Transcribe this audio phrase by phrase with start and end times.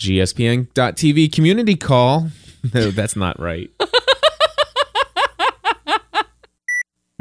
[0.00, 2.28] GSPN.TV community call.
[2.74, 3.70] No, that's not right.
[3.78, 3.86] All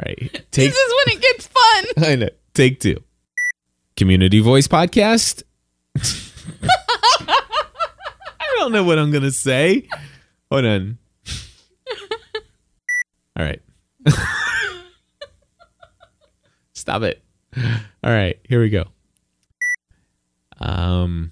[0.03, 0.17] right.
[0.51, 1.85] Take This is when it gets fun.
[2.11, 2.29] I know.
[2.55, 3.03] Take two.
[3.95, 5.43] Community Voice Podcast.
[5.95, 7.37] I
[8.57, 9.87] don't know what I'm gonna say.
[10.51, 10.97] Hold on.
[13.37, 13.61] All right.
[16.73, 17.23] Stop it.
[17.55, 18.85] All right, here we go.
[20.59, 21.31] Um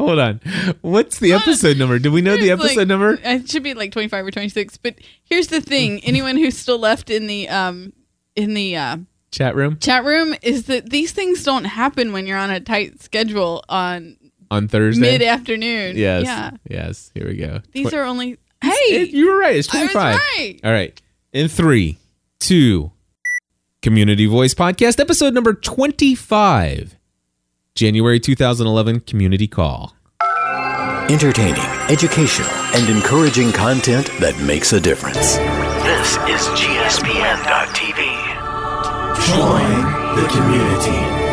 [0.00, 0.40] Hold on.
[0.80, 1.98] What's the episode number?
[1.98, 3.18] Do we know the episode like- number?
[3.22, 4.76] It should be like 25 or 26.
[4.76, 7.92] But here's the thing anyone who's still left in the um
[8.36, 8.96] in the uh,
[9.30, 13.02] Chat room chat room is that these things don't happen when you're on a tight
[13.02, 14.16] schedule on
[14.50, 15.00] on Thursday.
[15.02, 15.96] mid afternoon.
[15.96, 16.24] Yes.
[16.24, 16.50] Yeah.
[16.70, 17.10] Yes.
[17.14, 17.60] Here we go.
[17.72, 18.32] These are only.
[18.32, 19.04] It- Hey!
[19.04, 19.54] you were right.
[19.56, 20.20] It's I was 25.
[20.36, 20.60] right.
[20.64, 21.00] All right.
[21.32, 21.98] In three,
[22.40, 22.90] two,
[23.82, 26.96] Community Voice Podcast, episode number 25,
[27.78, 29.94] January 2011 Community Call.
[31.08, 35.36] Entertaining, educational, and encouraging content that makes a difference.
[35.86, 38.02] This is GSPN.TV.
[39.30, 39.70] Join
[40.16, 41.27] the community.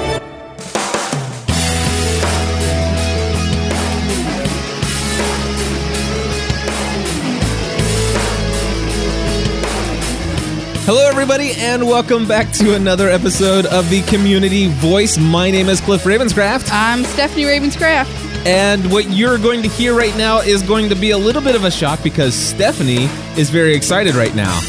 [10.88, 15.17] Hello, everybody, and welcome back to another episode of the Community Voice.
[15.17, 18.45] My name is Cliff Ravenscraft, I'm Stephanie Ravenscraft.
[18.45, 21.56] and what you're going to hear right now is going to be a little bit
[21.56, 23.06] of a shock because Stephanie
[23.38, 24.59] is very excited right now.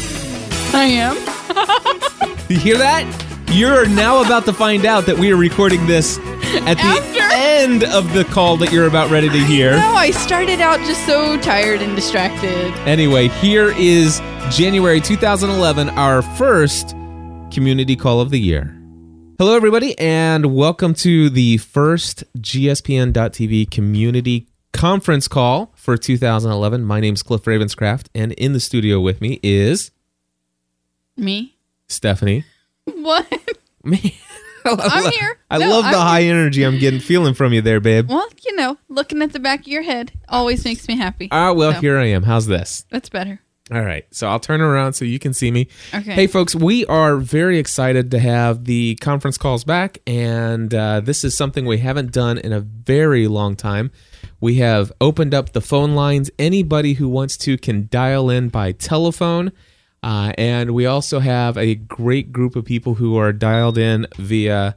[0.73, 1.17] I am.
[2.49, 3.03] You hear that?
[3.51, 6.17] You're now about to find out that we are recording this
[6.67, 7.19] at the After?
[7.35, 9.71] end of the call that you're about ready to hear.
[9.71, 12.71] No, I started out just so tired and distracted.
[12.87, 16.91] Anyway, here is January 2011, our first
[17.51, 18.73] community call of the year.
[19.37, 26.83] Hello, everybody, and welcome to the first GSPN.TV community conference call for 2011.
[26.85, 29.91] My name's Cliff Ravenscraft, and in the studio with me is
[31.17, 31.55] Me?
[31.87, 32.45] Stephanie.
[32.85, 33.27] What?
[33.83, 34.17] Me.
[34.79, 35.37] I'm here.
[35.49, 38.09] I No, love the I'm high energy I'm getting feeling from you there, babe.
[38.09, 41.29] Well, you know, looking at the back of your head always makes me happy.
[41.31, 42.23] Ah, well, So, here I am.
[42.23, 42.85] How's this?
[42.89, 43.41] That's better.
[43.69, 44.05] All right.
[44.11, 45.67] So I'll turn around so you can see me.
[45.93, 46.13] Okay.
[46.13, 49.97] Hey, folks, we are very excited to have the conference calls back.
[50.07, 53.91] And uh, this is something we haven't done in a very long time.
[54.39, 56.31] We have opened up the phone lines.
[56.39, 59.51] Anybody who wants to can dial in by telephone.
[60.03, 64.75] Uh, and we also have a great group of people who are dialed in via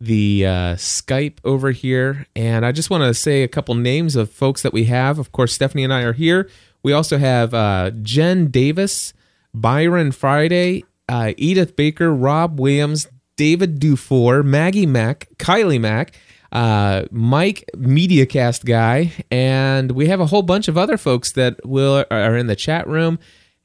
[0.00, 2.26] the uh, Skype over here.
[2.36, 5.18] And I just want to say a couple names of folks that we have.
[5.18, 6.48] Of course, Stephanie and I are here.
[6.82, 9.12] We also have uh, Jen Davis,
[9.52, 16.12] Byron Friday, uh, Edith Baker, Rob Williams, David Dufour, Maggie Mack, Kylie Mac,
[16.52, 22.04] uh, Mike MediaCast guy, and we have a whole bunch of other folks that will
[22.10, 23.18] are in the chat room.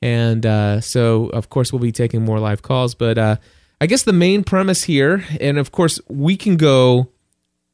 [0.03, 2.94] And uh, so, of course, we'll be taking more live calls.
[2.94, 3.38] But uh,
[3.80, 7.08] I guess the main premise here, and of course, we can go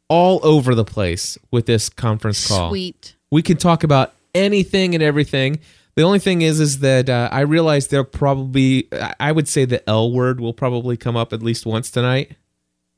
[0.10, 2.70] all over the place with this conference call.
[2.70, 3.16] Sweet.
[3.32, 5.60] We can talk about anything and everything.
[5.96, 8.88] The only thing is, is that uh, I realize there'll probably,
[9.20, 12.34] I- would say the L word will probably come up at least once tonight.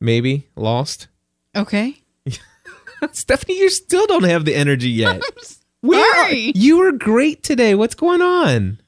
[0.02, 1.08] Maybe lost.
[1.56, 1.96] Okay.
[3.13, 5.22] Stephanie, you still don't have the energy yet.
[5.81, 7.75] Where are- you were great today.
[7.75, 8.81] What's going on?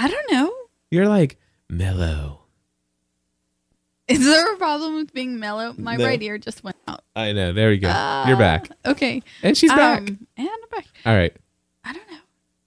[0.00, 0.52] I don't know.
[0.92, 1.38] You're like
[1.68, 2.42] mellow.
[4.06, 5.74] Is there a problem with being mellow?
[5.76, 6.06] My No.
[6.06, 7.02] right ear just went out.
[7.14, 7.52] I know.
[7.52, 7.88] There we go.
[8.26, 9.22] You're back, Okay.
[9.42, 9.98] and she's back.
[9.98, 10.86] Um, and I'm back.
[11.04, 11.34] All right.
[11.84, 12.16] I don't know.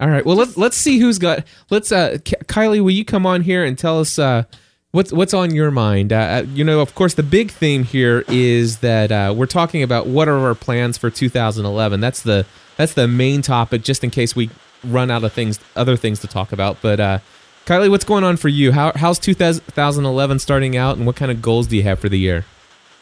[0.02, 0.26] All right.
[0.26, 1.46] Well, let's let's see who's got.
[1.72, 1.92] Let's.
[1.92, 4.44] Uh, Kylie, will you come on here and tell us uh,
[4.92, 6.12] what's what's on your mind?
[6.14, 9.82] Uh, Uh, you know, of course, the big theme here is that uh, we're talking
[9.84, 12.00] about what are our plans for 2011.
[12.02, 12.46] That's the
[12.78, 13.82] that's the main topic.
[13.84, 14.50] Just in case we
[14.84, 16.78] run out of things, other things to talk about.
[16.82, 17.20] But uh,
[17.66, 18.72] Kylie, what's going on for you?
[18.72, 22.20] How how's 2011 starting out, and what kind of goals do you have for the
[22.20, 22.46] year?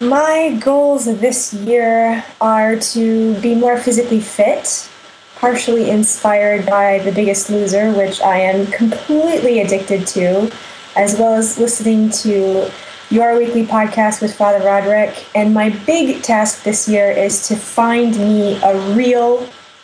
[0.01, 4.89] My goals this year are to be more physically fit,
[5.35, 10.51] partially inspired by The Biggest Loser, which I am completely addicted to,
[10.95, 12.71] as well as listening to
[13.09, 15.25] your weekly podcast with Father Roderick.
[15.35, 19.41] And my big task this year is to find me a real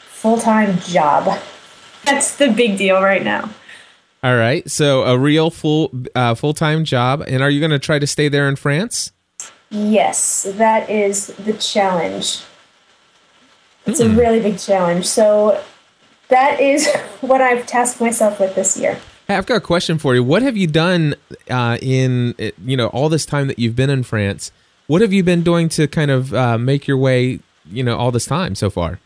[0.07, 1.41] full time job.
[2.05, 3.49] That's the big deal right now.
[4.23, 4.69] All right.
[4.69, 8.07] So a real full uh, full time job, and are you going to try to
[8.07, 9.11] stay there in France?
[9.69, 12.41] Yes, that is the challenge.
[13.85, 15.05] It's a really big challenge.
[15.05, 15.61] So
[16.29, 16.87] that is
[17.21, 18.99] what I've tasked myself with this year.
[19.27, 20.23] Hey, I've got a question for you.
[20.23, 21.15] What have you done
[21.49, 24.51] uh, in uh, you know all this time that you've been in France?
[24.87, 28.11] what have you been doing to kind of uh, make your way, you know, all
[28.11, 28.99] this time so far?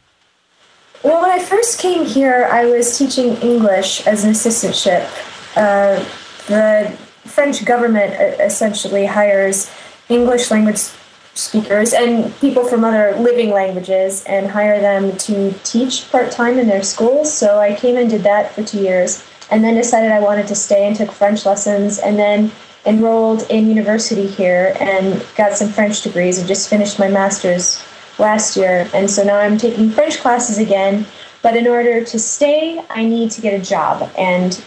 [1.02, 5.08] Well, when I first came here, I was teaching English as an assistantship.
[5.56, 6.04] Uh,
[6.48, 6.92] the
[7.24, 9.72] French government essentially hires
[10.10, 10.90] English language
[11.36, 16.68] speakers and people from other living languages and hire them to teach part time in
[16.68, 17.32] their schools.
[17.34, 20.56] So I came and did that for two years and then decided I wanted to
[20.56, 22.52] stay and took French lessons and then
[22.86, 27.82] enrolled in university here and got some French degrees and just finished my master's
[28.20, 28.90] last year.
[28.94, 31.06] And so now I'm taking French classes again.
[31.42, 34.12] But in order to stay, I need to get a job.
[34.18, 34.62] And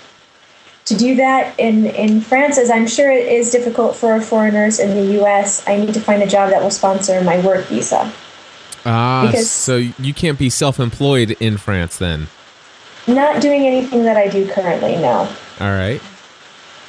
[0.86, 4.90] to do that in, in France, as I'm sure it is difficult for foreigners in
[4.96, 8.10] the US, I need to find a job that will sponsor my work visa.
[8.84, 12.28] Ah, Because- so you can't be self-employed in France then.
[13.06, 15.28] Not doing anything that I do currently, no.
[15.60, 16.00] All right,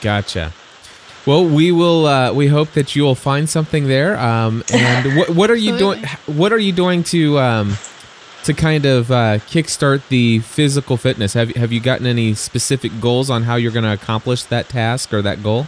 [0.01, 0.53] gotcha.
[1.25, 2.05] Well, we will.
[2.05, 4.17] Uh, we hope that you will find something there.
[4.19, 6.03] Um, and what, what are you doing?
[6.25, 7.77] What are you doing to um,
[8.43, 11.33] to kind of uh, kickstart the physical fitness?
[11.33, 15.13] Have Have you gotten any specific goals on how you're going to accomplish that task
[15.13, 15.67] or that goal?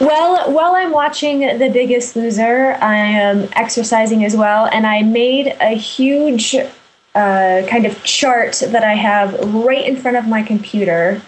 [0.00, 5.54] Well, while I'm watching The Biggest Loser, I am exercising as well, and I made
[5.60, 6.56] a huge
[7.14, 11.20] uh, kind of chart that I have right in front of my computer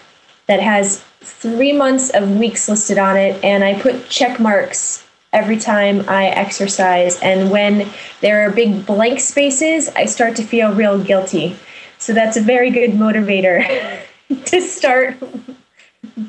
[0.47, 5.57] that has three months of weeks listed on it, and I put check marks every
[5.57, 7.19] time I exercise.
[7.19, 7.89] And when
[8.21, 11.57] there are big blank spaces, I start to feel real guilty.
[11.97, 14.01] So that's a very good motivator
[14.45, 15.17] to start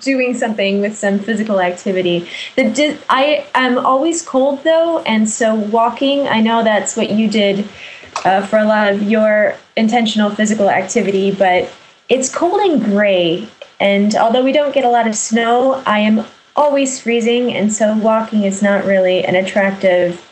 [0.01, 2.29] doing something with some physical activity.
[2.57, 6.27] The I am always cold though, and so walking.
[6.27, 7.69] I know that's what you did
[8.25, 11.71] uh, for a lot of your intentional physical activity, but
[12.09, 13.49] it's cold and gray.
[13.81, 16.25] And although we don't get a lot of snow, I am
[16.55, 20.23] always freezing, and so walking is not really an attractive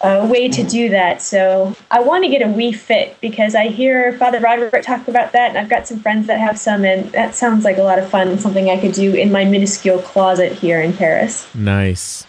[0.00, 1.20] uh, way to do that.
[1.20, 5.32] So I want to get a Wii Fit because I hear Father Roderick talk about
[5.32, 7.98] that, and I've got some friends that have some, and that sounds like a lot
[7.98, 8.38] of fun.
[8.38, 11.52] Something I could do in my minuscule closet here in Paris.
[11.54, 12.26] Nice.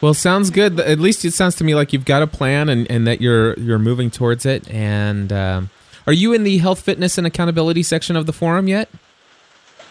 [0.00, 0.80] Well, sounds good.
[0.80, 3.54] At least it sounds to me like you've got a plan and, and that you're
[3.54, 4.68] you're moving towards it.
[4.68, 5.70] And um,
[6.06, 8.90] are you in the health, fitness, and accountability section of the forum yet?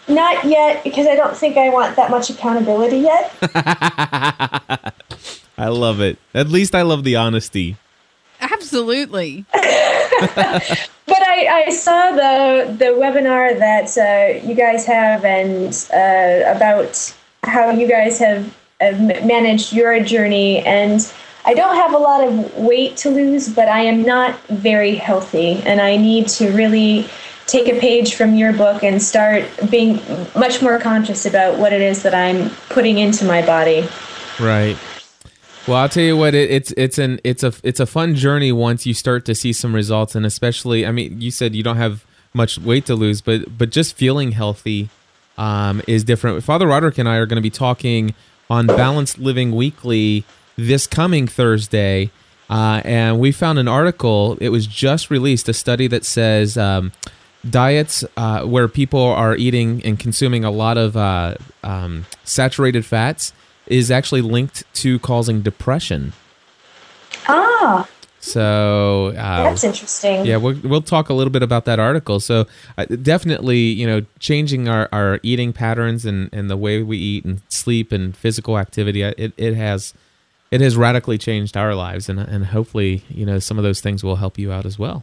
[0.06, 3.32] Not yet, because I don't think I want that much accountability yet.
[5.56, 6.18] I love it.
[6.34, 7.76] At least I love the honesty.
[8.40, 9.46] Absolutely.
[11.06, 17.14] But I, I saw the the webinar that uh, you guys have and uh, about
[17.42, 21.12] how you guys have, have managed your journey and
[21.46, 25.60] I don't have a lot of weight to lose, but I am not very healthy,
[25.66, 27.06] and I need to really
[27.46, 30.00] take a page from your book and start being
[30.34, 33.86] much more conscious about what it is that I'm putting into my body.
[34.40, 34.76] Right.
[35.66, 36.34] Well, I'll tell you what.
[36.34, 39.52] It, it's it's an it's a it's a fun journey once you start to see
[39.52, 42.04] some results, and especially, I mean, you said you don't have
[42.34, 44.90] much weight to lose, but but just feeling healthy
[45.38, 46.42] um, is different.
[46.44, 48.14] Father Roderick and I are going to be talking
[48.50, 50.24] on Balanced Living Weekly
[50.56, 52.10] this coming Thursday,
[52.50, 54.36] uh, and we found an article.
[54.42, 56.92] It was just released, a study that says um,
[57.48, 63.32] diets uh, where people are eating and consuming a lot of uh, um, saturated fats
[63.66, 66.12] is actually linked to causing depression.
[67.26, 67.88] Ah,
[68.20, 70.24] So uh, that's interesting.
[70.26, 72.20] yeah, we'll, we'll talk a little bit about that article.
[72.20, 72.46] So
[72.76, 77.24] uh, definitely, you know, changing our, our eating patterns and, and the way we eat
[77.24, 79.94] and sleep and physical activity, uh, it, it has
[80.50, 84.04] it has radically changed our lives, and and hopefully, you know, some of those things
[84.04, 85.02] will help you out as well.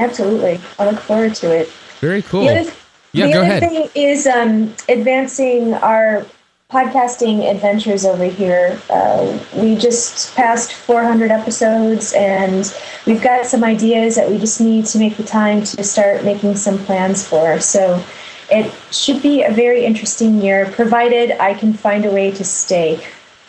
[0.00, 0.60] Absolutely.
[0.78, 1.68] I look forward to it.
[2.00, 2.44] Very cool.
[2.46, 2.72] The other,
[3.12, 3.62] Yeah, the go other ahead.
[3.62, 6.24] thing is um, advancing our
[6.70, 8.80] podcasting adventures over here.
[8.88, 12.72] Uh, we just passed 400 episodes, and
[13.06, 16.56] we've got some ideas that we just need to make the time to start making
[16.56, 17.58] some plans for.
[17.60, 18.02] So
[18.50, 23.04] it should be a very interesting year, provided I can find a way to stay.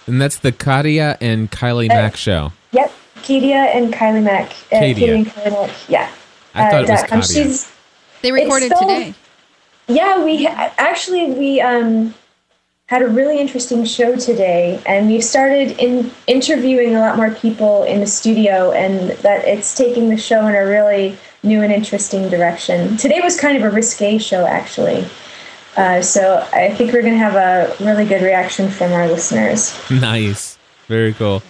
[0.07, 2.51] And that's the Kadia and Kylie Mac show.
[2.71, 4.47] Yep, Kadia and Kylie Mac.
[4.71, 4.95] Uh, Kadia.
[4.95, 5.71] Kadia and Kylie Mac.
[5.87, 6.11] Yeah.
[6.53, 7.21] I thought it was dot com.
[7.21, 7.71] She's
[8.21, 9.13] They recorded so- today.
[9.87, 12.13] Yeah, we actually we um,
[12.85, 17.83] had a really interesting show today, and we've started in interviewing a lot more people
[17.83, 22.29] in the studio, and that it's taking the show in a really new and interesting
[22.29, 22.95] direction.
[22.97, 25.05] Today was kind of a risque show, actually.
[25.75, 29.77] Uh, so I think we're going to have a really good reaction from our listeners.
[29.89, 30.57] Nice.
[30.87, 31.41] Very cool.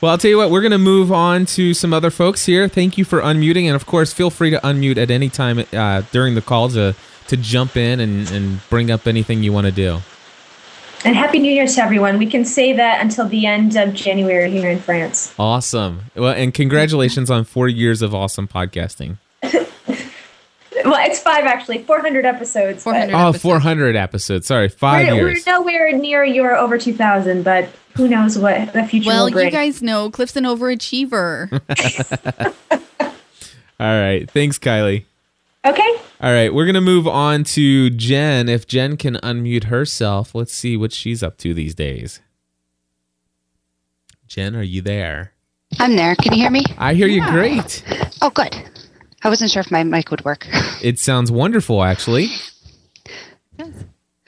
[0.00, 2.68] Well, I'll tell you what, we're going to move on to some other folks here.
[2.68, 3.64] Thank you for unmuting.
[3.64, 6.94] And of course, feel free to unmute at any time uh, during the call to,
[7.26, 9.98] to jump in and, and bring up anything you want to do.
[11.04, 12.18] And Happy New Year to everyone.
[12.18, 15.34] We can say that until the end of January here in France.
[15.36, 16.02] Awesome.
[16.14, 19.16] Well, and congratulations on four years of awesome podcasting.
[20.84, 22.84] Well, it's five actually, 400 episodes.
[22.84, 23.14] but 400.
[23.14, 23.42] Uh, oh, episodes.
[23.42, 24.46] 400 episodes.
[24.46, 29.08] Sorry, 5 We're, we're nowhere near your over 2,000, but who knows what the future
[29.08, 29.46] Well, will bring.
[29.46, 31.50] you guys know Cliff's an overachiever.
[33.80, 34.28] All right.
[34.30, 35.04] Thanks, Kylie.
[35.64, 36.00] okay.
[36.20, 38.48] All right, we're gonna move on to Jen.
[38.48, 42.20] If Jen can unmute herself, let's see what she's up to these days.
[44.26, 45.32] Jen, are you there?
[45.78, 46.16] I'm there.
[46.16, 46.64] Can you hear me?
[46.76, 47.84] I hear you great.
[48.20, 48.52] Oh, good.
[49.22, 50.46] I wasn't sure if my mic would work.
[50.80, 52.28] It sounds wonderful, actually.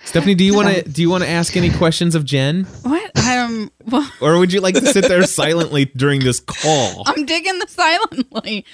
[0.04, 3.10] Stephanie, do you want to do you want to ask any questions of Jen, what?
[3.18, 7.04] Um, well, or would you like to sit there silently during this call?
[7.06, 8.64] I'm digging the silently.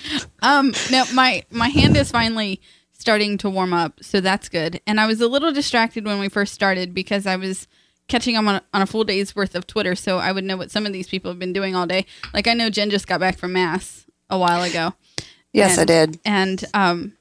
[0.40, 2.60] Um, no, my my hand is finally
[2.92, 4.80] starting to warm up, so that's good.
[4.86, 7.68] And I was a little distracted when we first started because I was
[8.08, 10.70] catching up on, on a full day's worth of Twitter, so I would know what
[10.70, 12.06] some of these people have been doing all day.
[12.32, 14.94] Like I know Jen just got back from mass a while ago.
[15.56, 16.18] Yes, I did.
[16.24, 17.12] And um,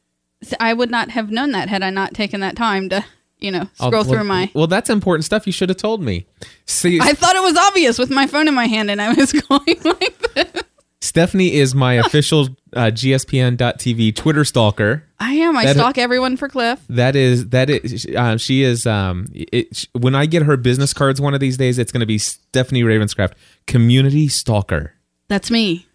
[0.59, 3.03] I would not have known that had I not taken that time to,
[3.39, 4.51] you know, Oh, scroll well- through my.
[4.53, 5.45] Well, that's important stuff.
[5.47, 6.25] You should have told me.
[6.65, 9.31] See, I thought it was obvious with my phone in my hand, and I was
[9.49, 10.63] going like this.
[11.01, 15.03] Stephanie is my official uh, GSPN.TV Twitter stalker.
[15.19, 15.55] I am.
[15.55, 16.79] I That- stalk everyone for Cliff.
[16.89, 21.21] That is that is uh, she is um it, when I get her business cards
[21.21, 23.33] one of these days it's going to be Stephanie Ravenscraft
[23.67, 24.93] community stalker.
[25.27, 25.85] That's me.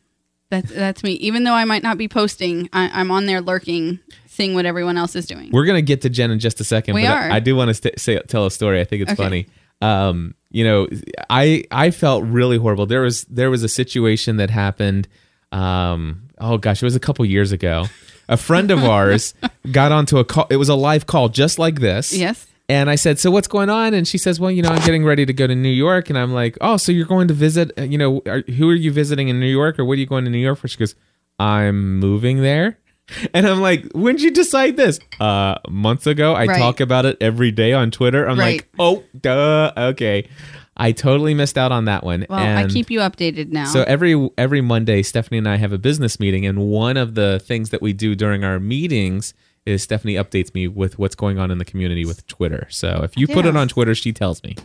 [0.50, 1.12] That's that's me.
[1.12, 4.97] Even though I might not be posting, I, I'm on there lurking, seeing what everyone
[4.97, 5.50] else is doing.
[5.52, 7.30] We're going to get to Jen in just a second We but are.
[7.30, 8.80] I, I do want to st- say tell a story.
[8.80, 9.23] I think it's Okay.
[9.23, 9.47] funny.
[9.80, 10.88] Um you know,
[11.30, 12.85] I I felt really horrible.
[12.87, 15.07] There was there was a situation that happened
[15.52, 17.87] um oh gosh, it was a couple years ago.
[18.28, 19.35] A friend of ours
[19.71, 20.47] got onto a call.
[20.50, 22.12] It was a live call just like this.
[22.12, 22.47] Yes.
[22.71, 25.05] And I said, "So what's going on?" And she says, "Well, you know, I'm getting
[25.05, 27.73] ready to go to New York." And I'm like, "Oh, so you're going to visit?
[27.79, 30.07] uh, You know, are, who are you visiting in New York, or what are you
[30.07, 30.95] going to New York for?" She goes,
[31.39, 32.79] "I'm moving there."
[33.35, 36.33] And I'm like, "When did you decide this?" Uh, months ago.
[36.35, 36.59] I Right.
[36.59, 38.25] talk about it every day on Twitter.
[38.29, 38.59] I'm Right.
[38.59, 40.29] like, "Oh, duh, okay."
[40.77, 42.25] I totally missed out on that one.
[42.31, 43.65] Well, and I keep you updated now.
[43.67, 47.41] so every every Monday, Stephanie and I have a business meeting, and one of the
[47.45, 49.35] things that we do during our meetings
[49.71, 52.67] is Stephanie updates me with what's going on in the community with Twitter.
[52.71, 54.57] So if you put it on Twitter, she tells me.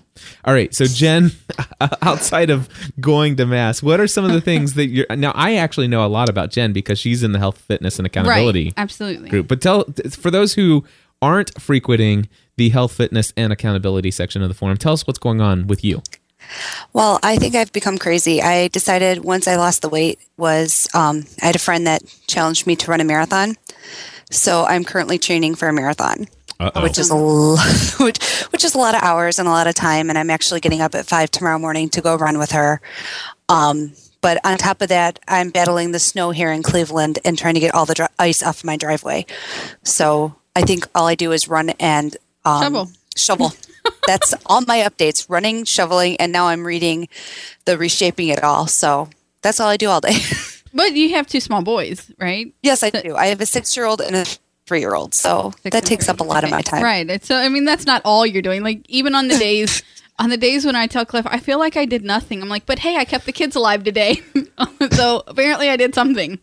[0.44, 1.32] All right, so Jen,
[2.02, 2.70] outside of
[3.00, 5.32] going to mass, what are some of the things that you're now?
[5.36, 8.66] I actually know a lot about Jen because she's in the health, fitness, and accountability
[8.66, 8.74] right.
[8.78, 9.30] Absolutely.
[9.30, 9.48] group.
[9.48, 10.84] But tell for those who
[11.22, 15.42] aren't frequenting the health, fitness, and accountability section of the forum, tell us what's going
[15.42, 16.02] on with you.
[16.94, 18.42] Well, I think I've become crazy.
[18.42, 22.68] I decided once I lost the weight was um, I had a friend that challenged
[22.68, 23.56] me to run a marathon.
[24.32, 26.28] So I'm currently training for a marathon,
[26.60, 26.82] Uh-oh.
[26.84, 27.58] which is a l-
[28.06, 30.10] which, which is a lot of hours and a lot of time.
[30.10, 32.82] And I'm actually getting up at five tomorrow morning to go run with her.
[33.50, 37.54] Um, but on top of that, I'm battling the snow here in Cleveland and trying
[37.54, 39.26] to get all the dri- ice off my driveway.
[39.84, 42.90] So I think all I do is run and um, Shovel.
[43.16, 43.54] Shovel.
[44.08, 47.08] That's all my updates: running, shoveling, and now I'm reading
[47.66, 48.66] the reshaping it all.
[48.66, 49.10] So
[49.44, 50.16] that's all I do all day.
[50.76, 52.54] But you have two small boys, right?
[52.62, 53.16] yes, I do.
[53.16, 54.26] I have a six-year-old and a
[54.68, 56.84] three-year-old, so Six that takes up a lot of my time.
[56.84, 57.24] Right.
[57.24, 58.62] So I mean, that's not all you're doing.
[58.62, 59.82] Like even on the days,
[60.20, 62.42] on the days when I tell Cliff, I feel like I did nothing.
[62.42, 64.22] I'm like, but hey, I kept the kids alive today.
[64.92, 66.40] so apparently, I did something.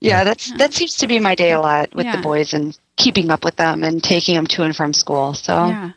[0.00, 2.16] Yeah, that's that seems to be my day a lot with Yeah.
[2.16, 5.32] the boys and keeping up with them and taking them to and from school.
[5.34, 5.90] So Yeah.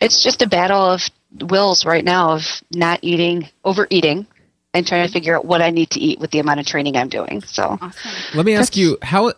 [0.00, 1.02] it's just a battle of
[1.40, 4.26] wills right now of not eating, overeating,
[4.74, 6.96] and trying to figure out what I need to eat with the amount of training
[6.96, 7.42] I'm doing.
[7.42, 8.10] So Awesome.
[8.34, 9.32] Let me ask you how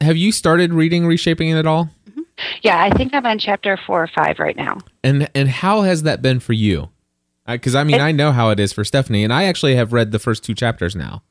[0.00, 1.90] have you started reading reshaping it at all
[2.62, 4.78] yeah, I think I'm on chapter four or five right now.
[5.02, 6.90] and and how has that been for you
[7.46, 9.92] because i mean It- i know how it is for stephanie and i actually have
[9.92, 11.22] read the first two chapters now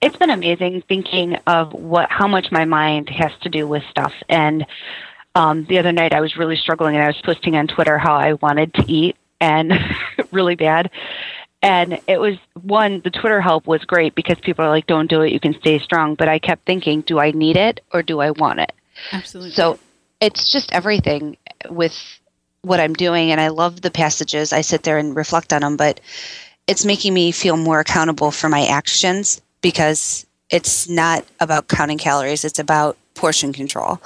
[0.00, 4.12] it's been amazing thinking of what how much my mind has to do with stuff
[4.28, 4.66] and
[5.34, 8.14] um, the other night i was really struggling and i was posting on twitter how
[8.16, 9.72] i wanted to eat and
[10.32, 10.90] really bad
[11.66, 15.22] and it was one the twitter help was great because people are like don't do
[15.22, 18.20] it you can stay strong but i kept thinking do i need it or do
[18.20, 18.72] i want it
[19.12, 19.52] Absolutely.
[19.52, 19.78] so
[20.20, 21.36] it's just everything
[21.68, 21.94] with
[22.66, 24.52] what I'm doing, and I love the passages.
[24.52, 26.00] I sit there and reflect on them, but
[26.66, 32.44] it's making me feel more accountable for my actions because it's not about counting calories,
[32.44, 34.00] it's about portion control.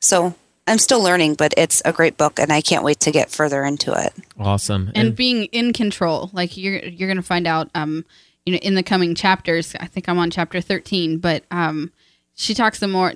[0.00, 0.34] So
[0.68, 3.64] I'm still learning, but it's a great book, and I can't wait to get further
[3.64, 4.12] into it.
[4.38, 8.04] awesome and being in control like you're you're gonna find out um
[8.46, 11.90] you know in the coming chapters i think i'm on chapter 13 but um
[12.34, 13.12] she talks some more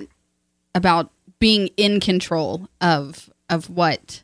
[0.75, 4.23] about being in control of of what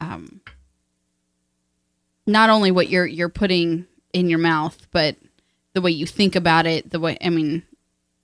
[0.00, 0.40] um
[2.26, 5.16] not only what you're you're putting in your mouth, but
[5.72, 6.90] the way you think about it.
[6.90, 7.62] The way I mean,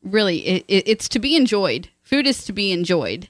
[0.02, 1.88] really, it, it, it's to be enjoyed.
[2.02, 3.28] Food is to be enjoyed,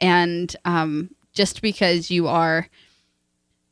[0.00, 2.68] and um, just because you are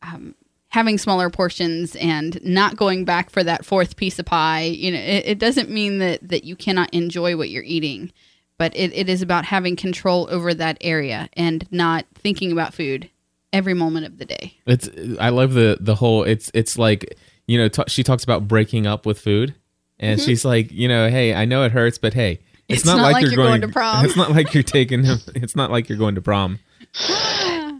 [0.03, 0.35] um,
[0.69, 4.99] having smaller portions and not going back for that fourth piece of pie, you know,
[4.99, 8.13] it, it doesn't mean that that you cannot enjoy what you're eating.
[8.57, 13.11] But it, it is about having control over that area and not thinking about food
[13.53, 14.59] every moment of the day.
[14.67, 14.89] It's
[15.19, 17.17] I love the the whole it's it's like
[17.47, 19.55] you know t- she talks about breaking up with food,
[19.99, 22.99] and she's like you know hey I know it hurts but hey it's, It's not
[23.13, 24.05] like you're going to prom.
[24.07, 25.19] It's not like you're taking him.
[25.35, 26.59] It's not like you're going to prom.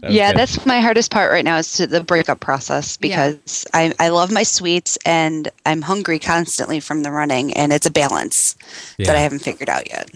[0.01, 0.39] That yeah, good.
[0.39, 3.29] that's my hardest part right now is to the breakup process Yeah.
[3.31, 7.87] because I, I love my sweets and I'm hungry constantly from the running and it's
[7.87, 8.55] a balance
[8.99, 10.11] that I haven't figured out yet.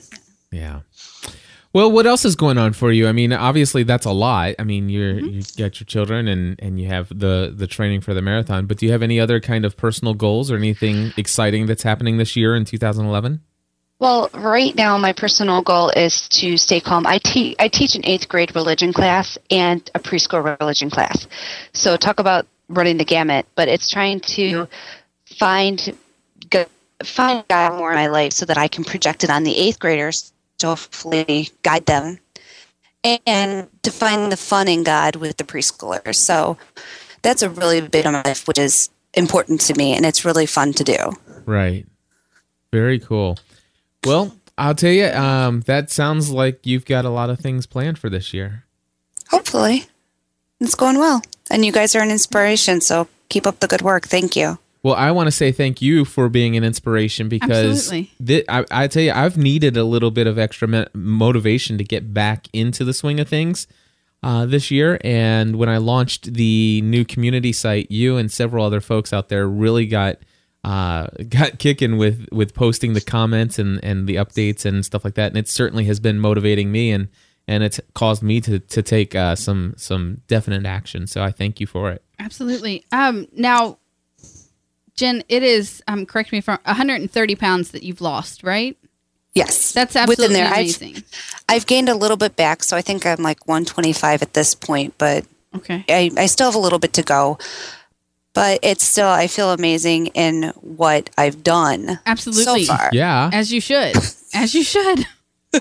[0.51, 0.81] Yeah.
[1.73, 3.07] Well, what else is going on for you?
[3.07, 4.53] I mean, obviously that's a lot.
[4.59, 5.25] I mean, you're Mm-hmm.
[5.27, 8.67] you got your children and and you have the the training for the marathon.
[8.67, 12.17] But do you have any other kind of personal goals or anything exciting that's happening
[12.17, 13.41] this year in 2011?
[13.99, 17.05] Well, right now my personal goal is to stay calm.
[17.05, 21.27] I, te- I teach an eighth grade religion class and a preschool religion class.
[21.73, 24.67] So talk about running the gamut, but it's trying to
[25.25, 25.97] find
[26.49, 26.65] go-
[27.03, 29.79] find God more in my life so that I can project it on the eighth
[29.79, 32.19] graders to hopefully guide them
[33.25, 36.15] And to find the fun in God with the preschoolers.
[36.15, 36.57] So
[37.21, 40.45] that's a really big in my life, which is important to me and it's really
[40.45, 40.97] fun to do.
[41.45, 41.85] Right.
[42.71, 43.37] Very cool.
[44.05, 47.97] Well, I'll tell you, um, that sounds like you've got a lot of things planned
[47.97, 48.65] for this year.
[49.29, 49.85] Hopefully.
[50.59, 51.21] It's going well.
[51.49, 54.05] And you guys are an inspiration, so keep up the good work.
[54.05, 54.59] Thank you.
[54.81, 58.11] Well, I want to say thank you for being an inspiration because Absolutely.
[58.23, 61.83] thi- I, I tell you, I've needed a little bit of extra mo- motivation to
[61.83, 63.67] get back into the swing of things
[64.23, 64.97] uh, this year.
[65.03, 69.47] And when I launched the new community site, you and several other folks out there
[69.49, 70.17] really got
[70.63, 75.15] uh, got kicking with with posting the comments and and the updates and stuff like
[75.15, 75.27] that.
[75.27, 77.07] And it certainly has been motivating me and
[77.47, 81.07] and it's caused me to to take uh, some some definite action.
[81.07, 82.03] So I thank you for it.
[82.19, 82.83] Absolutely.
[82.91, 83.77] Um, now,
[84.95, 85.81] Jen, it is.
[85.87, 88.77] Um, correct me if I'm 130 pounds that you've lost, right?
[89.33, 89.71] Yes.
[89.71, 91.03] That's absolutely I've- amazing.
[91.47, 94.95] I've gained a little bit back, so I think I'm like 125 at this point,
[94.97, 95.83] but Okay.
[95.87, 97.37] I, I still have a little bit to go.
[98.33, 102.63] But it's still, I feel amazing in what I've done Absolutely.
[102.65, 102.89] so far.
[102.93, 103.95] Yeah, As you should.
[104.33, 105.05] As you should.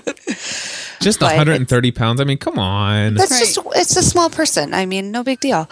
[0.99, 2.21] just but 130 pounds.
[2.21, 3.15] I mean, come on.
[3.15, 3.39] That's Right.
[3.39, 4.73] just, it's a small person.
[4.73, 5.67] I mean, no big deal.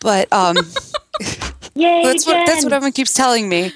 [0.00, 0.56] But um,
[1.74, 3.72] Yay, that's, what, that's what everyone keeps telling me.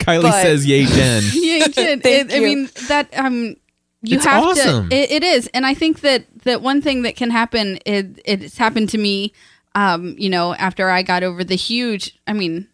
[0.00, 2.00] Kylie but- says, "Yay, Jen." Yeah, Jen.
[2.00, 3.54] Thank It- I mean that um
[4.02, 4.90] you It's have awesome.
[4.90, 5.48] to it, it is.
[5.54, 9.32] And I think that that one thing that can happen it it's happened to me
[9.74, 12.68] um you know after I got over the huge I mean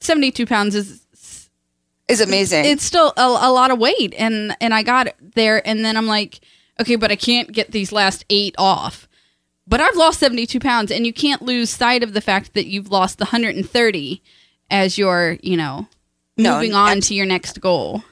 [0.00, 1.02] 72 pounds is
[2.08, 2.64] Is amazing.
[2.66, 6.06] it's still a, a lot of weight and and I got there and then I'm
[6.06, 6.40] like
[6.80, 9.08] okay but I can't get these last 8 off.
[9.68, 12.92] But I've lost 72 pounds and you can't lose sight of the fact that you've
[12.92, 14.22] lost the 130
[14.70, 15.88] as you're, you know,
[16.36, 18.04] No, moving on to your next goal.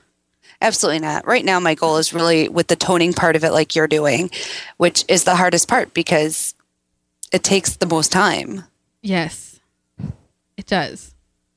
[0.61, 1.25] Absolutely not.
[1.27, 4.31] Right now, my goal is really with the toning part of it, like you're doing,
[4.79, 6.54] which is the hardest part because
[7.35, 8.63] it takes the most time.
[9.03, 9.59] Yes,
[10.57, 11.15] it does.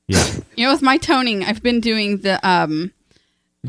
[0.08, 0.24] Yeah.
[0.56, 2.92] You know, with my toning, I've been doing the um,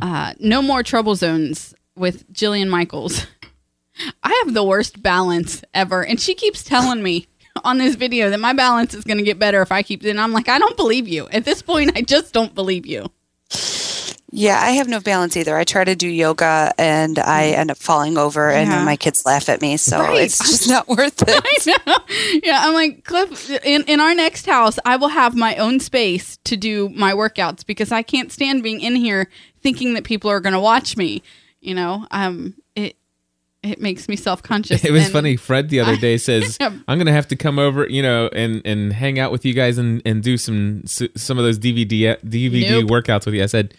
[0.01, 3.27] uh, no more trouble zones with Jillian Michaels.
[4.23, 7.27] I have the worst balance ever, and she keeps telling me
[7.63, 10.03] on this video that my balance is going to get better if I keep.
[10.03, 11.27] And I'm like, I don't believe you.
[11.29, 13.11] At this point, I just don't believe you.
[14.31, 15.57] Yeah, I have no balance either.
[15.57, 18.75] I try to do yoga and I end up falling over, and Yeah.
[18.77, 19.75] then my kids laugh at me.
[19.77, 20.21] So Right.
[20.21, 21.29] it's just not worth it.
[21.43, 22.39] I know.
[22.43, 23.49] Yeah, I'm like Cliff.
[23.65, 27.65] In in our next house, I will have my own space to do my workouts
[27.65, 29.29] because I can't stand being in here
[29.63, 31.21] thinking that people are going to watch me.
[31.61, 32.95] You know, um, it
[33.63, 34.83] it makes me self conscious.
[34.85, 35.37] It was funny.
[35.37, 36.71] Fred the other day says, Yeah.
[36.87, 39.77] "I'm gonna have to come over, you know, and and hang out with you guys
[39.79, 42.89] and and do some some of those DVD DVD Nope.
[42.91, 43.73] workouts with you." I said,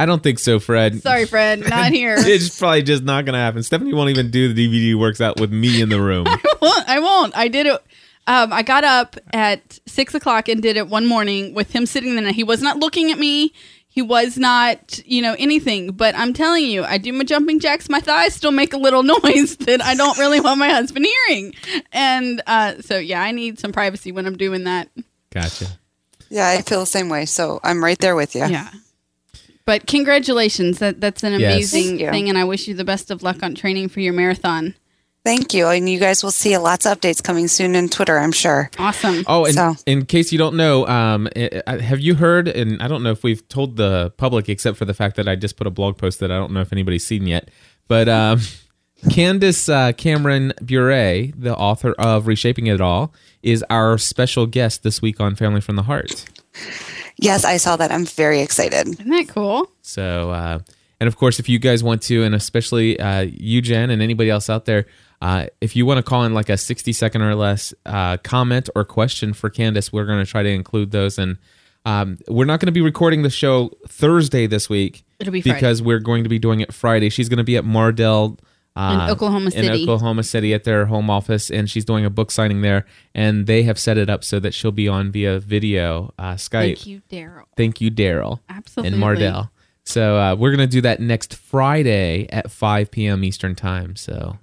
[0.00, 1.02] "I don't think so, Fred.
[1.02, 2.14] Sorry, Fred, not here.
[2.18, 3.62] it's probably just not gonna happen.
[3.62, 6.26] Stephanie won't even do the DVD works out with me in the room.
[6.28, 6.88] I won't.
[6.88, 7.36] I won't.
[7.36, 7.82] I did it.
[8.26, 12.14] Um, I got up at six o'clock and did it one morning with him sitting
[12.16, 12.32] there.
[12.32, 13.52] He was not looking at me.
[13.88, 15.92] He was not, you know, anything.
[15.92, 17.88] But I'm telling you, I do my jumping jacks.
[17.88, 21.54] My thighs still make a little noise that I don't really want my husband hearing.
[21.92, 24.88] And uh, so, yeah, I need some privacy when I'm doing that.
[25.30, 25.66] Gotcha.
[26.28, 27.26] Yeah, I feel the same way.
[27.26, 28.46] So I'm right there with you.
[28.46, 28.70] Yeah.
[29.70, 30.80] But congratulations.
[30.80, 31.52] That that's an Yes.
[31.54, 34.12] amazing Thank thing, and I wish you the best of luck on training for your
[34.12, 34.74] marathon.
[35.24, 35.68] Thank you.
[35.68, 38.68] And you guys will see lots of updates coming soon on Twitter, I'm sure.
[38.80, 39.22] Awesome.
[39.28, 42.48] Oh, and So- in case you don't know, um, i- i- have you heard?
[42.48, 45.36] And I don't know if we've told the public, except for the fact that I
[45.36, 47.48] just put a blog post that I don't know if anybody's seen yet.
[47.86, 48.40] But um,
[49.10, 55.00] Candace uh, Cameron Bure, the author of Reshaping It All, is our special guest this
[55.00, 56.24] week on Family from the Heart.
[57.20, 57.92] Yes, I saw that.
[57.92, 58.88] I'm very excited.
[58.88, 59.70] Isn't that cool?
[59.82, 60.60] So, uh,
[61.00, 64.30] and of course, if you guys want to, and especially uh, you, Jen, and anybody
[64.30, 64.86] else out there,
[65.22, 68.70] uh, if you want to call in like a 60 second or less uh, comment
[68.74, 71.18] or question for Candace, we're going to try to include those.
[71.18, 71.36] And
[71.84, 75.56] um, we're not going to be recording the show Thursday this week It'll be Friday.
[75.58, 77.10] because we're going to be doing it Friday.
[77.10, 78.38] She's going to be at Mardel.
[78.76, 79.82] Uh, In Oklahoma in City.
[79.82, 82.86] Oklahoma City at their home office, and she's doing a book signing there.
[83.14, 86.76] And they have set it up so that she'll be on via video, uh, Skype.
[86.76, 87.44] Thank you, Daryl.
[87.56, 88.92] Thank you, Daryl Absolutely.
[88.94, 89.50] and Mardel.
[89.84, 93.24] So uh, we're gonna do that next Friday at 5 p.m.
[93.24, 93.96] Eastern time.
[93.96, 94.38] So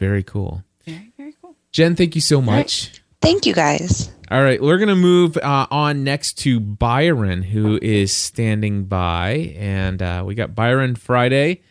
[0.00, 0.64] very cool.
[0.86, 1.54] Very, very cool.
[1.70, 3.02] Jen, thank you so much.
[3.20, 4.10] Thank you guys.
[4.30, 10.00] All right, we're gonna move uh, on next to Byron, who is standing by, and
[10.00, 11.62] uh, we got Byron Friday.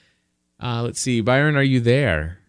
[0.62, 2.39] Uh, let's see, Byron, are you there?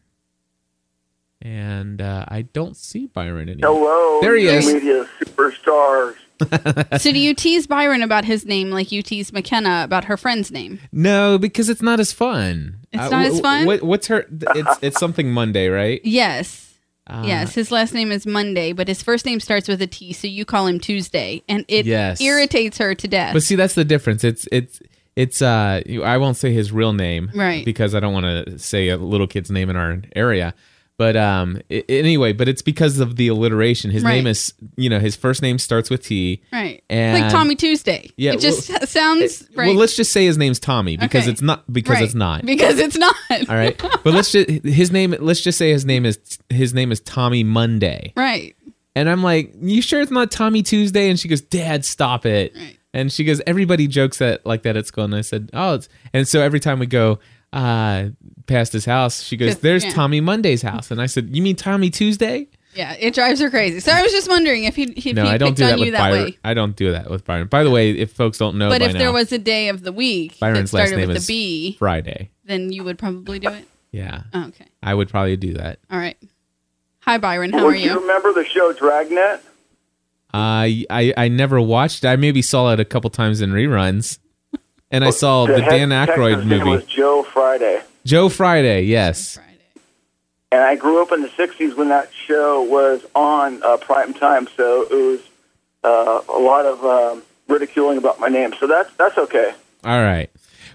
[1.40, 3.72] And uh, I don't see Byron anymore.
[3.78, 4.72] Hello, There he new is.
[4.72, 6.16] media superstars.
[7.00, 10.50] so do you tease Byron about his name like you tease McKenna about her friend's
[10.50, 10.80] name?
[10.92, 12.78] No, because it's not as fun.
[12.94, 13.66] Uh, It's not as fun?
[13.66, 14.24] What, what's her?
[14.30, 16.00] It's it's something Monday, right?
[16.04, 16.74] Yes.
[17.08, 20.12] Uh, yes, his last name is Monday, but his first name starts with a T,
[20.12, 22.20] so you call him Tuesday, and it Yes.
[22.20, 23.32] irritates her to death.
[23.32, 24.22] But see, that's the difference.
[24.24, 24.80] It's it's
[25.22, 27.64] it's uh I won't say his real name Right.
[27.64, 30.54] because I don't want to say a little kid's name in our area.
[30.96, 33.90] But um i- anyway, but it's because of the alliteration.
[33.90, 34.14] His Right.
[34.16, 36.42] name is you know, his first name starts with T.
[36.52, 38.10] right, And- like Tommy Tuesday.
[38.16, 39.68] Yeah, it just sounds right.
[39.68, 41.32] Well, let's just say his name's Tommy because Okay.
[41.32, 42.04] it's not because Right.
[42.04, 42.46] it's not.
[42.46, 43.14] because it's not.
[43.48, 43.76] All right.
[44.04, 47.42] But let's just his name let's just say his name is his name is Tommy
[47.44, 48.12] Monday.
[48.16, 48.54] right.
[48.96, 52.52] And I'm like, "You sure it's not Tommy Tuesday?" And she goes, "Dad, stop it."
[52.56, 52.77] Right.
[52.98, 55.88] And she goes, "Everybody jokes that like that at school." And I said, "Oh," it's
[56.12, 57.18] and so every time we go
[57.52, 58.08] uh
[58.46, 59.90] past his house, she goes, "There's yeah.
[59.92, 63.80] Tommy Monday's house." And I said, "You mean Tommy Tuesday?" Yeah, it drives her crazy.
[63.80, 65.70] So I was just wondering if he if no, he I don't picked do on
[65.70, 66.24] that you with that Byron.
[66.26, 66.38] way.
[66.44, 67.48] I don't do that with Byron.
[67.48, 69.68] By the way, if folks don't know But by if now, there was a day
[69.68, 72.30] of the week Byron's that last started name with is a B, Friday.
[72.44, 73.64] then you would probably do it.
[73.90, 74.66] Yeah, Oh, okay.
[74.82, 75.78] I would probably do that.
[75.90, 76.16] All right.
[77.00, 77.52] Hi, Byron.
[77.54, 78.00] How Would are you you?
[78.00, 79.40] remember the show Dragnet?
[80.38, 82.04] I I I never watched.
[82.04, 84.18] I maybe saw it a couple times in reruns,
[84.90, 86.70] and I saw the, head Dan Aykroyd detective's movie.
[86.70, 87.82] was Joe Friday.
[88.04, 89.34] Joe Friday, yes.
[89.34, 89.48] Friday.
[90.50, 94.48] And I grew up in the 60s when that show was on uh, prime time,
[94.56, 95.20] so it was
[95.84, 98.54] uh, a lot of um, ridiculing about my name.
[98.58, 99.52] So that's that's okay.
[99.84, 100.30] All right.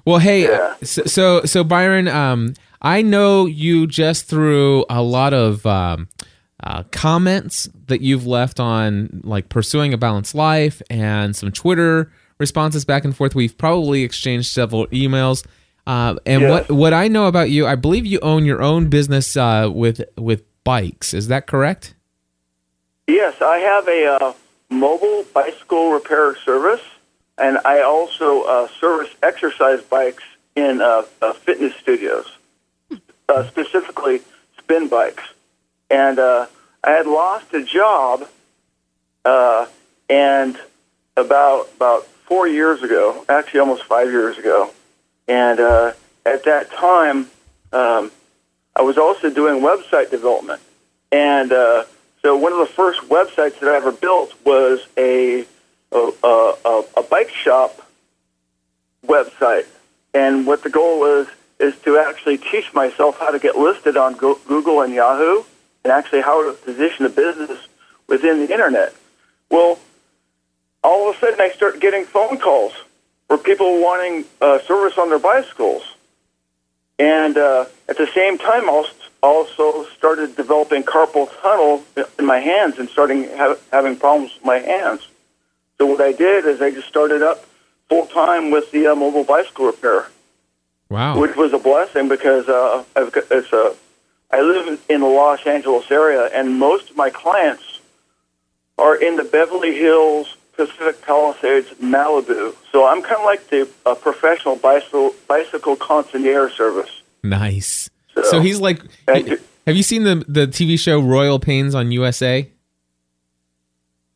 [0.06, 0.76] Well, hey, Yeah.
[0.84, 6.08] so, so so Byron, um, I know you just through a lot of um,
[6.64, 12.86] uh, comments that you've left on like pursuing a balanced life and some Twitter responses
[12.86, 13.36] back and forth.
[13.36, 15.46] We've probably exchanged several emails.
[15.86, 16.50] Uh, and Yes.
[16.50, 20.02] what what I know about you, I believe you own your own business uh, with
[20.18, 21.14] with bikes.
[21.14, 21.94] Is that correct?
[23.08, 24.34] Yes, I have a uh,
[24.70, 26.82] mobile bicycle repair service,
[27.38, 30.24] and I also uh, service exercise bikes
[30.56, 32.28] in uh, uh, fitness studios,
[33.28, 34.22] uh, specifically
[34.58, 35.24] spin bikes.
[35.94, 36.48] And uh,
[36.84, 38.28] I had lost a job,
[39.24, 39.68] uh,
[40.10, 40.58] and
[41.16, 44.72] about about four years ago, actually almost five years ago,
[45.28, 45.92] and uh,
[46.26, 47.28] at that time,
[47.72, 48.12] um,
[48.76, 50.64] I was also doing website development.
[51.12, 51.84] And uh,
[52.24, 55.46] so one of the first websites that I ever built was a
[55.92, 57.88] a, a, a bike shop
[59.06, 59.68] website.
[60.16, 61.28] And what the goal was
[61.60, 65.44] is to actually teach myself how to get listed on Google and Yahoo,
[65.84, 67.68] and actually how to position a business
[68.08, 68.94] within the internet.
[69.50, 69.80] Well,
[70.84, 72.74] all of a sudden I start getting phone calls
[73.28, 75.84] for people wanting uh, service on their bicycles.
[77.00, 78.86] And uh, at the same time, I
[79.22, 81.84] also started developing carpal tunnel
[82.20, 85.08] in my hands and starting ha- having problems with my hands.
[85.78, 87.46] So what I did is I just started up
[87.90, 90.08] full time with the uh, mobile bicycle repair,
[90.90, 91.20] Wow.
[91.20, 93.76] which was a blessing because uh, I've got, it's a,
[94.34, 97.80] I live in the Los Angeles area, and most of my clients
[98.78, 102.56] are in the Beverly Hills, Pacific Palisades, Malibu.
[102.72, 106.92] So I'm kind of like the uh, professional bicycle bicycle concierge service.
[107.24, 107.90] Nice.
[108.16, 109.40] So- So he's like, Thank you.
[109.68, 112.50] have you seen the the TV show Royal Pains on USA?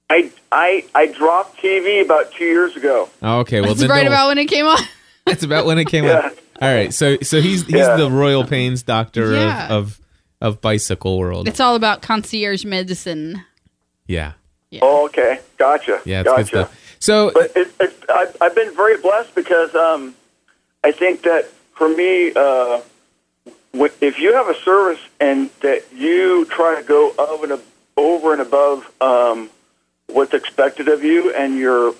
[0.09, 3.09] I I I dropped TV about two years ago.
[3.21, 3.59] Oh, okay.
[3.61, 4.79] Well, That's then right don't- about when it came on.
[5.25, 6.17] That's about when it came Yeah.
[6.27, 6.37] out.
[6.61, 6.93] All right.
[6.93, 7.97] So so he's he's Yeah.
[7.97, 9.65] the Royal Pains doctor Yeah.
[9.67, 9.99] of, of
[10.41, 11.47] of bicycle world.
[11.47, 13.43] It's all about concierge medicine.
[14.07, 14.33] yeah,
[14.81, 16.01] Oh, okay, gotcha.
[16.05, 16.41] yeah, it's gotcha.
[16.43, 16.95] good stuff.
[16.99, 20.13] So But it, it, I've, I've been very blessed because um,
[20.83, 21.45] I think that
[21.75, 22.81] for me, uh,
[24.01, 27.61] if you have a service and that you try to go of and ab-
[27.95, 29.49] over and above um,
[30.07, 31.93] what's expected of you, and you're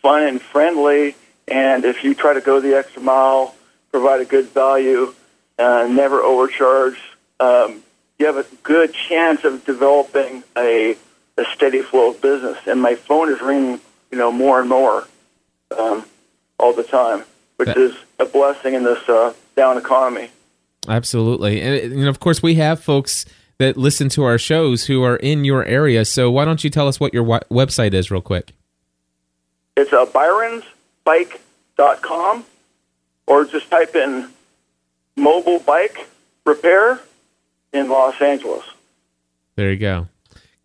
[0.00, 1.14] fun and friendly,
[1.48, 3.54] and if you try to go the extra mile,
[3.90, 5.14] provide a good value,
[5.58, 6.98] uh, never overcharge,
[7.42, 7.82] um,
[8.18, 10.96] you have a good chance of developing a,
[11.36, 12.56] a steady flow of business.
[12.66, 15.08] And my phone is ringing, you know, more and more
[15.76, 16.04] um,
[16.58, 17.24] all the time,
[17.56, 20.30] which That- is a blessing in this uh, down economy.
[20.88, 21.60] Absolutely.
[21.60, 23.24] And, and of course, we have folks
[23.58, 26.04] that listen to our shows who are in your area.
[26.04, 28.52] So why don't you tell us what your w- website is, real quick?
[29.76, 32.44] It's uh, byronsbike.com,
[33.26, 34.28] or just type in
[35.16, 36.08] mobile bike
[36.44, 37.00] repair
[37.72, 38.64] in Los Angeles.
[39.56, 40.08] There you go.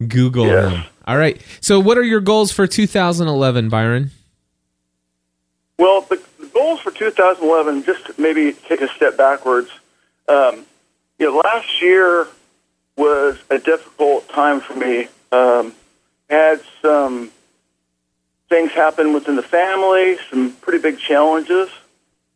[0.07, 0.71] Google Yes.
[0.73, 0.83] him.
[1.05, 1.41] All right.
[1.61, 4.11] So, what are your goals for 2011, Byron?
[5.79, 9.69] Well, the, the goals for 2011, just maybe take a step backwards.
[10.27, 10.65] Um,
[11.19, 12.27] you know, last year
[12.97, 15.07] was a difficult time for me.
[15.31, 15.73] Um,
[16.29, 17.31] had some
[18.49, 21.69] things happen within the family, some pretty big challenges,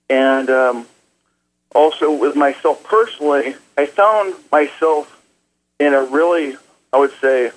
[0.09, 0.85] and um,
[1.73, 5.21] also with myself personally, I found myself
[5.79, 6.57] in a really,
[6.93, 7.51] I would say,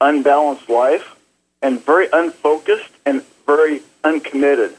[0.00, 1.16] unbalanced life
[1.62, 4.76] and very unfocused and very uncommitted.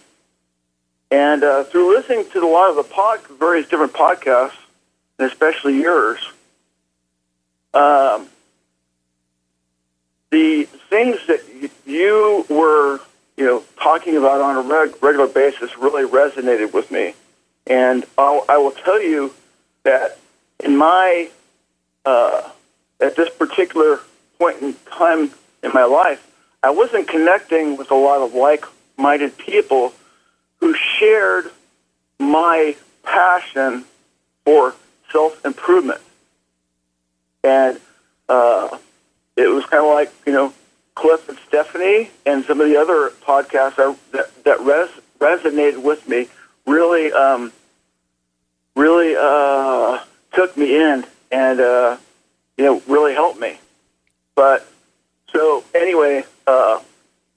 [1.10, 4.58] And uh, through listening to a lot of the pod, various different podcasts,
[5.20, 6.20] and especially yours,
[7.74, 8.28] um,
[10.32, 11.42] the things that
[11.86, 13.00] you were,
[13.38, 17.14] you know, talking about on a reg- regular basis really resonated with me.
[17.68, 19.34] And I'll, I will tell you
[19.84, 20.18] that
[20.60, 21.30] in my,
[22.06, 22.50] uh,
[23.00, 24.00] at this particular
[24.38, 25.32] point in time
[25.64, 26.28] in my life,
[26.64, 29.94] I wasn't connecting with a lot of like-minded people
[30.60, 31.52] who shared
[32.20, 33.86] my passion
[34.46, 34.76] for
[35.12, 36.02] self-improvement.
[37.44, 37.80] And
[38.30, 38.78] uh,
[39.36, 40.54] it was kind of like, you know,
[40.94, 46.28] Cliff and Stephanie and some of the other podcasts that, that res, resonated with me
[46.66, 47.52] really, um,
[48.76, 50.00] really uh,
[50.34, 51.98] took me in and, uh,
[52.58, 53.60] you know, really helped me.
[54.36, 54.68] But
[55.32, 56.80] so anyway, uh,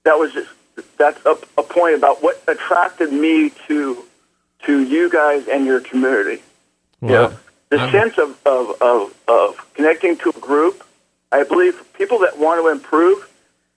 [0.03, 0.49] that was just
[0.97, 4.03] that's a, a point about what attracted me to
[4.65, 6.41] to you guys and your community.
[7.01, 7.37] You know,
[7.69, 10.83] the sense of, of, of, of connecting to a group.
[11.31, 13.29] I believe people that want to improve,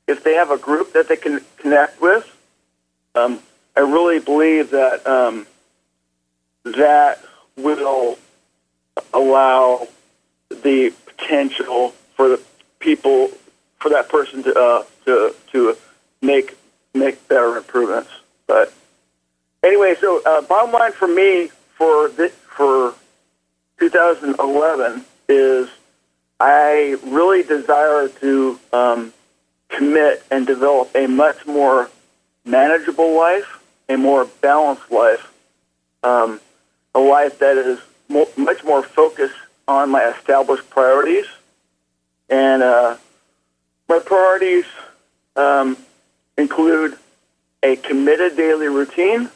[0.07, 2.25] if they have a group that they can connect with,
[3.15, 3.41] um,
[3.79, 5.47] I really believe that um,
[6.65, 7.25] that
[7.57, 8.19] will
[9.15, 9.87] allow
[10.49, 12.43] the potential for the
[12.81, 13.31] people
[13.79, 15.77] for that person to uh, to to
[16.21, 16.57] make
[16.93, 18.11] make better improvements.
[18.49, 18.75] But
[19.63, 22.95] anyway, so uh, bottom line for me for for
[23.79, 25.69] 2011 is
[26.41, 29.13] I really desire to um,
[29.69, 31.89] commit and develop a much more
[32.45, 33.58] manageable life,
[33.89, 35.33] a more balanced life,
[36.03, 36.41] um,
[36.95, 37.81] a life that is
[38.37, 41.27] much more focused on my established priorities.
[42.29, 42.97] And uh,
[43.89, 44.65] my priorities
[45.37, 45.77] um,
[46.37, 46.99] include
[47.63, 49.31] a committed daily routine,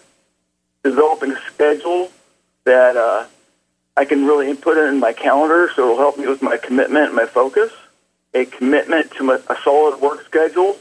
[0.83, 2.11] developing a schedule
[2.65, 3.27] that uh,
[3.97, 7.15] I can really input in my calendar so it'll help me with my commitment and
[7.15, 7.73] my focus,
[8.35, 10.77] a commitment to my, a solid work schedule,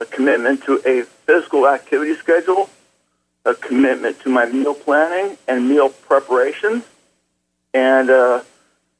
[0.00, 2.70] a commitment to a physical activity schedule,
[3.46, 6.82] a commitment to my meal planning and meal preparation,
[7.72, 8.42] and uh,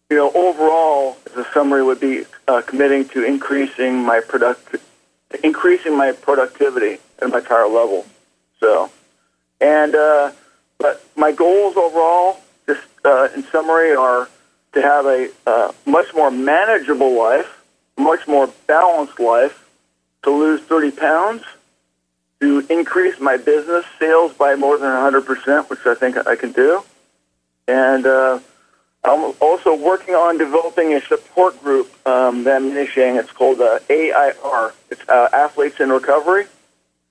[0.08, 4.76] you know overall, the summary would be uh, committing to increasing my product,
[5.42, 8.06] increasing my productivity at my higher level.
[8.60, 8.90] So,
[9.60, 10.30] and uh,
[10.78, 14.28] but my goals overall, just uh, in summary, are
[14.74, 17.60] to have a uh, much more manageable life,
[17.98, 19.66] much more balanced life,
[20.22, 21.42] to lose 30 pounds,
[22.40, 26.82] to increase my business sales by more than 100%, which I think I can do.
[27.66, 28.40] And uh,
[29.04, 33.16] I'm also working on developing a support group um, that I'm initiating.
[33.16, 34.74] It's called uh, AIR.
[34.90, 36.46] It's uh, Athletes in Recovery.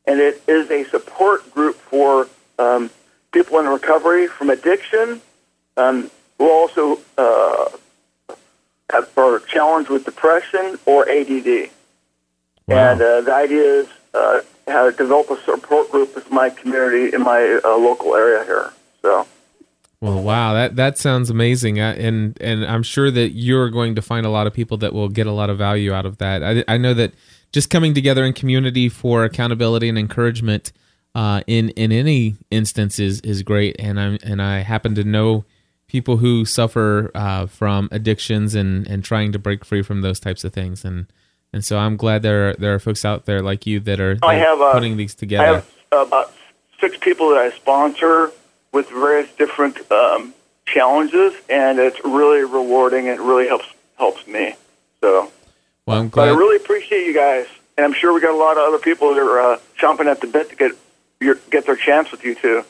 [0.05, 2.27] And it is a support group for
[2.59, 2.91] um,
[3.31, 5.21] people in recovery from addiction
[5.77, 7.69] um, who also uh,
[8.91, 11.69] have, are challenged with depression or ADD.
[12.67, 12.91] Wow.
[12.91, 13.87] And uh, the idea is
[14.67, 18.73] uh, develop a support group with my community in my uh, local area here.
[19.01, 19.27] So,
[20.01, 24.25] Well, wow, that that sounds amazing, and and I'm sure that you're going to find
[24.25, 26.43] a lot of people that will get a lot of value out of that.
[26.43, 27.13] I, I know that
[27.51, 30.73] just coming together in community for accountability and encouragement
[31.15, 35.45] uh, in in any instance is is great, and I and I happen to know
[35.87, 40.43] people who suffer uh, from addictions and and trying to break free from those types
[40.43, 41.07] of things, and
[41.55, 44.19] and so I'm glad there are, there are folks out there like you that are,
[44.21, 45.43] I that have, uh, putting these together.
[45.43, 46.33] I have about
[46.81, 48.33] six people that I sponsor
[48.73, 50.33] with various different um,
[50.65, 53.07] challenges, and it's really rewarding.
[53.07, 54.55] and It really helps helps me.
[54.99, 55.31] So,
[55.85, 58.57] well, I'm but I really appreciate you guys, and I'm sure we got a lot
[58.57, 60.71] of other people that are uh, chomping at the bit to get
[61.21, 62.65] your, get their chance with you too.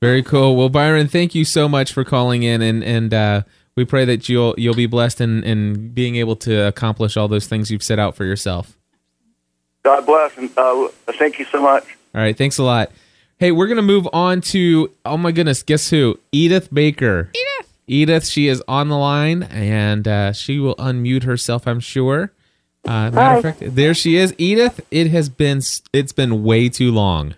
[0.00, 0.56] Very cool.
[0.56, 3.42] Well, Byron, thank you so much for calling in, and and uh,
[3.76, 7.46] we pray that you'll you'll be blessed in, in being able to accomplish all those
[7.46, 8.76] things you've set out for yourself.
[9.82, 11.84] God bless, and uh, thank you so much.
[12.14, 12.90] All right, thanks a lot.
[13.38, 16.18] Hey, we're gonna move on to oh my goodness, guess who?
[16.32, 17.30] Edith Baker.
[17.34, 17.72] Edith.
[17.86, 21.66] Edith, she is on the line, and uh, she will unmute herself.
[21.66, 22.32] I'm sure.
[22.86, 24.80] Uh, matter of fact, there she is, Edith.
[24.90, 25.60] It has been
[25.92, 27.34] it's been way too long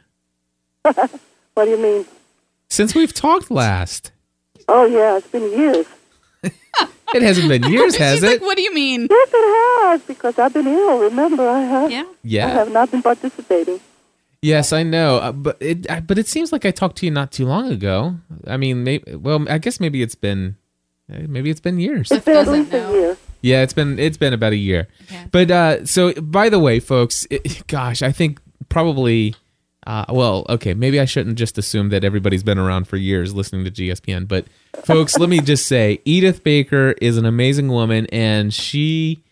[0.85, 2.05] What do you mean?
[2.68, 4.11] since we've talked last.
[4.68, 5.87] Oh yeah, it's been years.
[6.42, 8.27] It hasn't been years, has She's it?
[8.27, 9.07] like, what do you mean?
[9.09, 10.99] Yes, it has because I've been ill.
[11.01, 11.90] Remember, I have.
[11.90, 12.05] Yeah.
[12.22, 12.46] Yeah.
[12.46, 13.81] I have not been participating.
[14.42, 17.11] Yes, I know, uh, but it uh, but it seems like I talked to you
[17.12, 18.16] not too long ago.
[18.46, 20.57] I mean, maybe well, I guess maybe it's been
[21.12, 22.12] uh, maybe it's been years.
[22.12, 23.16] It's been at least a year.
[23.40, 24.88] Yeah, it's been it's been about a year.
[25.05, 25.25] Okay.
[25.33, 29.35] But uh, so by the way, folks, it, gosh, I think probably.
[29.87, 33.64] Uh, well, okay, maybe I shouldn't just assume that everybody's been around for years listening
[33.64, 34.27] to GSPN.
[34.27, 34.46] But
[34.85, 39.22] folks, let me just say, Edith Baker is an amazing woman, and she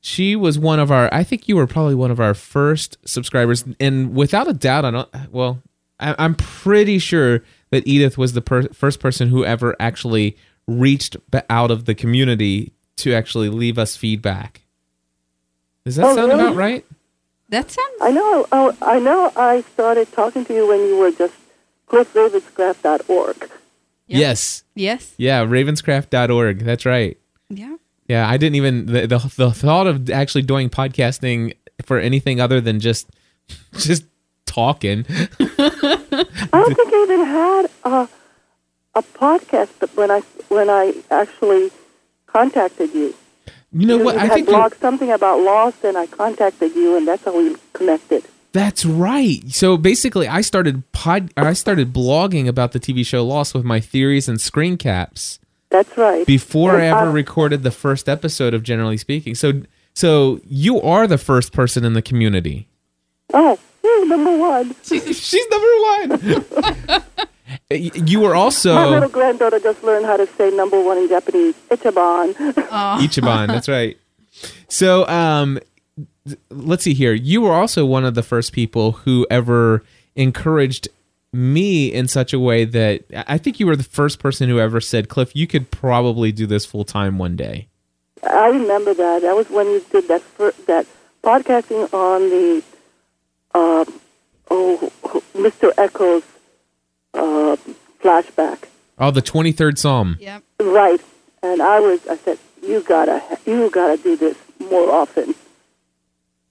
[0.00, 1.12] she was one of our.
[1.12, 4.90] I think you were probably one of our first subscribers, and without a doubt, I
[4.90, 5.08] don't.
[5.30, 5.62] Well,
[6.00, 10.36] I, I'm pretty sure that Edith was the per- first person who ever actually
[10.66, 11.16] reached
[11.50, 14.62] out of the community to actually leave us feedback.
[15.84, 16.40] Does that Oh, sound really?
[16.44, 16.84] about right?
[17.50, 17.96] That sounds.
[18.00, 18.46] I know.
[18.52, 19.32] Oh, I know.
[19.36, 21.34] I started talking to you when you were just
[21.88, 23.50] cliffravenscraft.org.
[24.06, 24.64] Yes.
[24.74, 25.14] Yes.
[25.18, 26.60] Yeah, ravenscraft.org.
[26.60, 27.18] That's right.
[27.48, 27.76] Yeah.
[28.08, 32.60] Yeah, I didn't even the, the the thought of actually doing podcasting for anything other
[32.60, 33.08] than just
[33.74, 34.04] just
[34.46, 35.04] talking.
[35.08, 38.08] I don't think I even had a
[38.96, 41.70] a podcast, but when I when I actually
[42.26, 43.14] contacted you,
[43.72, 44.16] You know you what?
[44.16, 47.56] I had think blogged something about Lost, and I contacted you, and that's how we
[47.72, 48.24] connected.
[48.52, 49.42] That's right.
[49.48, 53.78] So basically, I started pod, I started blogging about the TV show Lost with my
[53.78, 55.38] theories and screen caps
[55.70, 56.26] That's right.
[56.26, 59.36] before I And ever recorded the first episode of Generally Speaking.
[59.36, 59.62] So
[59.94, 62.68] so you are the first person in the community.
[63.32, 63.58] Oh,
[64.06, 64.74] number one.
[64.82, 67.02] She's number one.
[67.70, 71.54] you were also My little granddaughter just learned how to say number one in Japanese.
[71.70, 72.34] Ichiban.
[73.00, 73.48] Ichiban.
[73.48, 73.96] That's right.
[74.68, 75.58] So, um,
[76.50, 77.12] let's see here.
[77.12, 79.82] You were also one of the first people who ever
[80.14, 80.88] encouraged
[81.32, 84.80] me in such a way that I think you were the first person who ever
[84.80, 87.68] said, "Cliff, you could probably do this full time one day."
[88.22, 89.22] I remember that.
[89.22, 90.86] That was when you did that fir- that
[91.22, 92.62] podcasting on the
[93.54, 93.84] uh,
[94.50, 94.92] oh
[95.34, 95.72] Mr.
[95.78, 96.24] Eko's
[97.14, 97.56] uh,
[98.02, 98.64] flashback.
[98.98, 100.16] Oh, the twenty third Psalm.
[100.20, 100.42] Yep.
[100.60, 101.00] Right.
[101.42, 105.34] And I was I said you gotta you gotta do this more often.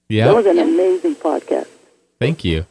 [0.08, 0.26] Yeah.
[0.26, 1.67] That was an amazing podcast.
[2.19, 2.65] Thank you.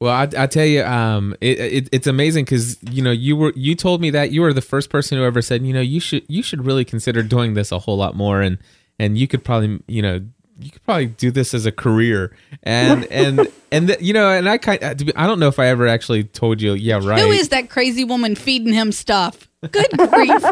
[0.00, 3.52] Well, I, I tell you, um, it, it it's amazing because you know you were
[3.54, 6.00] you told me that you were the first person who ever said you know you
[6.00, 8.58] should you should really consider doing this a whole lot more and
[8.98, 10.20] and you could probably you know
[10.58, 14.48] you could probably do this as a career and and and the, you know and
[14.48, 17.48] I kind I don't know if I ever actually told you yeah right Who is
[17.50, 19.48] that crazy woman feeding him stuff?
[19.70, 20.42] Good grief.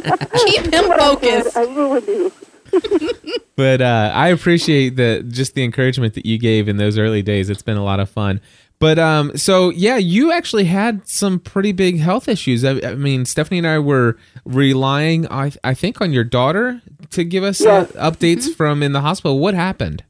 [0.47, 1.57] Keep him focused.
[1.57, 2.33] I ruined you.
[3.57, 7.51] but uh, I appreciate the just the encouragement that you gave in those early days.
[7.51, 8.41] It's been a lot of fun.
[8.83, 12.65] But um, so yeah, you actually had some pretty big health issues.
[12.65, 17.23] I, I mean, Stephanie and I were relying, I, I think, on your daughter to
[17.23, 17.93] give us uh, Yes.
[17.93, 19.39] updates from in the hospital.
[19.39, 20.03] What happened?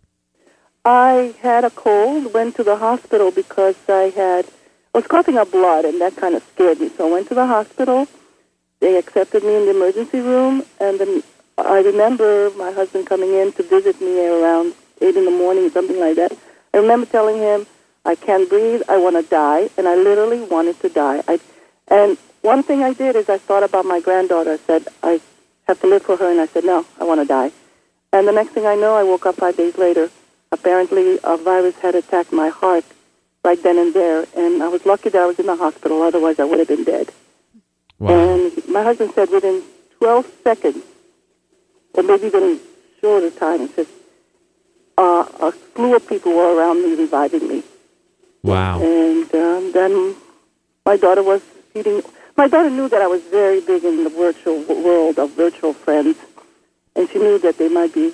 [0.87, 4.47] I had a cold, went to the hospital because I had
[4.95, 6.89] I was coughing up blood, and that kind of scared me.
[6.97, 8.09] So I went to the hospital.
[8.81, 11.23] They accepted me in the emergency room, and then
[11.59, 16.01] I remember my husband coming in to visit me around eight in the morning, something
[16.01, 16.33] like that.
[16.73, 17.67] I remember telling him,
[18.05, 18.83] "I can't breathe.
[18.89, 21.23] I want to die," and I literally wanted to die.
[21.29, 21.41] I,
[21.89, 24.53] and one thing I did is I thought about my granddaughter.
[24.53, 25.21] I said, "I
[25.69, 27.53] have to live for her," and I said, "No, I want to die."
[28.13, 30.11] And the next thing I know, I woke up five days later.
[30.51, 32.85] Apparently, a virus had attacked my heart
[33.45, 36.03] right then and there, and I was lucky that I was in the hospital.
[36.03, 37.11] Otherwise, I would have been dead.
[37.99, 38.11] Wow.
[38.11, 39.63] And my husband said within
[39.99, 40.85] 12 seconds,
[41.95, 42.61] or maybe even
[43.01, 43.87] shorter time, he says,
[44.99, 47.63] uh, a slew of people were around me reviving me.
[48.43, 48.81] Wow.
[48.83, 50.17] And um, then
[50.85, 52.03] my daughter was feeding.
[52.37, 56.17] My daughter knew that I was very big in the virtual world of virtual friends,
[56.97, 58.13] and she knew that they might be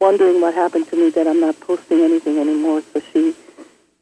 [0.00, 2.82] wondering what happened to me that I'm not posting anything anymore.
[2.92, 3.34] So she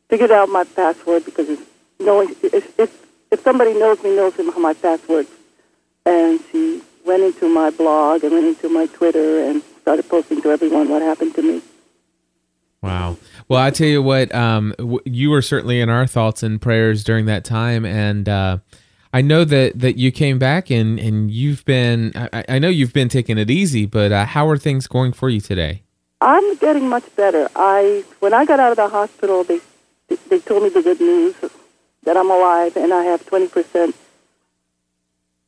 [0.08, 1.62] figured out my password because it's
[2.00, 5.26] knowing if if if somebody knows me knows my password,
[6.06, 10.50] and she went into my blog and went into my Twitter and started posting to
[10.50, 11.62] everyone what happened to me.
[12.82, 13.16] Wow.
[13.48, 17.02] Well, I tell you what, um, w- you were certainly in our thoughts and prayers
[17.02, 18.58] during that time, and uh,
[19.12, 22.12] I know that, that you came back and, and you've been.
[22.14, 25.30] I, I know you've been taking it easy, but uh, how are things going for
[25.30, 25.82] you today?
[26.20, 27.48] I'm getting much better.
[27.56, 29.60] I when I got out of the hospital, they
[30.28, 31.34] they told me the good news
[32.04, 33.96] that I'm alive and I have 20 percent.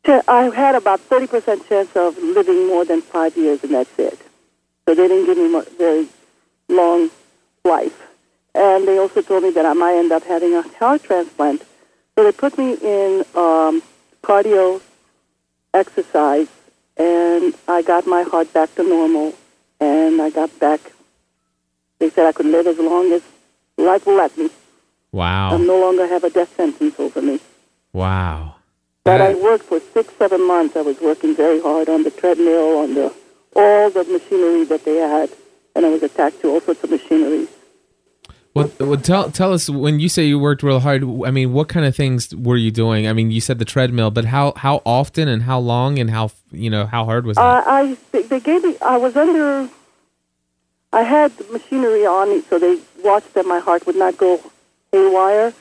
[0.06, 4.18] I had about 30 percent chance of living more than five years, and that's it.
[4.86, 6.08] So they didn't give me very
[6.68, 7.10] long
[7.64, 8.00] life,
[8.54, 11.62] and they also told me that I might end up having a heart transplant.
[12.14, 13.82] So they put me in um,
[14.22, 14.80] cardio
[15.72, 16.48] exercise,
[16.96, 19.34] and I got my heart back to normal
[19.80, 20.80] and I got back.
[21.98, 23.22] They said I could live as long as
[23.76, 24.50] life will let me.
[25.12, 25.54] Wow.
[25.54, 27.40] I no longer have a death sentence over me.
[27.92, 28.56] Wow.
[29.02, 30.76] But I worked for six, seven months.
[30.76, 33.12] I was working very hard on the treadmill, on the
[33.56, 35.30] all the machinery that they had,
[35.74, 37.48] and I was attached to all sorts of machinery.
[38.52, 41.04] Well, well, tell tell us when you say you worked real hard.
[41.24, 43.06] I mean, what kind of things were you doing?
[43.06, 46.32] I mean, you said the treadmill, but how how often and how long and how
[46.50, 47.42] you know how hard was that?
[47.42, 48.76] Uh, I they, they gave me.
[48.82, 49.68] I was under.
[50.92, 54.40] I had machinery on me, so they watched that my heart would not go
[54.90, 55.52] haywire,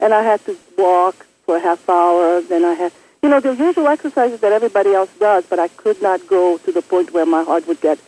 [0.00, 2.40] and I had to walk for a half hour.
[2.40, 2.92] Then I had,
[3.22, 6.72] you know, the usual exercises that everybody else does, but I could not go to
[6.72, 8.00] the point where my heart would get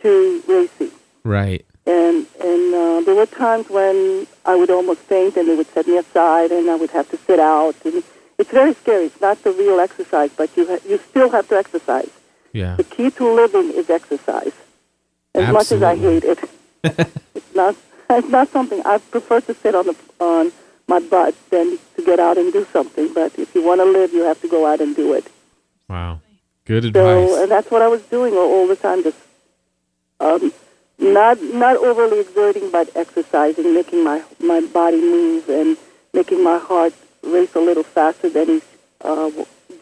[0.00, 0.90] too racy.
[1.24, 1.64] right.
[1.86, 5.86] And and uh, there were times when I would almost faint, and they would set
[5.86, 7.74] me aside, and I would have to sit out.
[7.86, 8.02] And
[8.38, 9.06] it's very scary.
[9.06, 12.10] It's not the real exercise, but you ha- you still have to exercise.
[12.52, 12.76] Yeah.
[12.76, 14.52] The key to living is exercise.
[15.34, 16.38] As much as I hate it,
[16.84, 17.74] it's not
[18.10, 20.52] it's not something I prefer to sit on the on
[20.88, 23.12] my butt than to get out and do something.
[23.14, 25.26] But if you want to live, you have to go out and do it.
[25.88, 26.20] Wow.
[26.66, 27.38] Good So, advice.
[27.42, 29.16] and that's what I was doing all, all the time, just
[30.20, 30.52] um,
[30.98, 35.76] not not overly exerting, but exercising, making my my body move and
[36.12, 36.92] making my heart
[37.22, 38.62] race a little faster than he
[39.02, 39.30] uh,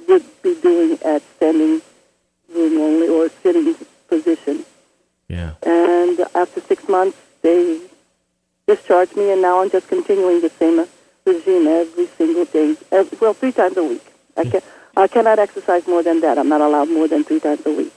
[0.09, 1.81] would be doing at standing
[2.55, 3.75] room only or sitting
[4.09, 4.65] position.
[5.29, 5.55] yeah.
[5.63, 7.81] And after six months, they
[8.67, 10.87] discharged me, and now I'm just continuing the same
[11.25, 12.77] regime every single day.
[12.93, 14.05] Every, well, three times a week.
[14.37, 14.63] I can
[14.97, 16.39] I cannot exercise more than that.
[16.39, 17.95] I'm not allowed more than three times a week.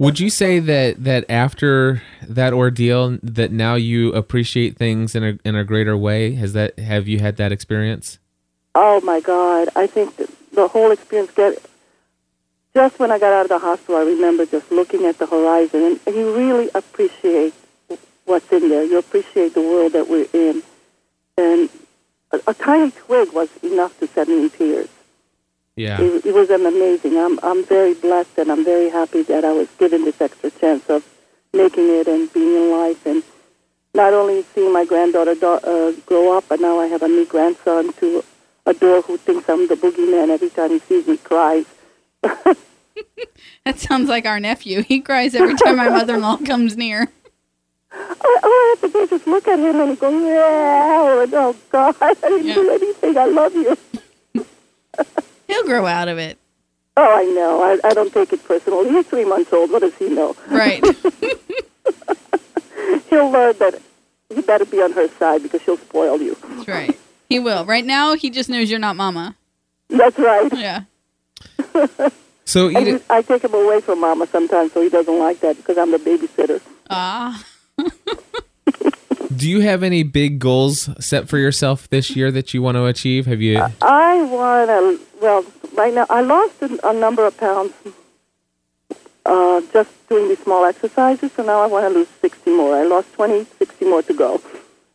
[0.00, 5.38] Would you say that that after that ordeal, that now you appreciate things in a
[5.44, 6.34] in a greater way?
[6.34, 8.20] Has that have you had that experience?
[8.76, 9.68] Oh my God!
[9.74, 10.14] I think
[10.52, 11.32] the whole experience.
[11.32, 11.60] Get
[12.74, 15.98] just when I got out of the hospital, I remember just looking at the horizon,
[16.06, 17.54] and you really appreciate
[18.24, 18.84] what's in there.
[18.84, 20.62] You appreciate the world that we're in,
[21.36, 21.68] and
[22.30, 24.88] a, a tiny twig was enough to set me in tears.
[25.78, 26.00] Yeah.
[26.00, 27.16] It, it was an amazing.
[27.16, 30.88] I'm I'm very blessed, and I'm very happy that I was given this extra chance
[30.90, 31.04] of
[31.52, 33.22] making it and being in life, and
[33.94, 37.24] not only seeing my granddaughter do, uh, grow up, but now I have a new
[37.26, 38.24] grandson to
[38.66, 41.66] adore who thinks I'm the boogeyman every time he sees me cries.
[43.64, 44.82] That sounds like our nephew.
[44.82, 47.08] He cries every time my mother-in-law comes near.
[47.92, 51.34] I, all I have to do is just look at him and goes, yeah, and,
[51.34, 52.54] oh God, I didn't Yeah.
[52.54, 53.16] do anything.
[53.18, 53.76] I love you.
[55.48, 56.38] He'll grow out of it.
[56.96, 57.62] Oh, I know.
[57.62, 58.84] I, I don't take it personal.
[58.84, 59.70] He's three months old.
[59.70, 60.36] What does he know?
[60.48, 60.82] Right.
[63.10, 63.80] He'll learn that
[64.34, 66.36] he better be on her side because she'll spoil you.
[66.42, 66.98] That's right.
[67.28, 67.64] He will.
[67.64, 69.36] Right now, he just knows you're not mama.
[69.88, 70.52] That's right.
[70.54, 70.82] Yeah.
[72.48, 75.40] So And Edith, he, I take him away from Mama sometimes, so he doesn't like
[75.40, 76.62] that because I'm the babysitter.
[76.88, 77.44] Ah.
[79.34, 82.86] Do you have any big goals set for yourself this year that you want to
[82.86, 83.26] achieve?
[83.26, 83.64] Have you?
[83.82, 85.44] I want to, well,
[85.74, 87.72] right now, I lost a, a number of pounds
[89.26, 92.74] uh, just doing these small exercises, so now I want to lose 60 more.
[92.74, 94.40] I lost 20, 60 more to go.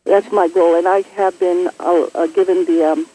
[0.04, 3.06] That's my goal, and I have been uh, uh, given the um,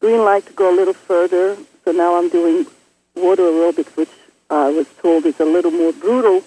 [0.00, 2.66] green light to go a little further, so now I'm doing
[3.14, 4.10] water aerobics, which
[4.50, 6.42] I was told is a little more brutal,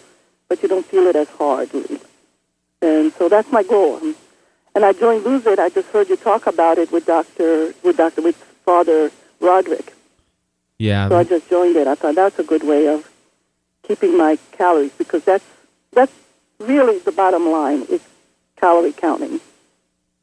[0.50, 1.70] but you don't feel it as hard.
[2.82, 4.02] And so that's my goal.
[4.74, 5.60] And I joined Lose It.
[5.60, 9.94] I just heard you talk about it with Doctor, with Doctor, with Father Roderick.
[10.78, 11.10] Yeah.
[11.10, 11.88] So I just joined it.
[11.88, 13.10] I thought that's a good way of
[13.84, 15.46] keeping my calories because that's
[15.92, 16.14] that's
[16.60, 18.02] really the bottom line is
[18.56, 19.42] calorie counting.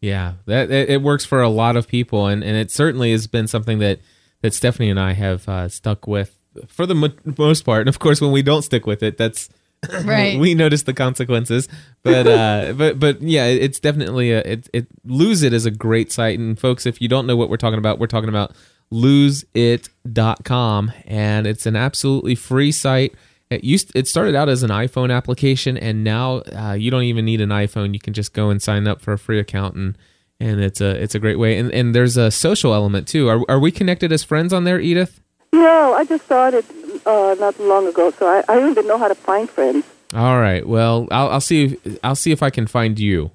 [0.00, 3.26] Yeah, that it, it works for a lot of people, and, and it certainly has
[3.26, 4.00] been something that,
[4.42, 6.38] that Stephanie and I have uh, stuck with
[6.68, 7.80] for the mo- most part.
[7.80, 9.48] And of course, when we don't stick with it, that's
[10.04, 10.38] Right.
[10.38, 11.68] we notice the consequences.
[12.02, 16.12] But uh, but but yeah, it's definitely a it, it lose it is a great
[16.12, 16.38] site.
[16.38, 18.52] And folks, if you don't know what we're talking about, we're talking about
[18.92, 23.14] loseit.com, and it's an absolutely free site.
[23.50, 27.24] It used it started out as an iPhone application, and now uh, you don't even
[27.24, 27.94] need an iPhone.
[27.94, 29.96] You can just go and sign up for a free account, and
[30.40, 31.56] and it's a it's a great way.
[31.56, 33.28] And and there's a social element too.
[33.28, 35.20] Are are we connected as friends on there, Edith?
[35.52, 36.64] No, I just started
[37.06, 39.84] uh, not long ago, so I, I don't even know how to find friends.
[40.14, 40.66] All right.
[40.66, 43.30] Well, I'll I'll see if, I'll see if I can find you.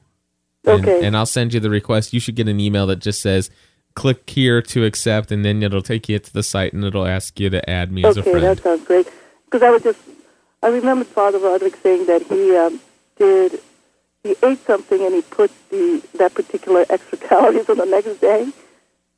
[0.66, 1.05] And, Okay.
[1.05, 2.14] And I'll send you the request.
[2.14, 3.49] You should get an email that just says
[3.95, 7.39] click here to accept and then it'll take you to the site and it'll ask
[7.39, 8.38] you to add me as a friend.
[8.38, 9.07] Okay, that sounds great.
[9.45, 9.99] Because I was just,
[10.64, 12.80] I remembered Father Roderick saying that he um,
[13.18, 13.59] did,
[14.24, 18.47] he ate something and he put the that particular extra calories on the next day,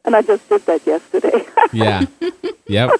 [0.04, 1.46] and I just did that yesterday.
[1.72, 2.06] yeah.
[2.68, 2.92] Yep.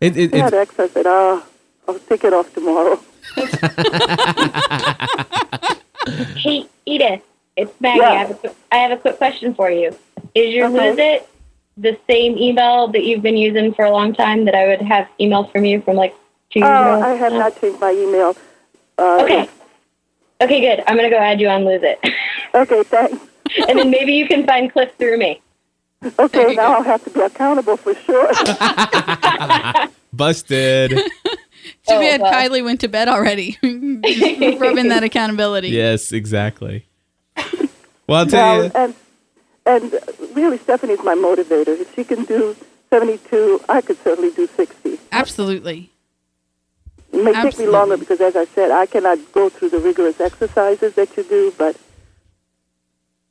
[0.00, 0.74] It, it, I had it, X.
[0.78, 1.44] I said, oh,
[1.86, 2.98] I'll take it off tomorrow.
[6.36, 7.22] Hey, Edith,
[7.56, 8.00] it's Maggie.
[8.00, 8.08] Yeah.
[8.08, 9.94] I, have a, quick- have a quick question for you.
[10.34, 10.90] Is your Okay.
[10.90, 11.28] Lose It
[11.76, 15.06] the same email that you've been using for a long time that I would have
[15.20, 16.14] emails from you from like
[16.50, 17.06] two Oh, years ago?
[17.06, 18.34] I have not changed my email.
[18.98, 19.48] Uh, Okay.
[20.40, 20.82] Okay, good.
[20.86, 21.98] I'm going to go add you on Lose It.
[22.54, 23.22] Okay, thanks.
[23.68, 25.40] and then maybe you can find Cliff through me.
[26.18, 28.30] Okay, now I'll have to be accountable for sure.
[30.12, 30.90] busted.
[30.92, 31.02] Too
[31.88, 32.32] Oh, bad well.
[32.32, 33.52] Kylie went to bed already.
[33.62, 35.68] Just rubbing that accountability.
[35.68, 36.86] yes, exactly.
[38.06, 38.70] Well, I'll tell Now, you.
[38.74, 38.94] and
[39.66, 39.94] and
[40.34, 41.78] really, Stephanie's my motivator.
[41.78, 42.56] If she can do
[42.88, 44.98] seventy-two, I could certainly do sixty.
[45.12, 45.90] Absolutely.
[47.12, 50.18] It may take me longer because, as I said, I cannot go through the rigorous
[50.20, 51.76] exercises that you do, but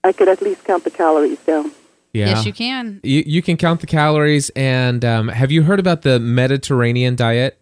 [0.04, 1.72] I could at least count the calories down.
[2.14, 2.28] Yeah.
[2.28, 3.00] Yes, you can.
[3.04, 4.50] You, you can count the calories.
[4.52, 7.60] And um, have you heard about the Mediterranean diet?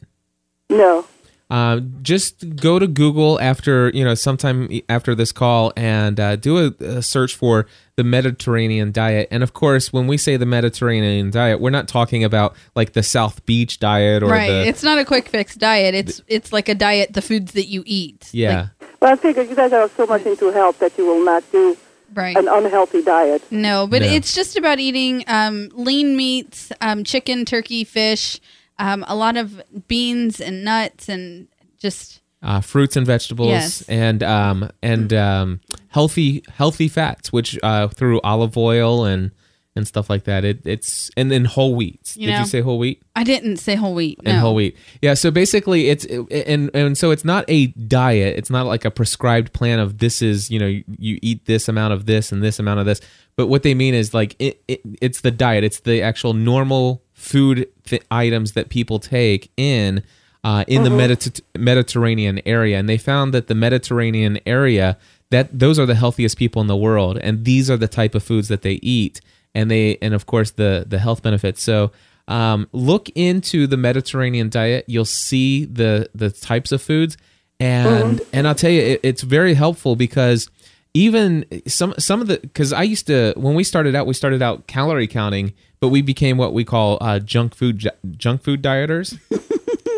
[0.69, 1.05] No.
[1.49, 6.57] Uh, just go to Google after you know sometime after this call and uh, do
[6.57, 9.29] a, a search for the Mediterranean diet.
[9.31, 13.03] And of course, when we say the Mediterranean diet, we're not talking about like the
[13.03, 14.49] South Beach diet or right.
[14.49, 15.95] the it's not a quick fix diet.
[15.95, 18.29] It's it's like a diet, the foods that you eat.
[18.33, 18.69] yeah.
[18.99, 21.77] Well, I figure you guys are so much into health that you will not do
[22.17, 22.35] Right.
[22.35, 23.43] an unhealthy diet.
[23.51, 24.07] No, but No.
[24.07, 28.39] it's just about eating um, lean meats, um, chicken, turkey, fish,
[28.79, 31.47] um, a lot of beans and nuts, and
[31.79, 33.81] just uh, fruits and vegetables Yes.
[33.87, 35.59] and um, and um,
[35.89, 39.31] healthy healthy fats, which uh, through olive oil and
[39.77, 40.43] and stuff like that.
[40.43, 42.13] It, it's and then whole wheat.
[42.17, 43.01] You Did know, you say whole wheat?
[43.15, 44.21] I didn't say whole wheat.
[44.23, 44.31] No.
[44.31, 44.75] and whole wheat.
[45.01, 48.37] Yeah, so basically it's and and so it's not a diet.
[48.37, 51.69] It's not like a prescribed plan of this is, you know, you, you eat this
[51.69, 52.99] amount of this and this amount of this.
[53.37, 55.63] But what they mean is like it, it it's the diet.
[55.63, 60.03] It's the actual normal food th- items that people take in
[60.43, 64.97] uh, in the Mediter- Mediterranean area and they found that the Mediterranean area
[65.29, 68.23] that those are the healthiest people in the world and these are the type of
[68.23, 69.19] foods that they eat
[69.57, 71.63] and they and of course the the health benefits.
[71.63, 71.91] So
[72.27, 74.85] um, look into the Mediterranean diet.
[74.87, 77.17] You'll see the the types of foods,
[77.59, 80.49] and and I'll tell you, it, it's very helpful because
[80.93, 84.43] even some some of the because I used to when we started out, we started
[84.43, 89.19] out calorie counting, but we became what we call uh, junk food junk food dieters.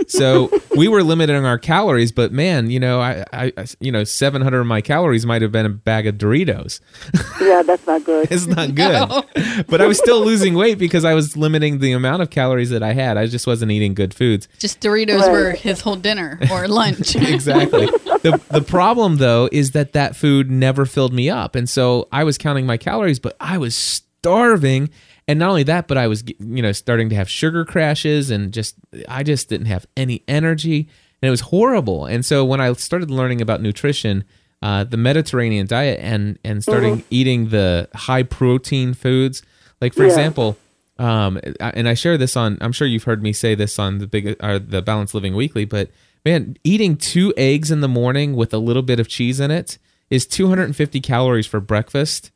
[0.10, 4.03] so we were limiting our calories, but man, you know, I, I I- you know,
[4.03, 6.82] seven hundred of my calories might have been a bag of Doritos.
[7.41, 8.28] Yeah, that's not good.
[8.30, 9.66] It's not good.
[9.68, 12.84] But I was still losing weight because I was limiting the amount of calories that
[12.84, 13.16] I had.
[13.18, 14.49] I just wasn't eating good foods.
[14.60, 15.32] Just Doritos Right.
[15.32, 17.16] were his whole dinner or lunch.
[17.39, 17.86] Exactly.
[17.88, 21.55] the the problem though is that that food never filled me up.
[21.55, 23.74] And so I was counting my calories, but I was
[24.20, 24.89] starving.
[25.30, 28.52] And not only that, but I was you know starting to have sugar crashes and
[28.52, 28.76] just
[29.08, 30.90] I just didn't have any energy
[31.22, 32.06] and it was horrible.
[32.06, 34.24] And so when I started learning about nutrition,
[34.62, 39.44] uh, the Mediterranean diet and and starting eating the high protein foods,
[39.82, 40.10] like for Yeah.
[40.10, 40.58] example,
[40.98, 42.58] um, and I share this on.
[42.60, 45.64] I'm sure you've heard me say this on the big or the Balanced Living Weekly,
[45.66, 45.90] but
[46.26, 49.78] man, eating two eggs in the morning with a little bit of cheese in it
[50.10, 52.32] is 250 calories for breakfast,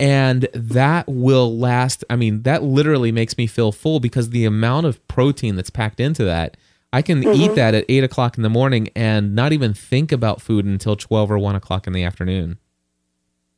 [0.00, 2.04] and that will last.
[2.10, 6.00] I mean, that literally makes me feel full because the amount of protein that's packed
[6.00, 6.56] into that.
[6.94, 10.42] I can eat that at eight o'clock in the morning and not even think about
[10.42, 12.58] food until 12 or one o'clock in the afternoon.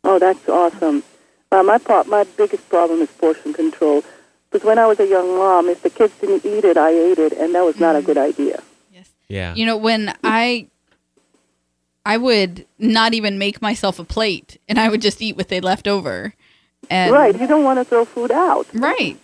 [0.04, 1.02] Oh, that's awesome.
[1.50, 4.04] Uh, my pro- my biggest problem is portion control.
[4.50, 7.18] Because when I was a young mom, if the kids didn't eat it, I ate
[7.18, 8.62] it, and that was not a good idea.
[9.28, 9.54] Yeah.
[9.54, 10.68] You know, when I
[12.06, 15.60] I would not even make myself a plate and I would just eat what they
[15.60, 16.34] left over.
[16.90, 18.66] And right, you don't want to throw food out.
[18.74, 19.18] Right.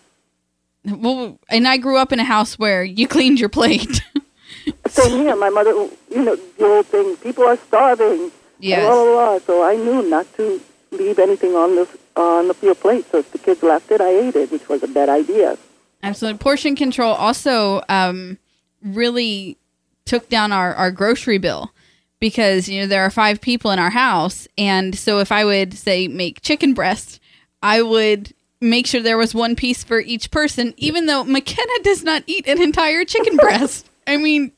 [0.84, 4.02] Well, and I grew up in a house where you cleaned your plate.
[4.86, 5.36] Same here.
[5.36, 8.32] My mother, you know, the old thing, people are starving.
[8.60, 8.86] Yes.
[8.86, 9.38] Blah, blah, blah.
[9.46, 10.60] So I knew not to
[10.90, 13.04] leave anything on the on the, your plate.
[13.10, 15.58] So if the kids left it, I ate it, which was a bad idea.
[16.02, 16.38] Absolutely.
[16.38, 18.38] Portion control also um,
[18.82, 19.58] really
[20.06, 21.72] took down our, our grocery bill
[22.20, 24.46] because, you know, there are five people in our house.
[24.56, 27.20] And so if I would, say, make chicken breast,
[27.62, 32.04] I would make sure there was one piece for each person, even though McKenna does
[32.04, 33.88] not eat an entire chicken breast.
[34.06, 34.52] I mean,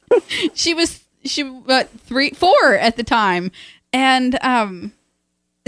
[0.54, 3.52] she was, she, what, three, four at the time.
[3.92, 4.92] And, um,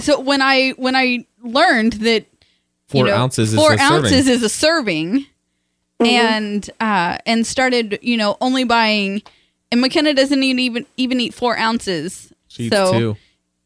[0.01, 2.27] so when I, when I learned that
[2.89, 3.97] Four you know, ounces is four a serving.
[3.97, 5.27] ounces is a serving,
[6.01, 9.23] and uh, and started you know only buying,
[9.75, 12.33] and McKenna doesn't even even eat four ounces.
[12.47, 13.17] She eats so two.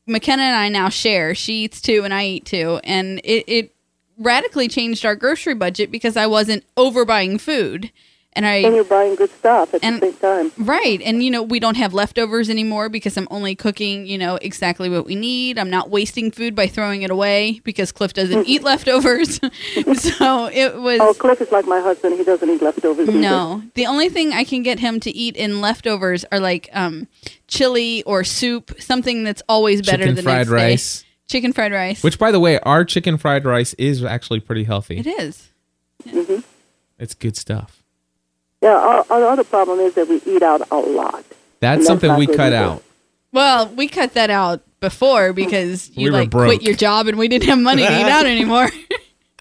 [0.07, 1.35] McKenna and I now share.
[1.35, 3.75] She eats two, and I eat two, and it it
[4.17, 7.93] radically changed our grocery budget because I wasn't overbuying food,
[8.39, 10.53] and I And you're buying good stuff at And- the same time.
[10.57, 11.03] Right.
[11.03, 14.89] And, you know, we don't have leftovers anymore because I'm only cooking, you know, exactly
[14.89, 15.59] what we need.
[15.59, 19.37] I'm not wasting food by throwing it away because Cliff doesn't eat leftovers.
[19.95, 21.01] so it was.
[21.01, 22.17] Oh, Cliff is like my husband.
[22.17, 23.09] He doesn't eat leftovers.
[23.09, 23.19] either.
[23.19, 23.63] No.
[23.75, 27.09] The only thing I can get him to eat in leftovers are like um,
[27.49, 30.55] chili or soup, something that's always better Chicken the fried next day.
[30.55, 31.05] rice.
[31.27, 32.03] Chicken fried rice.
[32.03, 34.99] Which, by the way, our chicken fried rice is actually pretty healthy.
[34.99, 35.51] it is.
[36.07, 36.39] Mm-hmm.
[36.99, 37.78] It's good stuff.
[38.61, 41.25] Yeah, our, our other problem is that we eat out a lot.
[41.61, 42.57] That's that's something we cut either.
[42.57, 42.83] out.
[43.33, 46.47] Well, we cut that out before because you We like broke.
[46.47, 48.69] quit your job and we didn't have money to eat out anymore.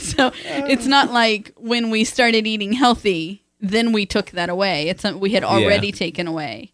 [0.00, 4.88] so it's not like when we started eating healthy, then we took that away.
[4.88, 6.72] It's something we had already taken away.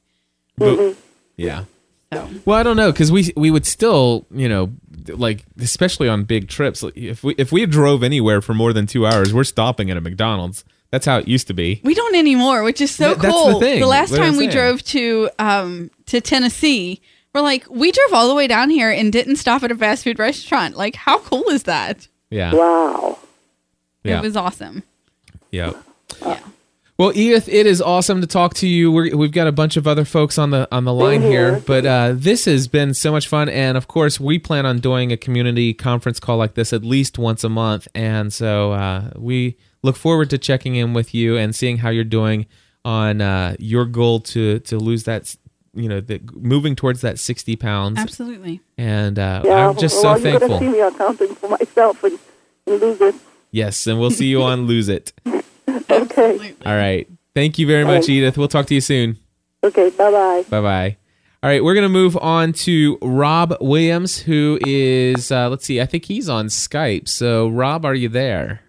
[0.57, 1.01] But- mm-hmm.
[1.37, 1.65] yeah.
[2.13, 4.73] So Well, I don't know because we we would still, you know,
[5.09, 6.85] like especially on big trips.
[6.95, 10.01] If we if we drove anywhere for more than two hours, we're stopping at a
[10.01, 10.65] McDonald's.
[10.91, 11.81] That's how it used to be.
[11.85, 13.61] we don't anymore, which is so Th- that's the cool.
[13.61, 14.51] thing, last what I'm time we saying.
[14.51, 17.01] drove to um to Tennessee,
[17.35, 20.05] we're like we drove all the way down here and didn't stop at a fast
[20.05, 20.77] food restaurant.
[20.77, 22.09] Like how cool is that?
[22.31, 22.55] Yeah.
[22.55, 23.19] Wow.
[24.05, 24.19] Yeah.
[24.19, 24.83] It was awesome.
[25.51, 25.73] Yeah.
[26.23, 26.41] Yeah.
[26.99, 28.91] Well, Edith, it is awesome to talk to you.
[28.91, 31.85] We're, we've got a bunch of other folks on the on the line here, but
[31.85, 33.51] uh, this has been so much fun.
[33.51, 37.19] And of course, we plan on doing a community conference call like this at least
[37.19, 37.87] once a month.
[37.95, 42.05] And so uh, we look forward to checking in with you and seeing how you're
[42.05, 42.47] doing
[42.85, 45.35] on uh, your goal to to lose that,
[45.75, 47.99] you know, the, moving towards that sixty pounds.
[47.99, 48.61] Absolutely.
[48.79, 50.59] And uh, Yeah, I'm just well, so you're thankful.
[50.61, 52.19] going to see me accounting for myself and,
[52.67, 53.15] and lose it.
[53.51, 55.13] Yes, and we'll see you on Lose It.
[55.91, 56.55] Okay.
[56.67, 57.09] All right.
[57.35, 58.09] Thank you very much, Thanks.
[58.09, 58.37] Edith.
[58.39, 59.19] We'll talk to you soon.
[59.65, 60.45] Okay, bye-bye.
[60.49, 60.97] Bye bye.
[61.43, 65.81] All right, we're going to move on to Rob Williams, who is, uh, let's see,
[65.81, 67.09] I think he's on Skype.
[67.09, 68.61] So, Rob, are you there?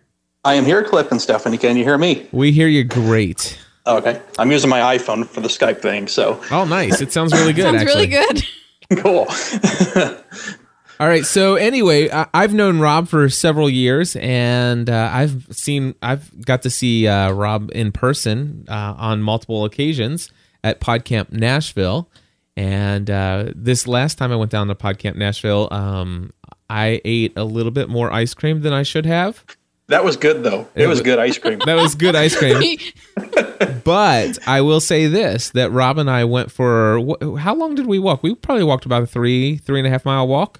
[0.47, 1.57] I am here, Cliff and Stephanie.
[1.57, 2.25] Can you hear me?
[2.31, 3.59] We hear you great.
[3.85, 4.21] Okay.
[4.39, 7.01] I'm using my iPhone for the Skype thing, so Oh, nice.
[7.01, 8.07] It sounds really good, Sounds actually.
[8.07, 8.43] really good.
[9.03, 9.27] cool.
[11.01, 11.25] All right.
[11.25, 16.61] So, anyway, I- I've known Rob for several years, and uh, I've seen, I've got
[16.61, 20.31] to see uh, Rob in person uh, on multiple occasions
[20.63, 22.09] at PodCamp Nashville.
[22.55, 26.31] And uh, this last time I went down to PodCamp Nashville, um,
[26.69, 29.43] I ate a little bit more ice cream than I should have.
[29.89, 30.67] That was good, though.
[30.75, 31.59] It was good ice cream.
[31.65, 32.77] That was good ice cream.
[33.85, 37.85] but I will say this: that Rob and I went for wh- how long did
[37.87, 38.21] we walk?
[38.21, 40.59] We probably walked about a three, three and a half mile walk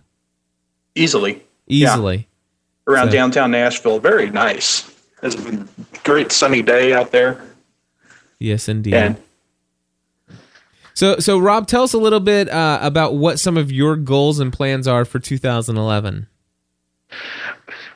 [0.95, 1.43] Easily.
[1.67, 1.93] Yeah.
[1.93, 2.27] easily.
[2.87, 3.99] Around So- downtown Nashville.
[3.99, 4.89] Very nice.
[5.21, 5.67] It's a
[6.03, 7.41] great sunny day out there.
[8.39, 8.93] Yes, indeed.
[8.93, 9.17] And
[10.93, 14.39] So, so Rob, tell us a little bit uh, about what some of your goals
[14.39, 16.27] and plans are for 2011.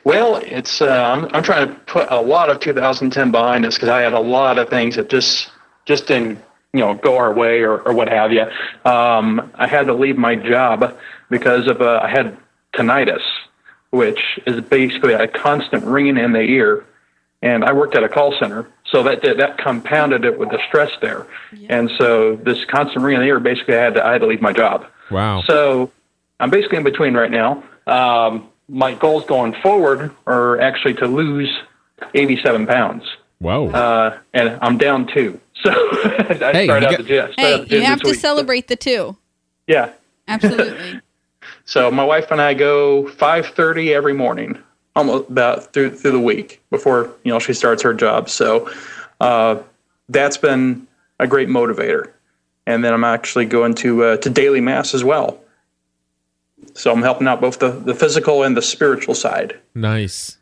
[0.04, 3.88] Well, it's uh, I'm, I'm trying to put a lot of 2010 behind us because
[3.88, 5.50] I had a lot of things that just
[5.84, 6.38] just didn't
[6.72, 8.42] you know go our way or, or what have you.
[8.84, 10.96] Um, I had to leave my job
[11.30, 12.36] because of uh, I had
[12.74, 13.22] tinnitus,
[13.90, 16.84] which is basically a constant ringing in the ear,
[17.40, 20.58] and I worked at a call center, so that that, that compounded it with the
[20.66, 21.28] stress there,
[21.68, 24.26] and so this constant ringing in the ear basically I had to I had to
[24.26, 24.86] leave my job.
[25.12, 25.42] Wow.
[25.46, 25.92] So
[26.40, 27.62] I'm basically in between right now.
[27.86, 31.50] Um, my goals going forward are actually to lose
[32.14, 33.04] 87 pounds,
[33.38, 33.70] Whoa.
[33.70, 35.40] uh, and I'm down two.
[35.62, 37.30] So I Hey, started out got- the gym.
[37.36, 38.18] Hey, the gym you have to week.
[38.18, 39.16] celebrate the two.
[39.68, 39.90] Yeah.
[40.28, 41.00] Absolutely.
[41.64, 44.58] So my wife and I go 5:30 every morning.
[44.96, 48.28] almost about through through the week before you know she starts her job.
[48.28, 48.68] So
[49.20, 49.58] uh,
[50.08, 50.86] that's been
[51.20, 52.10] a great motivator.
[52.66, 55.38] And then I'm actually going to uh, to daily mass as well.
[56.74, 59.58] So I'm helping out both the, the physical and the spiritual side.
[59.74, 60.38] Nice.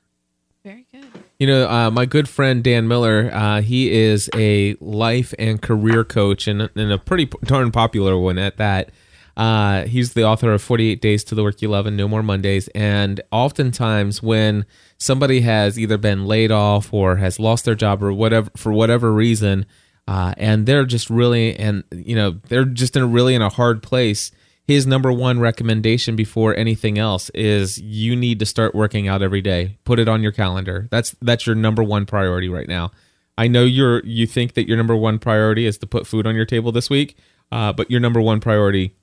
[0.65, 1.07] Very good.
[1.39, 6.05] You know, uh, my good friend Dan Miller, uh, he is a life and career
[6.05, 8.91] coach and, and a pretty p- darn popular one at that.
[9.37, 12.23] Uh, he's the author of 48 Days to the Work You Love and No More
[12.23, 12.69] Mondays.
[12.75, 14.67] And oftentimes, when
[14.99, 19.11] somebody has either been laid off or has lost their job or whatever, for whatever
[19.11, 19.65] reason,
[20.07, 23.49] uh, and they're just really, and you know, they're just in a really in a
[23.49, 24.31] hard place.
[24.71, 29.41] His number one recommendation before anything else is you need to start working out every
[29.41, 29.79] day.
[29.83, 30.87] Put it on your calendar.
[30.93, 32.93] That's that's your number one priority right now.
[33.37, 36.37] I know you're you think that your number one priority is to put food on
[36.37, 37.17] your table this week,
[37.51, 38.95] uh, but your number one priority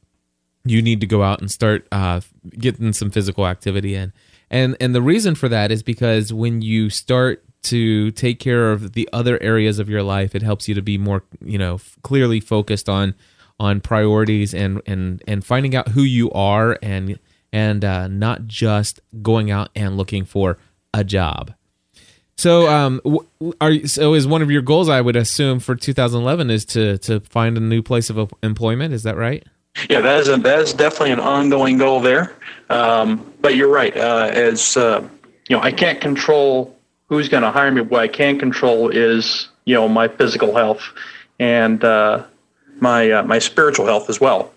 [0.64, 2.22] you need to go out and start uh,
[2.58, 4.14] getting some physical activity in.
[4.50, 8.94] And and the reason for that is because when you start to take care of
[8.94, 12.40] the other areas of your life, it helps you to be more, you know, clearly
[12.40, 13.16] focused on
[13.60, 17.20] on priorities and and and finding out who you are and
[17.52, 20.58] and uh, not just going out and looking for
[20.94, 21.54] a job.
[22.38, 23.02] So, um,
[23.60, 24.90] are so is one of your goals?
[24.90, 28.94] I would assume for 2011 is to to find a new place of employment.
[28.94, 29.44] Is that right?
[29.90, 32.36] Yeah, that is a, that is definitely an ongoing goal there.
[32.70, 33.96] Um, but you're right.
[33.96, 35.08] Uh, as uh,
[35.50, 36.78] you know, I can't control
[37.08, 37.82] who's going to hire me.
[37.82, 40.84] What I can control is you know my physical health
[41.40, 42.24] and uh,
[42.82, 44.52] my uh, my spiritual health as well.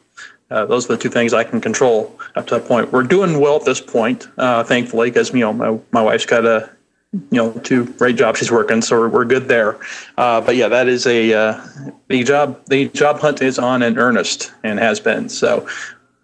[0.50, 2.92] Uh, those are the two things I can control up to that point.
[2.92, 6.44] We're doing well at this point, uh, thankfully, because you know my my wife's got
[6.44, 6.68] a
[7.12, 9.78] you know two great jobs she's working, so we're, we're good there.
[10.16, 11.66] Uh, but yeah, that is a uh,
[12.08, 15.28] the job the job hunt is on in earnest and has been.
[15.28, 15.68] So,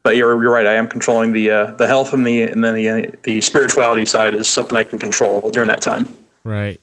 [0.03, 0.67] but you're you're right.
[0.67, 4.35] I am controlling the uh, the health and the and then the the spirituality side
[4.35, 6.13] is something I can control during that time.
[6.43, 6.81] Right.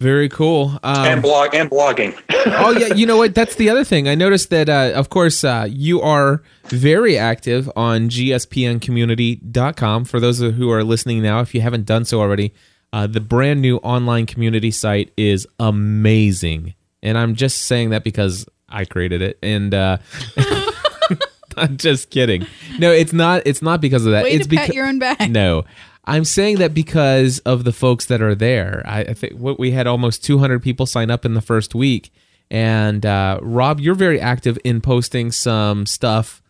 [0.00, 0.78] Very cool.
[0.82, 2.18] Um, and blog and blogging.
[2.30, 3.34] oh yeah, you know what?
[3.34, 4.08] That's the other thing.
[4.08, 10.04] I noticed that, uh, of course, uh, you are very active on gspncommunity.com.
[10.06, 12.54] For those who are listening now, if you haven't done so already,
[12.94, 16.72] uh, the brand new online community site is amazing,
[17.02, 19.98] and I'm just saying that because I created it, and uh,
[21.58, 22.46] I'm just kidding.
[22.78, 23.42] No, it's not.
[23.44, 24.24] It's not because of that.
[24.24, 25.28] Way it's to pat because your own back.
[25.28, 25.64] no.
[26.10, 28.82] I'm saying that because of the folks that are there.
[28.86, 32.12] I, I think what we had almost 200 people sign up in the first week,
[32.50, 36.42] and uh, Rob, you're very active in posting some stuff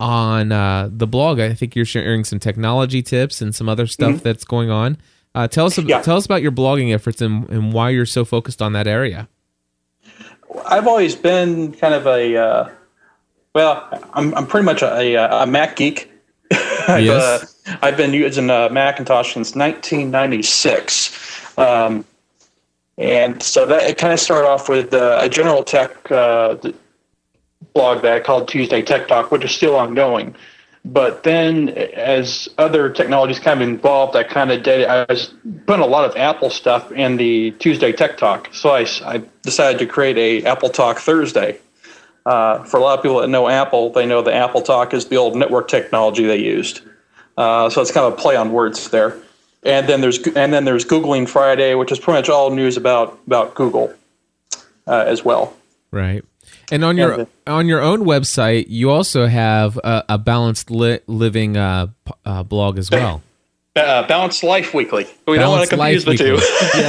[0.00, 1.38] on uh, the blog.
[1.38, 4.22] I think you're sharing some technology tips and some other stuff Mhm.
[4.22, 4.98] that's going on.
[5.34, 6.02] Uh, tell us, Yeah.
[6.02, 9.28] tell us about your blogging efforts and, and why you're so focused on that area.
[10.66, 12.68] I've always been kind of a uh,
[13.54, 16.10] well, I'm I'm pretty much a, a Mac geek.
[16.88, 17.56] I've, Yes.
[17.66, 22.04] uh, I've been using uh, Macintosh since 1996, um,
[22.98, 26.56] and so that it kind of started off with uh, a general tech uh,
[27.72, 30.34] blog that I called Tuesday Tech Talk, which is still ongoing.
[30.86, 34.86] But then, as other technologies kind of involved, I kind of did.
[34.86, 35.32] I was
[35.66, 39.78] putting a lot of Apple stuff in the Tuesday Tech Talk, so I, I decided
[39.78, 41.58] to create a Apple Talk Thursday.
[42.26, 45.06] Uh, for a lot of people that know Apple, they know the Apple Talk is
[45.06, 46.80] the old network technology they used.
[47.36, 49.16] Uh, so it's kind of a play on words there.
[49.62, 53.18] And then there's and then there's Googling Friday, which is pretty much all news about
[53.26, 53.92] about Google
[54.86, 55.56] uh, as well.
[55.90, 56.24] Right.
[56.70, 61.00] And on your And on your own website, you also have a, a balanced li-
[61.06, 63.22] living uh, p- uh, blog as well.
[63.76, 65.04] Uh, Balanced Life Weekly.
[65.26, 66.34] We don't want to Balanced confuse the Life two.
[66.34, 66.80] Weekly.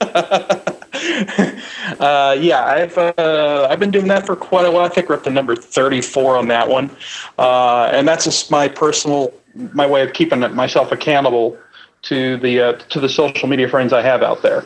[1.50, 1.56] yes.
[2.00, 4.86] Uh, yeah, I've uh, I've been doing that for quite a while.
[4.86, 6.90] I think we're up to number thirty-four on that one,
[7.38, 11.58] uh, and that's just my personal my way of keeping myself accountable
[12.02, 14.64] to the uh, to the social media friends I have out there.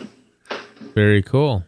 [0.95, 1.65] Very cool.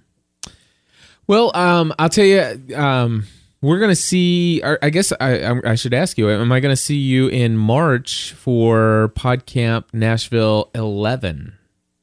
[1.27, 3.25] Well, um, I'll tell you, um,
[3.61, 4.63] we're gonna see.
[4.63, 8.35] I guess I, I I should ask you: Am I gonna see you in March
[8.35, 11.55] for PodCamp Nashville 11?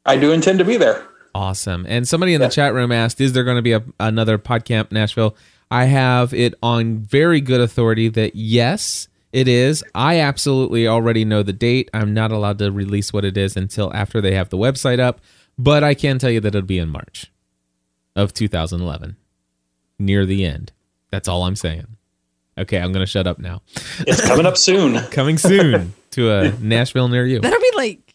[0.05, 1.07] I do intend to be there.
[1.35, 1.85] Awesome.
[1.87, 4.91] And somebody in the chat room asked, "Is there going to be a, another PodCamp
[4.91, 5.35] Nashville?"
[5.71, 9.83] I have it on very good authority that yes, it is.
[9.95, 11.89] I absolutely already know the date.
[11.93, 15.19] I'm not allowed to release what it is until after they have the website up,
[15.57, 17.31] but I can tell you that it'll be in March
[18.15, 19.15] of 2011,
[19.97, 20.71] near the end.
[21.09, 21.87] That's all I'm saying.
[22.55, 23.63] Okay, I'm going to shut up now.
[24.01, 24.99] It's coming up soon.
[25.09, 27.39] Coming soon to a Nashville near you.
[27.39, 28.13] That'll be like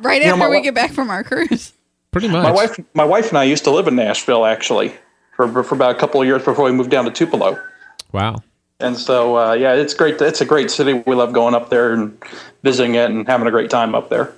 [0.00, 1.72] right You after my we wa- get back from our cruise.
[2.16, 2.44] Pretty much.
[2.44, 4.94] My wife, my wife and I used to live in Nashville actually
[5.34, 7.62] for for about a couple of years before we moved down to Tupelo.
[8.10, 8.36] Wow.
[8.80, 10.18] And so, uh, yeah, it's great.
[10.22, 10.94] It's a great city.
[11.06, 12.16] We love going up there and
[12.62, 14.32] visiting it and having a great time up there.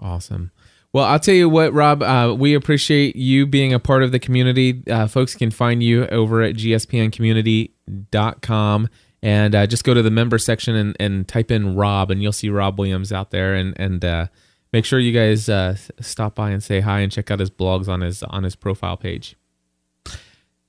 [0.00, 0.50] Awesome.
[0.92, 2.02] Well, I'll tell you what, Rob.
[2.02, 4.82] Uh, we appreciate you being a part of the community.
[4.86, 8.88] Uh, folks can find you over at gspncommunity.com
[9.22, 12.32] and uh, just go to the member section and, and type in Rob, and you'll
[12.32, 13.54] see Rob Williams out there.
[13.54, 14.26] And and uh,
[14.72, 17.88] make sure you guys uh, stop by and say hi and check out his blogs
[17.88, 19.36] on his on his profile page.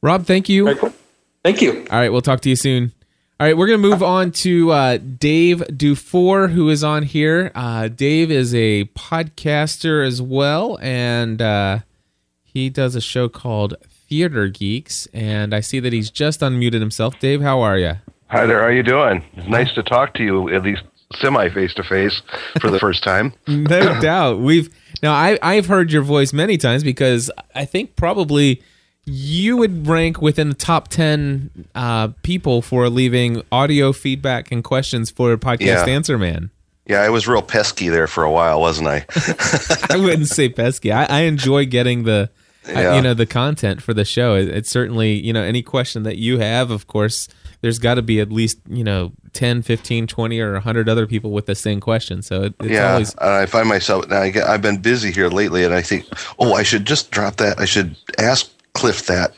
[0.01, 0.75] Rob, thank you.
[1.43, 1.85] Thank you.
[1.89, 2.91] All right, we'll talk to you soon.
[3.39, 7.51] All right, we're going to move on to uh, Dave Dufour, who is on here.
[7.55, 11.79] Uh, Dave is a podcaster as well, and uh,
[12.43, 13.75] he does a show called
[14.07, 15.07] Theater Geeks.
[15.07, 17.19] And I see that he's just unmuted himself.
[17.19, 17.95] Dave, how are you?
[18.27, 18.59] Hi there.
[18.59, 19.23] How are you doing?
[19.33, 20.83] It's nice to talk to you, at least
[21.15, 22.21] semi face to face,
[22.61, 23.33] for the first time.
[23.47, 24.39] no doubt.
[24.39, 24.69] We've
[25.01, 28.61] now I I've heard your voice many times because I think probably
[29.05, 35.11] you would rank within the top 10 uh, people for leaving audio feedback and questions
[35.11, 35.85] for podcast Yeah.
[35.87, 36.51] answer man
[36.87, 39.05] Yeah, I was real pesky there for a while, wasn't I?
[39.89, 42.29] i wouldn't say pesky i, I enjoy getting the
[42.65, 42.95] I- Yeah.
[42.95, 46.15] you know the content for the show it, it's certainly you know any question that
[46.15, 47.27] you have of course
[47.63, 51.31] there's got to be at least you know 10 15 20 or 100 other people
[51.31, 54.21] with the same question so it, it's yeah, always I find myself now.
[54.21, 56.05] I get, I've been busy here lately, and I think,
[56.39, 57.59] oh, I should just drop that.
[57.59, 59.37] I should ask Cliff that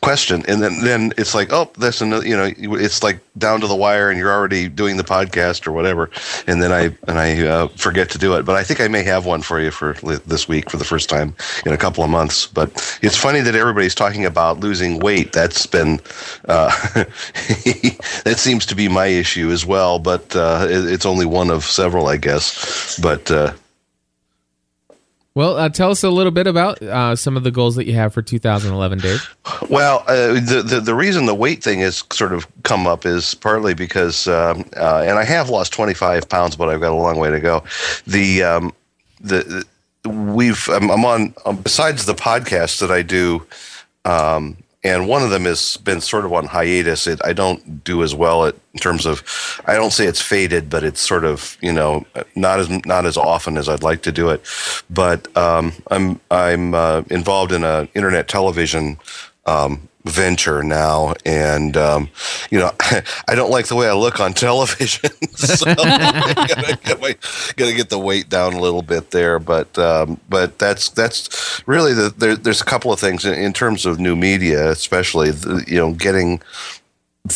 [0.00, 2.26] question, and then then it's like, oh, that's another.
[2.26, 5.72] You know, it's like down to the wire, and you're already doing the podcast or
[5.72, 6.10] whatever,
[6.46, 8.44] and then I and I uh, forget to do it.
[8.44, 9.92] But I think I may have one for you for
[10.26, 11.34] this week for the first time
[11.66, 12.46] in a couple of months.
[12.46, 12.70] But
[13.02, 15.32] it's funny that everybody's talking about losing weight.
[15.32, 16.00] That's been
[16.48, 16.70] uh,
[18.24, 19.98] that seems to be my issue as well.
[19.98, 22.98] But uh, it, it's only one of several, I guess.
[22.98, 23.52] But uh,
[25.34, 27.94] well uh, tell us a little bit about uh, some of the goals that you
[27.94, 29.36] have for 2011 dave
[29.68, 33.34] Well, uh, the, the the reason the weight thing has sort of come up is
[33.34, 37.18] partly because, um, uh, and I have lost 25 pounds, but I've got a long
[37.18, 37.62] way to go.
[38.06, 38.72] The um,
[39.20, 39.64] the
[40.04, 43.46] we've I'm, I'm on um, besides the podcast that I do.
[44.82, 47.06] And one of them has been sort of on hiatus.
[47.06, 49.22] It, I don't do as well at, in terms of,
[49.66, 53.18] I don't say it's faded, but it's sort of you know not as not as
[53.18, 54.42] often as I'd like to do it.
[54.88, 58.96] But um, I'm I'm uh, involved in a internet television
[59.44, 62.08] um, venture now, and um,
[62.50, 62.70] you know
[63.28, 65.74] I don't like the way I look on television, so I
[66.48, 67.16] gotta, get my,
[67.56, 69.38] gotta get the weight down a little bit there.
[69.38, 73.52] But um, but that's that's really the there, there's a couple of things in, in
[73.52, 76.40] terms of new media, especially the, you know getting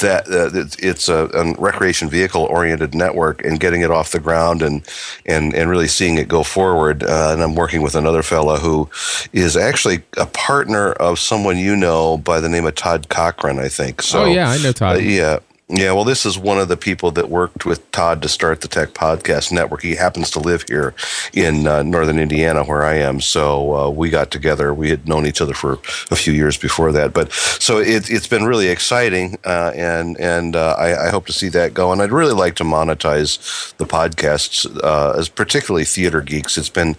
[0.00, 4.18] that uh, it's- it's a, a recreation vehicle oriented network and getting it off the
[4.18, 4.82] ground and
[5.26, 7.02] and and really seeing it go forward.
[7.02, 8.88] Uh, and I'm working with another fellow who
[9.32, 13.68] is actually a partner of someone you know by the name of Todd Cochran, I
[13.68, 14.00] think.
[14.02, 15.38] So oh yeah i know todd uh, yeah.
[15.76, 18.68] Yeah, well, this is one of the people that worked with Todd to start the
[18.68, 19.82] Tech Podcast Network.
[19.82, 20.94] He happens to live here
[21.32, 23.20] in uh, northern Indiana, where I am.
[23.20, 24.72] So uh, we got together.
[24.72, 25.72] We had known each other for
[26.12, 30.54] a few years before that, but so it, it's been really exciting, uh, and and
[30.54, 31.90] uh, I, I hope to see that go.
[31.90, 36.56] And I'd really like to monetize the podcasts, uh, as particularly Theater Geeks.
[36.56, 36.94] It's been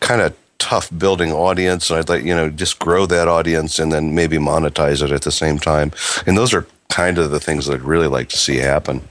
[0.00, 3.92] kind of tough building audience and I'd like you know just grow that audience and
[3.92, 5.92] then maybe monetize it at the same time
[6.26, 9.02] and those are kind of the things that I'd really like to see happen.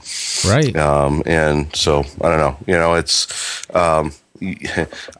[0.46, 0.74] Right.
[0.76, 3.26] Um, and so I don't know you know it's
[3.74, 4.12] um,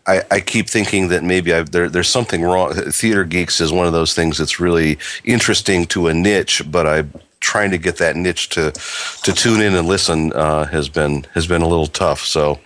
[0.07, 3.87] I, I keep thinking that maybe I've, there, there's something wrong theater geeks is one
[3.87, 8.17] of those things that's really interesting to a niche but I'm trying to get that
[8.17, 12.21] niche to to tune in and listen uh, has been has been a little tough
[12.21, 12.59] so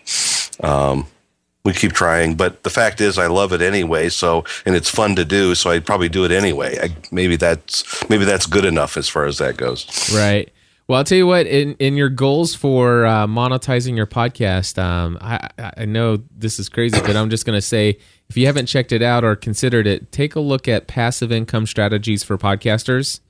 [0.62, 1.07] um,
[1.65, 4.09] we keep trying, but the fact is, I love it anyway.
[4.09, 5.55] So, and it's fun to do.
[5.55, 6.79] So, I'd probably do it anyway.
[6.83, 10.13] I, maybe that's maybe that's good enough as far as that goes.
[10.15, 10.51] Right.
[10.91, 11.47] Well, I'll tell you what.
[11.47, 16.69] In in your goals for uh, monetizing your podcast, um, I I know this is
[16.69, 17.97] crazy, but I'm just going to say,
[18.29, 21.67] if you haven't checked it out or considered it, take a look at passive income
[21.67, 23.21] strategies for podcasters.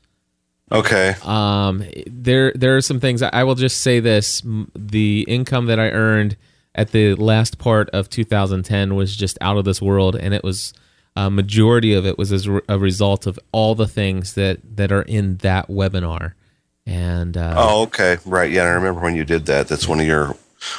[0.73, 1.17] Okay.
[1.23, 3.21] Um, there there are some things.
[3.23, 4.43] I will just say this:
[4.75, 6.39] the income that I earned
[6.75, 10.73] at the last part of 2010 was just out of this world, and it was
[11.17, 14.93] a majority of it was as re- a result of all the things that that
[14.93, 16.35] are in that webinar.
[16.87, 18.19] And uh, Oh, okay.
[18.25, 18.51] Right.
[18.51, 19.69] Yeah, I remember when you did that.
[19.69, 20.37] That's one of your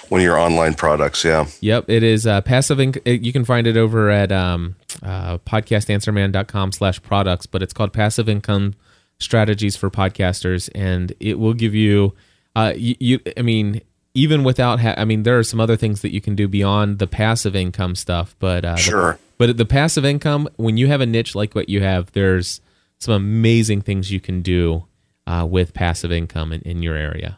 [0.09, 1.23] one of your online products.
[1.23, 1.47] Yeah.
[1.59, 2.77] Yep, it is uh, passive.
[2.77, 7.91] Inc- you can find it over at um, uh, podcastanswerman.com slash products, but it's called
[7.91, 8.75] Passive Income
[9.19, 12.13] Strategies for Podcasters, and it will give you,
[12.55, 13.81] uh, you, you I mean,
[14.13, 16.99] even without, ha- I mean, there are some other things that you can do beyond
[16.99, 19.19] the passive income stuff, but uh, the- Sure.
[19.37, 22.61] but the passive income, when you have a niche like what you have, there's
[22.99, 24.85] some amazing things you can do
[25.27, 27.37] uh, with passive income in, in your area.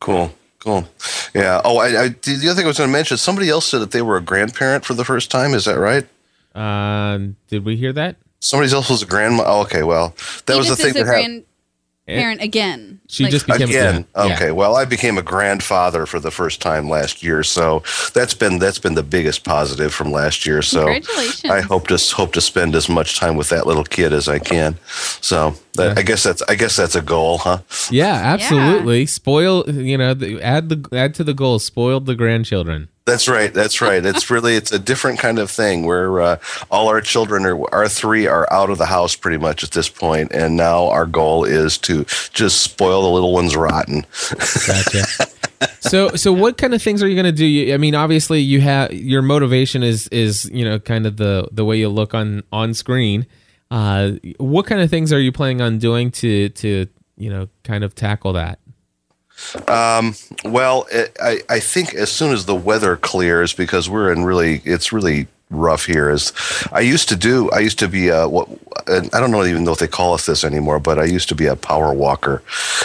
[0.00, 0.32] Cool.
[0.60, 0.86] Cool.
[1.34, 1.60] Yeah.
[1.64, 3.16] Oh, I, I the other thing I was going to mention.
[3.18, 5.54] Somebody else said that they were a grandparent for the first time.
[5.54, 6.06] Is that right?
[6.54, 7.18] Uh,
[7.48, 8.16] did we hear that?
[8.40, 9.44] Somebody else was a grandma.
[9.46, 9.82] Oh, okay.
[9.84, 10.14] Well,
[10.46, 11.44] that was the thing is a that happened.
[12.06, 13.00] Grandparent again.
[13.08, 14.22] She Like- just became Again, yeah.
[14.34, 14.52] okay.
[14.52, 17.82] Well, I became a grandfather for the first time last year, so
[18.14, 20.62] that's been that's been the biggest positive from last year.
[20.62, 21.50] So Congratulations.
[21.52, 24.38] I hope to hope to spend as much time with that little kid as I
[24.38, 24.78] can.
[25.20, 27.58] So that, I guess that's I guess that's a goal, huh?
[27.90, 29.06] Yeah, absolutely.
[29.06, 30.10] Spoil, you know,
[30.42, 31.58] add the add to the goal.
[31.58, 32.88] Spoiled the grandchildren.
[33.06, 33.54] That's right.
[33.54, 34.04] That's right.
[34.04, 36.38] It's really it's a different kind of thing where uh,
[36.70, 39.88] all our children are our three are out of the house pretty much at this
[39.88, 44.04] point, and now our goal is to just spoil the little ones rotten.
[44.66, 45.04] Gotcha.
[45.80, 47.72] so, so what kind of things are you going to do?
[47.72, 51.64] I mean, obviously, you have your motivation is is you know kind of the the
[51.64, 53.26] way you look on on screen.
[53.70, 57.84] Uh, what kind of things are you planning on doing to to you know kind
[57.84, 58.58] of tackle that?
[59.68, 60.14] Um,
[60.44, 64.62] well, it, I, I think as soon as the weather clears, because we're in really,
[64.64, 66.10] it's really rough here.
[66.10, 66.32] Is
[66.72, 68.48] I used to do, I used to be a, what,
[68.88, 71.34] I don't know even know if they call us this anymore, but I used to
[71.34, 72.42] be a power walker,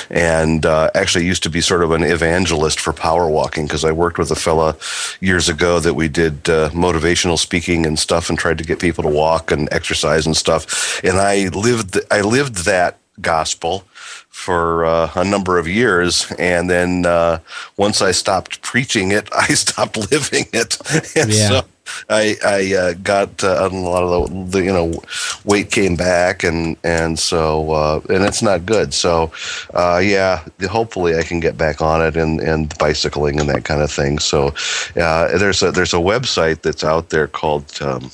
[0.09, 3.91] and uh, actually used to be sort of an evangelist for power walking because I
[3.91, 4.75] worked with a fella
[5.19, 9.03] years ago that we did uh, motivational speaking and stuff, and tried to get people
[9.03, 13.83] to walk and exercise and stuff, and I lived, I lived that gospel
[14.31, 17.39] for uh, a number of years, and then uh,
[17.77, 20.77] once I stopped preaching it, I stopped living it,
[21.15, 21.49] and Yeah.
[21.49, 21.61] so
[22.09, 24.93] I I uh, got uh, a lot of the, the you know
[25.45, 28.93] weight came back, and and so uh, and it's not good.
[28.93, 29.31] So
[29.73, 33.81] uh, yeah, hopefully I can get back on it and and bicycling and that kind
[33.81, 34.19] of thing.
[34.19, 34.53] So
[34.95, 37.65] uh, there's a there's a website that's out there called.
[37.81, 38.11] Um,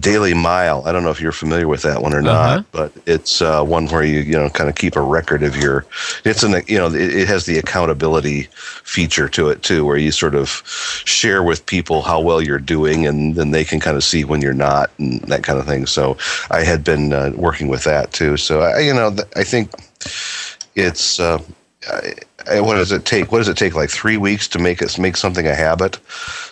[0.00, 0.82] Daily Mile.
[0.86, 2.56] I don't know if you're familiar with that one or Uh-huh.
[2.56, 5.54] not, but it's uh, one where you you know kind of keep a record of
[5.56, 5.84] your.
[6.24, 8.48] It's an you know it, it has the accountability
[8.84, 10.62] feature to it too, where you sort of
[11.04, 14.40] share with people how well you're doing, and then they can kind of see when
[14.40, 15.84] you're not and that kind of thing.
[15.86, 16.16] So
[16.50, 18.38] I had been uh, working with that too.
[18.38, 19.70] So I you know th- I think
[20.74, 21.20] it's.
[21.20, 21.38] Uh,
[21.88, 22.14] I,
[22.60, 23.32] what does it take?
[23.32, 23.74] What does it take?
[23.74, 25.98] Like three weeks to make it make something a habit.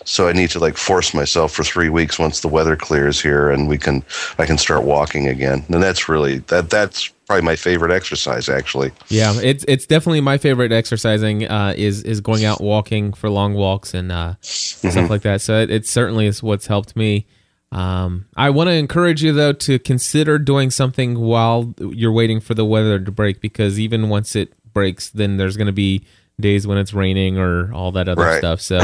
[0.05, 3.49] So I need to like force myself for three weeks once the weather clears here,
[3.49, 4.03] and we can
[4.37, 5.63] I can start walking again.
[5.69, 8.91] And that's really that that's probably my favorite exercise actually.
[9.07, 13.53] Yeah, it's it's definitely my favorite exercising uh, is is going out walking for long
[13.53, 15.41] walks and uh, stuff like that.
[15.41, 17.27] So it, it certainly is what's helped me.
[17.71, 22.53] Um, I want to encourage you though to consider doing something while you're waiting for
[22.53, 26.03] the weather to break because even once it breaks, then there's going to be
[26.39, 28.39] days when it's raining or all that other Right.
[28.39, 28.61] stuff.
[28.61, 28.79] So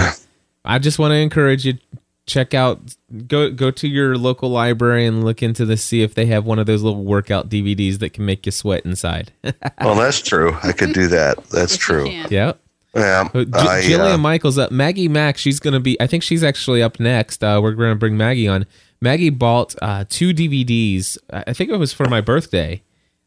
[0.65, 1.77] I just want to encourage you
[2.25, 2.81] check out
[3.25, 6.59] go go to your local library and look into this see if they have one
[6.59, 9.31] of those little workout DVDs that can make you sweat inside.
[9.81, 10.57] Well, that's true.
[10.63, 11.41] I could do that.
[11.45, 12.09] That's true.
[12.09, 12.53] yeah.
[12.95, 14.71] Yeah, Uh, J- I, Jillian uh, Michaels up.
[14.71, 15.37] Maggie Mack.
[15.37, 15.99] She's gonna be.
[16.01, 17.43] I think she's actually up next.
[17.43, 18.65] Uh, we're gonna bring Maggie on.
[19.01, 21.17] Maggie bought uh, two DVDs.
[21.31, 22.81] I I think it was for my birthday.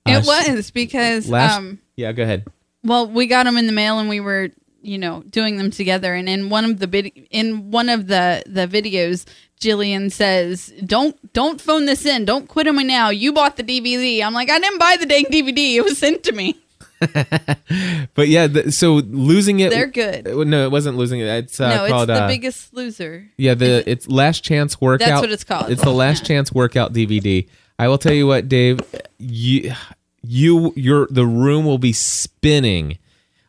[0.06, 0.26] Uh, It
[0.56, 1.56] was because last.
[1.56, 2.46] um yeah, go ahead.
[2.82, 4.50] well we got them in the mail and we were
[4.82, 8.42] you know doing them together and in one of the vid- in one of the
[8.46, 9.26] the videos
[9.60, 13.62] Jillian says don't don't phone this in don't quit on me now you bought the
[13.62, 16.58] DVD I'm like I didn't buy the dang DVD it was sent to me
[18.14, 19.70] But yeah, th- so losing it.
[19.70, 20.26] They're good.
[20.28, 21.26] uh, No, it wasn't losing it.
[21.44, 22.08] It's uh, no it's called.
[22.10, 25.08] the uh, biggest loser Yeah, the it's Last Chance Workout.
[25.08, 25.70] That's what it's called.
[25.70, 27.48] It's the Last Chance Workout DVD.
[27.80, 28.80] I will tell you what, Dave,
[29.18, 29.72] you
[30.22, 32.98] you your the room will be spinning.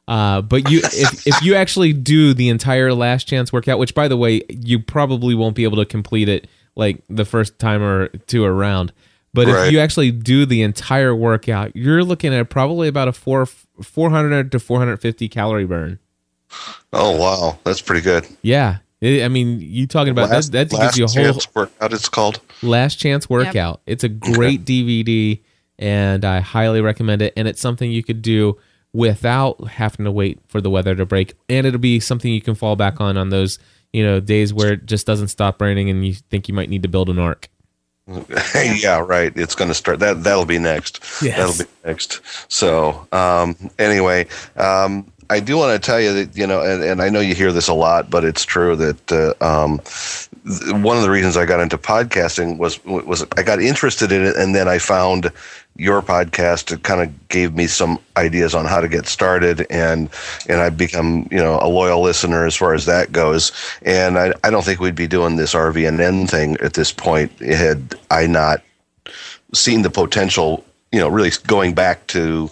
[0.07, 4.07] Uh, but you if if you actually do the entire Last Chance Workout, which by
[4.07, 8.07] the way, you probably won't be able to complete it like the first time or
[8.07, 8.93] two around.
[9.34, 13.45] But if you actually do the entire workout, you're looking at probably about a four
[13.45, 15.99] 400 to 450 calorie burn.
[16.93, 18.25] Oh wow, that's pretty good.
[18.41, 18.77] Yeah.
[19.01, 20.69] I I mean, you talking about Last- that?
[20.69, 21.93] That gives you a whole Chance workout.
[21.93, 22.39] It's called.
[22.61, 23.81] Last Chance Workout.
[23.85, 25.39] It's a great DVD,
[25.79, 27.33] and I highly recommend it.
[27.35, 28.57] And it's something you could do
[28.93, 32.55] without having to wait for the weather to break, and it'll be something you can
[32.55, 33.57] fall back on on those
[33.93, 36.83] you know days where it just doesn't stop raining and you think you might need
[36.83, 37.49] to build an ark.
[38.55, 39.31] yeah, right.
[39.35, 39.99] It's going to start.
[39.99, 41.03] That that'll be next.
[41.21, 41.37] Yes.
[41.37, 42.21] That'll be next.
[42.51, 44.27] So um, anyway,
[44.57, 47.34] um, I do want to tell you that you know, and, and I know you
[47.34, 51.38] hear this a lot, but it's true that uh, um, th- one of the reasons
[51.38, 55.32] I got into podcasting was was I got interested in it, and then I found
[55.77, 56.73] your podcast.
[56.73, 60.09] It kind of gave me some ideas on how to get started, and
[60.49, 63.53] and I've become you know a loyal listener as far as that goes.
[63.84, 67.95] And I I don't think we'd be doing this RVNN thing at this point had
[68.11, 68.61] I not
[69.53, 72.49] seen the potential you know really going back to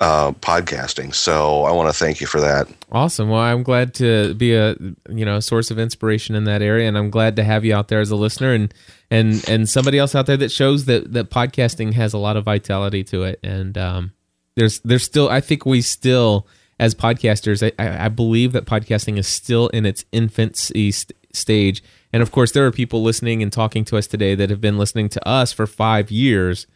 [0.00, 1.14] uh, podcasting.
[1.14, 2.68] So I want to thank you for that.
[2.90, 3.28] Awesome.
[3.28, 4.74] Well, I'm glad to be a
[5.08, 7.88] you know source of inspiration in that area, and I'm glad to have you out
[7.88, 8.72] there as a listener and
[9.10, 12.44] and and somebody else out there that shows that that podcasting has a lot of
[12.44, 13.40] vitality to it.
[13.42, 14.12] And um,
[14.56, 16.46] there's there's still I think we still
[16.78, 21.82] as podcasters I, I believe that podcasting is still in its infancy st- stage.
[22.12, 24.78] And of course, there are people listening and talking to us today that have been
[24.78, 26.66] listening to us for five years.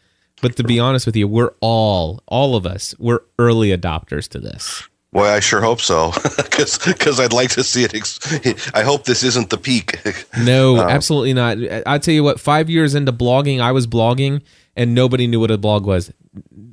[0.44, 4.38] But to be honest with you, we're all, all of us, we're early adopters to
[4.38, 4.86] this.
[5.10, 7.94] Well, I sure hope so, because I'd like to see it.
[7.94, 9.98] Ex- I hope this isn't the peak.
[10.44, 11.56] No, um, absolutely not.
[11.86, 12.38] I'll tell you what.
[12.38, 14.42] Five years into blogging, I was blogging,
[14.76, 16.12] and nobody knew what a blog was.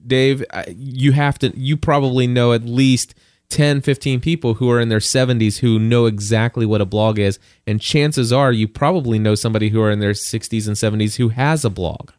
[0.06, 1.58] Dave, you have to.
[1.58, 3.16] You probably know at least
[3.52, 7.40] 10, 15 people who are in their 70s who know exactly what a blog is,
[7.66, 11.30] and chances are you probably know somebody who are in their 60s and 70s who
[11.30, 12.12] has a blog.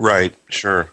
[0.00, 0.34] Right.
[0.48, 0.90] Sure.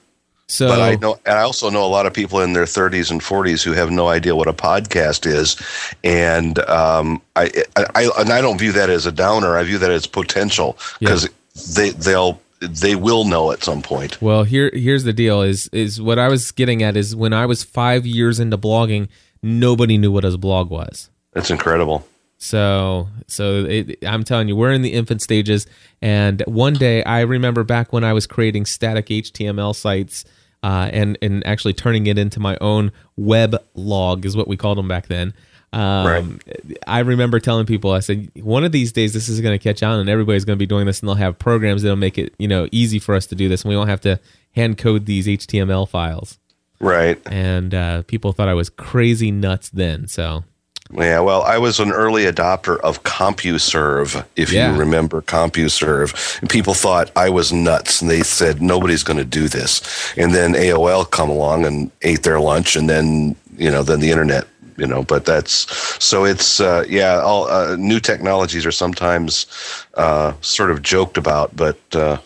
[0.49, 3.11] So, but I know, and I also know a lot of people in their 30s
[3.11, 5.57] and 40s who have no idea what a podcast is,
[6.05, 9.57] and um, I, I, and I don't view that as a downer.
[9.57, 11.73] I view that as potential because yeah.
[11.75, 14.21] they they'll they will know at some point.
[14.21, 17.45] Well, here here's the deal: is is what I was getting at is when I
[17.45, 19.09] was five years into blogging,
[19.43, 21.09] nobody knew what a blog was.
[21.33, 22.07] That's incredible.
[22.37, 25.65] So, so it, I'm telling you, we're in the infant stages.
[26.01, 30.23] And one day, I remember back when I was creating static HTML sites
[30.63, 34.77] uh, and and actually turning it into my own web log is what we called
[34.77, 35.33] them back then.
[35.73, 36.77] Um, right.
[36.87, 39.83] I remember telling people, I said, one of these days this is going to catch
[39.83, 42.33] on, and everybody's going to be doing this, and they'll have programs that'll make it
[42.37, 44.19] you know easy for us to do this, and we won't have to
[44.55, 46.39] hand code these HTML files.
[46.79, 47.19] Right.
[47.27, 50.07] And uh, people thought I was crazy nuts then.
[50.07, 50.43] So
[50.91, 54.71] yeah, well, I was an early adopter of CompuServe, if yeah.
[54.71, 56.39] you remember CompuServe.
[56.41, 60.13] And people thought I was nuts, and they said nobody's going to do this.
[60.17, 64.11] And then AOL come along and ate their lunch, and then you know, then the
[64.11, 64.47] internet.
[64.77, 65.65] You know, but that's
[66.03, 67.19] so it's uh, yeah.
[67.21, 69.47] All uh, new technologies are sometimes
[69.95, 72.19] uh, sort of joked about, but uh,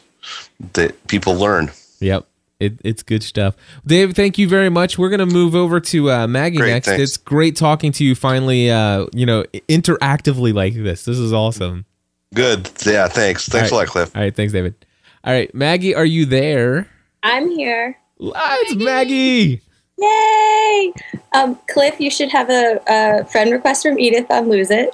[0.74, 1.72] that people learn.
[2.02, 2.26] Yep.
[2.62, 3.56] It, it's good stuff.
[3.86, 4.98] Dave, thank you very much.
[4.98, 6.88] We're going to move over to uh, Maggie great, next.
[6.88, 7.02] Thanks.
[7.02, 11.06] It's great talking to you finally, uh, you know, interactively like this.
[11.06, 11.86] This is awesome.
[12.34, 12.70] Good.
[12.86, 13.50] Yeah, thanks.
[13.50, 13.72] Thanks right.
[13.72, 14.16] a lot, Cliff.
[14.16, 14.76] All right, thanks, David.
[15.24, 16.88] All right, Maggie, are you there?
[17.24, 17.98] I'm here.
[18.24, 19.62] Ah, it's Maggie.
[19.98, 20.94] Yay!
[21.34, 24.94] Um, Cliff, you should have a, a friend request from Edith on Lose It.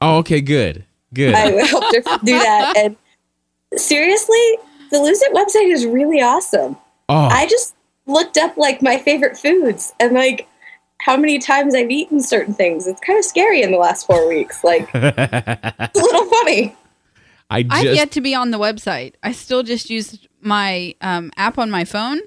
[0.00, 0.84] Oh, okay, good.
[1.14, 1.34] Good.
[1.34, 2.74] I hope to do that.
[2.76, 2.96] And
[3.76, 4.56] seriously,
[4.90, 6.76] the Lose It website is really awesome.
[7.12, 7.28] Oh.
[7.30, 7.74] I just
[8.06, 10.48] looked up like my favorite foods and like
[10.98, 12.86] how many times I've eaten certain things.
[12.86, 14.64] It's kind of scary in the last four weeks.
[14.64, 16.74] Like it's a little funny.
[17.50, 19.14] I just, I've yet to be on the website.
[19.22, 22.20] I still just use my um, app on my phone.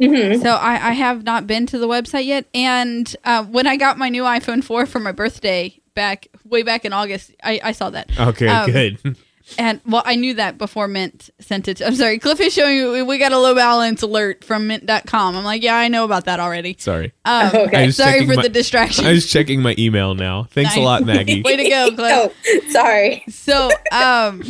[0.00, 0.40] Mm-hmm.
[0.40, 2.46] So I, I, have not been to the website yet.
[2.54, 6.86] And uh, when I got my new iPhone 4 for my birthday back way back
[6.86, 8.18] in August, I, I saw that.
[8.18, 9.16] Okay, um, good.
[9.58, 11.78] And well, I knew that before Mint sent it.
[11.78, 15.36] To, I'm sorry, Cliff is showing you we got a low balance alert from Mint.com.
[15.36, 16.76] I'm like, yeah, I know about that already.
[16.78, 17.12] Sorry.
[17.24, 17.90] Um, okay.
[17.90, 19.06] Sorry for my, the distraction.
[19.06, 20.44] I was checking my email now.
[20.44, 20.78] Thanks nice.
[20.78, 21.42] a lot, Maggie.
[21.44, 22.36] Way to go, Cliff.
[22.46, 23.24] oh, sorry.
[23.28, 24.42] So, um,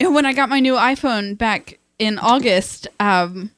[0.00, 3.50] when I got my new iPhone back in August, um,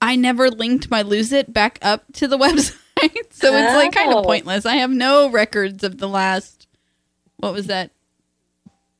[0.00, 4.12] I never linked my Lose It back up to the website, so it's like kind
[4.12, 4.22] of oh.
[4.22, 4.66] pointless.
[4.66, 6.66] I have no records of the last.
[7.36, 7.90] What was that?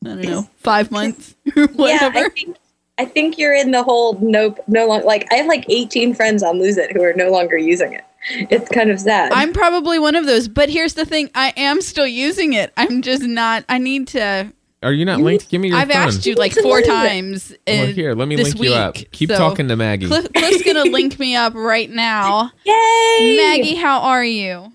[0.04, 2.18] I don't know, five months or whatever.
[2.18, 2.56] Yeah, I think,
[2.98, 5.06] I think you're in the whole nope, no longer.
[5.06, 8.04] Like I have like 18 friends on Lose It who are no longer using it.
[8.28, 9.32] It's kind of sad.
[9.32, 12.72] I'm probably one of those, but here's the thing: I am still using it.
[12.76, 13.64] I'm just not.
[13.68, 14.52] I need to.
[14.82, 15.48] Are you not you linked?
[15.50, 15.96] Give me your I've phone.
[15.96, 17.54] asked you like four times.
[17.66, 18.94] Well, here, let me link week, you up.
[18.94, 20.06] Keep so talking to Maggie.
[20.06, 22.50] Cliff, Cliff's gonna link me up right now.
[22.64, 23.74] Yay, Maggie!
[23.74, 24.72] How are you?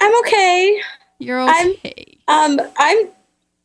[0.00, 0.80] I'm okay.
[1.18, 2.18] You're okay.
[2.28, 3.08] I'm, um, I'm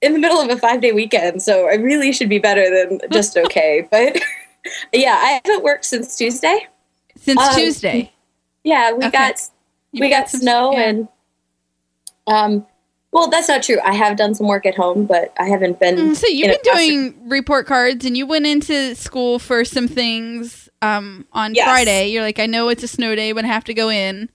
[0.05, 2.99] in the middle of a five day weekend, so I really should be better than
[3.11, 3.87] just okay.
[3.91, 4.21] but
[4.93, 6.67] yeah, I haven't worked since Tuesday.
[7.17, 8.13] Since um, Tuesday.
[8.63, 9.11] Yeah, we okay.
[9.11, 9.41] got
[9.91, 10.89] you we got, snow yeah.
[10.89, 11.07] and
[12.27, 12.65] um
[13.15, 13.79] well, that's not true.
[13.81, 15.95] I have done some work at home, but I haven't been.
[15.95, 20.67] Mm, so you've been doing report cards, and you went into school for some things
[20.81, 21.63] um, on yes.
[21.63, 22.09] Friday.
[22.09, 24.29] You're like, I know it's a snow day, but I have to go in.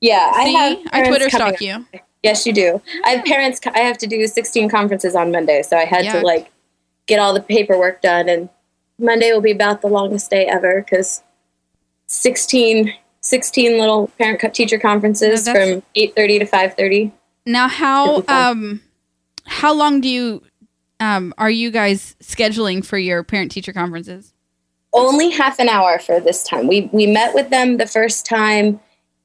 [0.00, 0.38] Yeah, See?
[0.38, 0.78] I have.
[0.92, 1.84] I Twitter stalk you.
[2.26, 2.82] Yes, you do.
[3.04, 3.60] I have parents.
[3.72, 6.20] I have to do 16 conferences on Monday, so I had Yuck.
[6.20, 6.50] to like
[7.06, 8.28] get all the paperwork done.
[8.28, 8.48] And
[8.98, 11.22] Monday will be about the longest day ever because
[12.06, 17.12] 16, 16 little parent teacher conferences no, from 8:30 to 5:30.
[17.46, 18.80] Now, how um,
[19.44, 20.42] how long do you
[20.98, 24.32] um, are you guys scheduling for your parent teacher conferences?
[24.92, 26.66] Only half an hour for this time.
[26.66, 28.80] We we met with them the first time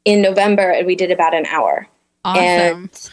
[0.05, 1.87] in November, and we did about an hour.
[2.25, 2.41] Awesome.
[2.43, 3.09] And,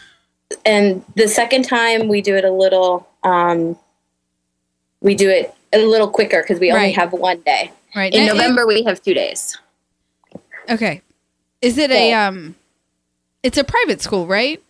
[0.65, 3.07] and the second time we do it a little.
[3.23, 3.77] Um,
[5.01, 7.71] we do it a little quicker because we only have one day.
[7.95, 8.13] Right.
[8.13, 9.57] In And- November, we have two days.
[10.69, 11.01] Okay.
[11.61, 12.55] Is it a um?
[13.43, 14.61] It's a private school, right?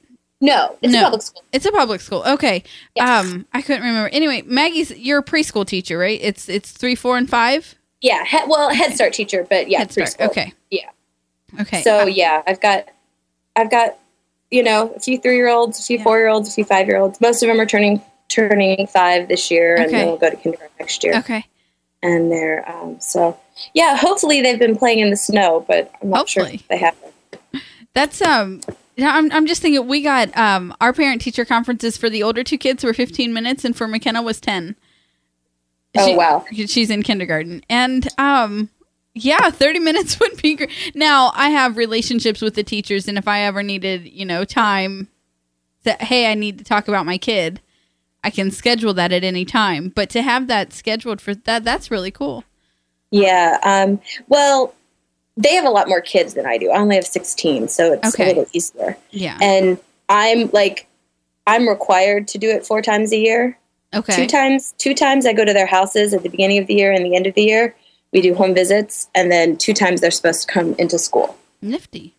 [0.42, 1.44] No, it's a public school.
[1.52, 2.24] It's a public school.
[2.26, 2.64] Okay.
[3.00, 4.08] Um, I couldn't remember.
[4.10, 6.20] Anyway, Maggie's you're a preschool teacher, right?
[6.22, 7.76] It's it's three, four, and five.
[8.02, 10.10] Yeah, he, well, Head Start teacher, but yeah, Head Start.
[10.10, 10.30] preschool.
[10.30, 10.54] Okay.
[10.72, 10.90] Yeah.
[11.60, 11.82] Okay.
[11.82, 12.88] So yeah, I've got,
[13.58, 13.98] I've got,
[14.52, 16.88] you know, a few three year olds, a few four year olds, a few five
[16.88, 17.20] year olds.
[17.22, 19.98] Most of them are turning turning five this year, and Okay.
[19.98, 21.18] then we'll go to kindergarten next year.
[21.18, 21.46] Okay.
[22.02, 23.38] And they're um, so
[23.74, 23.98] yeah.
[23.98, 26.96] Hopefully they've been playing in the snow, but I'm not sure if they have.
[27.94, 28.62] That's um.
[28.96, 32.44] yeah, I'm I'm just thinking we got um our parent teacher conferences for the older
[32.44, 34.76] two kids were 15 minutes and for McKenna was 10.
[35.98, 36.46] Oh, wow.
[36.52, 38.70] She's in kindergarten and um
[39.24, 40.72] yeah 30 minutes would be great.
[40.96, 45.08] Now I have relationships with the teachers and if I ever needed you know time
[45.84, 47.62] that hey I need to talk about my kid
[48.24, 51.90] I can schedule that at any time but to have that scheduled for that that's
[51.92, 52.44] really cool.
[53.12, 53.58] Yeah.
[53.64, 54.76] Um, well,
[55.36, 56.70] they have a lot more kids than I do.
[56.70, 58.26] I only have 16, so it's Okay.
[58.26, 58.98] a little easier.
[59.10, 59.38] Yeah.
[59.42, 59.80] And
[60.10, 60.86] I'm like,
[61.48, 63.58] I'm required to do it four times a year.
[63.96, 64.16] Okay.
[64.16, 66.92] Two times, two times I go to their houses at the beginning of the year
[66.92, 67.74] and the end of the year.
[68.12, 71.38] We do home visits, and then two times they're supposed to come into school.
[71.62, 72.16] Nifty.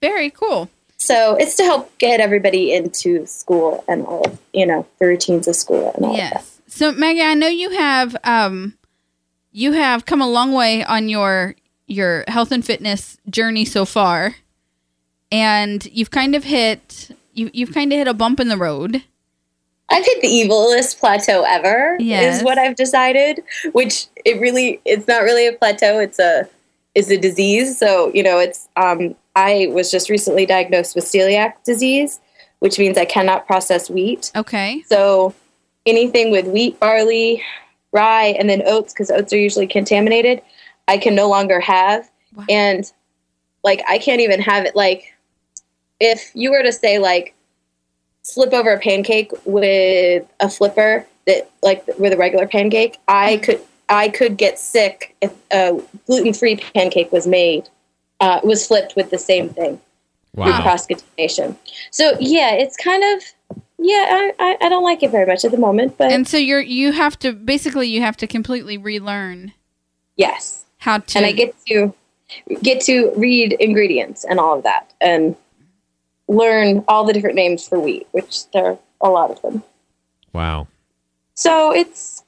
[0.00, 0.70] Very cool.
[0.96, 5.46] So it's to help get everybody into school and all of, you know, the routines
[5.46, 6.32] of school and all of that.
[6.34, 6.60] Yes.
[6.66, 8.74] So Maggie, I know you have um
[9.52, 11.54] you have come a long way on your
[11.86, 14.36] your health and fitness journey so far.
[15.30, 19.04] And you've kind of hit you you've kind of hit a bump in the road.
[19.90, 21.96] I've hit the evilest plateau ever.
[22.00, 22.38] Yes.
[22.38, 23.42] Is what I've decided.
[23.72, 25.98] Which it really, it's not really a plateau.
[25.98, 26.48] It's a,
[26.94, 27.78] is a disease.
[27.78, 28.68] So you know, it's.
[28.76, 32.20] Um, I was just recently diagnosed with celiac disease,
[32.60, 34.30] which means I cannot process wheat.
[34.36, 34.84] Okay.
[34.86, 35.34] So
[35.86, 37.42] anything with wheat, barley,
[37.90, 40.40] rye, and then oats, because oats are usually contaminated,
[40.86, 42.08] I can no longer have.
[42.48, 42.90] And
[43.64, 44.76] like, I can't even have it.
[44.76, 45.14] Like,
[45.98, 47.33] if you were to say like
[48.24, 53.60] flip over a pancake with a flipper that like with a regular pancake, I could
[53.88, 57.68] I could get sick if a gluten free pancake was made
[58.20, 59.80] uh, was flipped with the same thing
[60.34, 60.62] with Wow.
[60.62, 61.56] cross contamination.
[61.90, 63.22] So yeah, it's kind of
[63.78, 64.06] yeah.
[64.08, 66.60] I, I I don't like it very much at the moment, but And so you're
[66.60, 69.52] you have to basically you have to completely relearn
[70.16, 71.94] yes, how to and I get to
[72.62, 75.36] get to read ingredients and all of that and
[76.28, 79.62] learn all the different names for wheat, which there are a lot of them.
[80.32, 80.68] Wow.
[81.34, 82.22] So it's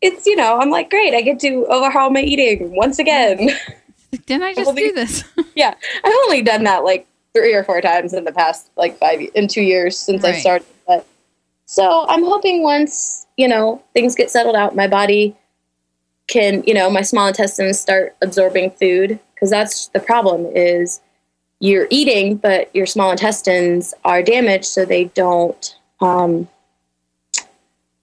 [0.00, 1.14] it's you know I'm like great.
[1.14, 3.50] I get to overhaul my eating once again.
[4.26, 5.24] Didn't I just do this?
[5.54, 9.20] yeah, I've only done that like three or four times in the past like five
[9.34, 10.66] in two years since I started.
[10.86, 11.06] But
[11.66, 15.36] so I'm hoping once you know things get settled out, my body
[16.26, 21.00] can you know my small intestines start absorbing food because that's the problem is
[21.60, 26.48] you're eating but your small intestines are damaged so they don't um,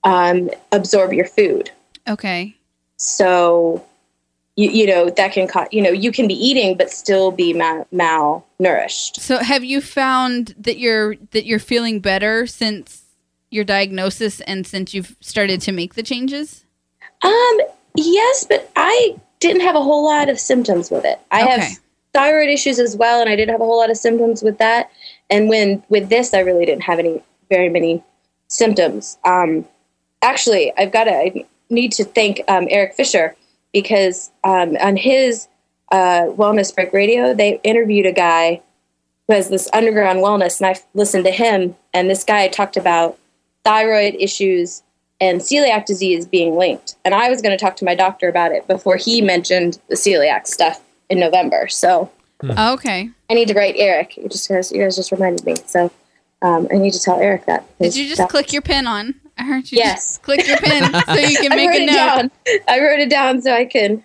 [0.04, 1.72] um, absorb your food
[2.08, 2.56] Okay.
[2.98, 3.84] so
[4.56, 7.54] you, you know that can cause you know you can be eating but still be
[7.54, 13.04] mal- malnourished So have you found that you're that you're feeling better since
[13.52, 16.64] your diagnosis and since you've started to make the changes?
[17.24, 17.58] um
[17.96, 21.52] yes but i didn't have a whole lot of symptoms with it i Okay.
[21.62, 21.80] have
[22.16, 24.90] thyroid issues as well and i did have a whole lot of symptoms with that.
[25.30, 28.04] And when with this i really didn't have any very many
[28.48, 29.18] symptoms.
[29.26, 29.66] Um
[30.22, 33.36] actually i've got to i need to thank um, eric fisher
[33.74, 35.48] because um, on his
[35.92, 38.62] uh, wellness break radio they interviewed a guy
[39.28, 43.18] who has this underground wellness and i listened to him and this guy talked about
[43.66, 44.84] thyroid issues
[45.22, 46.96] and celiac disease being linked.
[47.04, 49.96] And i was going to talk to my doctor about it before he mentioned the
[49.96, 52.12] celiac stuff in november so
[52.44, 53.10] Okay.
[53.30, 55.92] i need to write eric you just guys you guys just reminded me so
[56.42, 59.16] um, i need to tell eric that Did you just click your pin on?
[59.38, 59.96] I heard you Yes.
[60.18, 61.94] just click your pin so you can make a it note.
[61.94, 62.32] down.
[62.70, 64.02] I wrote it down so I can,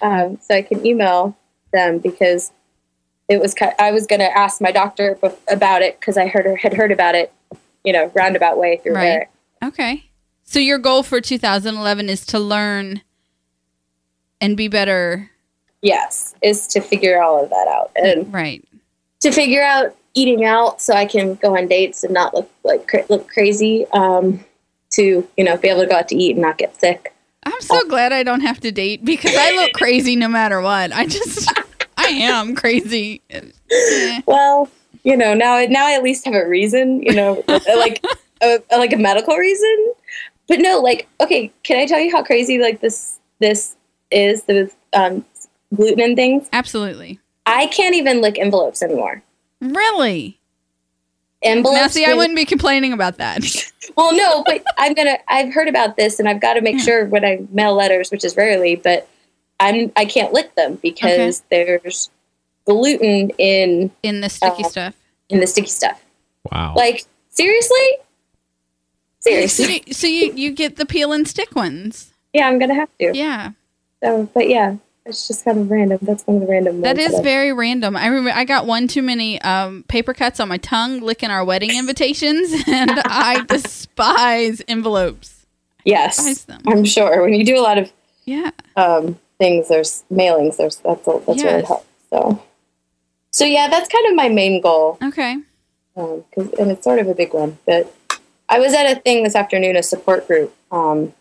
[0.00, 1.36] um, so I can email
[1.70, 2.50] them because
[3.28, 3.52] it was.
[3.52, 6.72] ki- I was going to ask my doctor bef- about it because I heard had
[6.72, 7.30] heard about it,
[7.84, 9.06] you know, roundabout way through Right.
[9.06, 9.30] Eric.
[9.62, 10.06] Okay.
[10.44, 13.02] So your goal for 2011 is to learn
[14.40, 15.30] and be better.
[15.84, 18.64] Yes, is to figure all of that out and right
[19.20, 22.88] to figure out eating out so I can go on dates and not look like
[22.88, 23.86] cra- look crazy.
[23.92, 24.44] Um,
[24.94, 27.14] to you know be able to go out to eat and not get sick.
[27.44, 30.92] I'm so glad I don't have to date because I look crazy no matter what.
[30.92, 31.52] I just,
[31.96, 33.22] I am crazy.
[34.26, 34.68] Well,
[35.02, 37.02] you know, now now I at least have a reason.
[37.02, 38.04] You know, like
[38.40, 39.92] a, like a medical reason.
[40.46, 43.74] But no, like okay, can I tell you how crazy like this this
[44.12, 45.24] is the um,
[45.74, 46.48] gluten and things?
[46.52, 47.20] Absolutely.
[47.46, 49.22] I can't even lick envelopes anymore.
[49.60, 50.38] Really?
[51.42, 51.80] Envelopes.
[51.80, 53.44] Now, see, I wouldn't be complaining about that.
[53.96, 55.18] well, no, but I'm gonna.
[55.28, 58.24] I've heard about this, and I've got to make sure when I mail letters, which
[58.24, 59.08] is rarely, but
[59.60, 62.10] I'm I can't lick them because there's
[62.64, 64.94] gluten in in the sticky uh, stuff.
[65.28, 66.02] In the sticky stuff.
[66.50, 66.74] Wow.
[66.76, 67.98] Like seriously?
[69.20, 69.82] Seriously.
[69.86, 72.12] So, so you you get the peel and stick ones.
[72.32, 73.12] Yeah, I'm gonna have to.
[73.14, 73.52] Yeah.
[74.02, 74.76] So, but yeah,
[75.06, 75.98] it's just kind of random.
[76.02, 76.80] That's one of the random.
[76.80, 77.96] That is I- very random.
[77.96, 81.44] I remember I got one too many um, paper cuts on my tongue licking our
[81.44, 85.46] wedding invitations, and I despise envelopes.
[85.84, 86.62] Yes, despise them.
[86.66, 87.22] I'm sure.
[87.22, 87.92] When you do a lot of
[88.24, 88.50] Yeah.
[88.76, 90.56] um, things, there's mailings.
[90.56, 91.68] There's that's a, that's really Yes.
[91.68, 91.82] hard.
[92.10, 92.42] So,
[93.30, 94.96] so yeah, that's kind of my main goal.
[95.02, 95.36] Okay.
[95.96, 97.58] Um, 'cause- and it's sort of a big one.
[97.66, 97.92] But
[98.48, 101.12] I was at a thing this afternoon, a support group, um,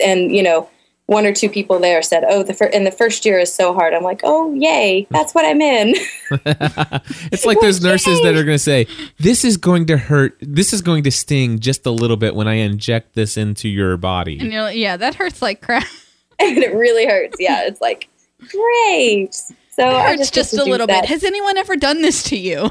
[0.00, 0.68] and you know,
[1.06, 3.72] one or two people there said, "Oh, the fir- and the first year is so
[3.72, 5.94] hard." I'm like, "Oh, yay, that's what I'm in."
[7.32, 8.86] it's like those nurses that are going to say,
[9.18, 10.36] "This is going to hurt.
[10.40, 13.96] This is going to sting just a little bit when I inject this into your
[13.96, 15.86] body." And you're like, yeah, that hurts like crap.
[16.38, 17.36] and it really hurts.
[17.38, 18.08] Yeah, it's like
[18.50, 19.34] great.
[19.34, 21.02] So It hurts just just a little that.
[21.02, 21.08] bit.
[21.10, 22.70] Has anyone ever done this to you?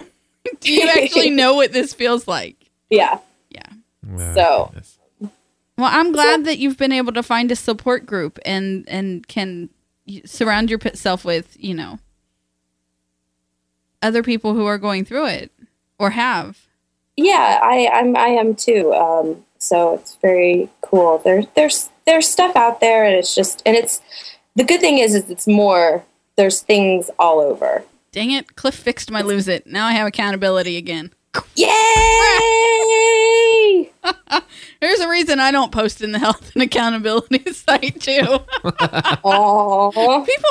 [0.59, 2.55] Do you actually know what this feels like?
[2.89, 3.19] Yeah.
[3.49, 4.33] Yeah.
[4.33, 4.71] So
[5.77, 9.69] Well, I'm glad that you've been able to find a support group and and can
[10.25, 11.99] surround yourself with, you know,
[14.01, 15.51] other people who are going through it
[15.99, 16.67] or have.
[17.17, 18.93] yeah, I I'm I am too.
[18.93, 21.17] Um, so it's very cool.
[21.19, 24.01] There's there's there's stuff out there, and it's just and it's
[24.55, 26.05] the good thing is is it's more.
[26.37, 27.83] There's things all over.
[28.11, 29.65] Dang it, Cliff fixed my lose it.
[29.67, 31.11] Now I have accountability again.
[31.55, 31.71] Yay!
[34.81, 38.21] There's a reason I don't post in the health and accountability site too.
[38.21, 38.43] People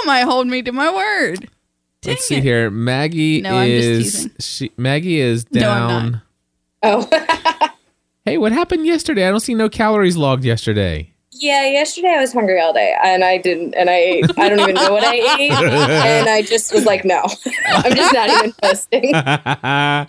[0.06, 1.48] might hold me to my word.
[2.04, 2.70] Let's see here.
[2.70, 6.22] Maggie No, I'm just is she Maggie is No, I'm down.
[6.82, 7.68] Oh.
[8.26, 9.26] hey, what happened yesterday?
[9.26, 11.13] I don't see no calories logged yesterday.
[11.36, 14.38] Yeah, yesterday I was hungry all day, and I didn't, and I ate.
[14.38, 17.22] I don't even know what I ate, and I just was like, no,
[17.66, 19.12] I'm just not even posting.
[19.14, 20.06] I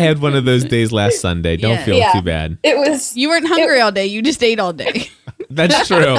[0.00, 1.56] had one of those days last Sunday.
[1.56, 1.84] Don't Yeah.
[1.84, 2.12] feel Yeah.
[2.12, 2.58] too bad.
[2.62, 4.06] It was You weren't hungry all day.
[4.06, 5.08] You just ate all day.
[5.50, 6.16] That's true.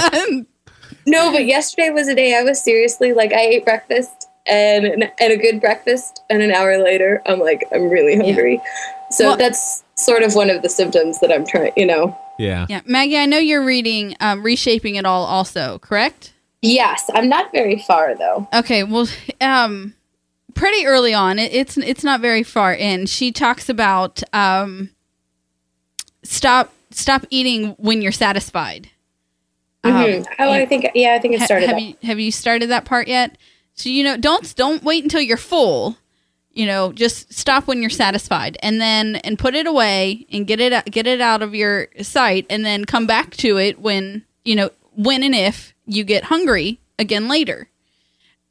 [1.08, 4.86] no, but yesterday was a day I was seriously like, I ate breakfast and
[5.20, 8.62] and a good breakfast, and an hour later, I'm like, I'm really hungry.
[9.10, 12.18] So Well- that's sort of one of the symptoms that I'm trying, you know.
[12.38, 12.66] Yeah.
[12.70, 16.34] yeah, Maggie, I know you're reading um, Reshaping It All also, correct?
[16.62, 18.48] Yes, I'm not very far though.
[18.54, 19.08] Okay, well,
[19.42, 19.94] um,
[20.54, 23.06] pretty early on, it, it's it's not very far in.
[23.06, 24.90] She talks about um,
[26.24, 28.90] stop stop eating when you're satisfied.
[29.84, 30.26] Mhm.
[30.40, 31.68] oh, I think yeah, I think it ha- started.
[31.68, 31.84] have that.
[31.84, 33.38] you have you started that part yet?
[33.76, 35.98] So you know, don't don't wait until you're full.
[36.54, 40.60] You know, just stop when you're satisfied, and then and put it away and get
[40.60, 44.56] it get it out of your sight, and then come back to it when you
[44.56, 47.70] know when and if you get hungry again later.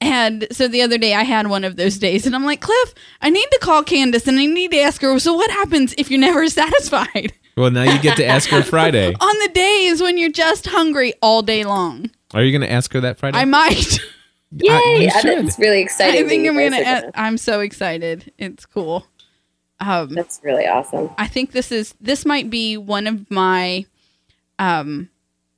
[0.01, 2.95] And so the other day I had one of those days, and I'm like, Cliff,
[3.20, 5.16] I need to call Candace and I need to ask her.
[5.20, 9.15] So what happens if you're never satisfied Well, now you get to ask her Friday.
[9.20, 12.11] on the days when you're just hungry all day long?
[12.35, 13.39] Are you going to ask her that Friday?
[13.39, 14.01] I might.
[14.57, 15.09] Yay!
[15.09, 15.47] I- should.
[15.47, 16.24] That's really exciting.
[16.24, 16.83] I think that I'm gonna.
[16.83, 18.33] guys are a- I'm so excited.
[18.39, 19.07] It's cool.
[19.81, 21.11] Um, That's really awesome.
[21.19, 23.85] I think this is this might be one of my,
[24.61, 25.09] um,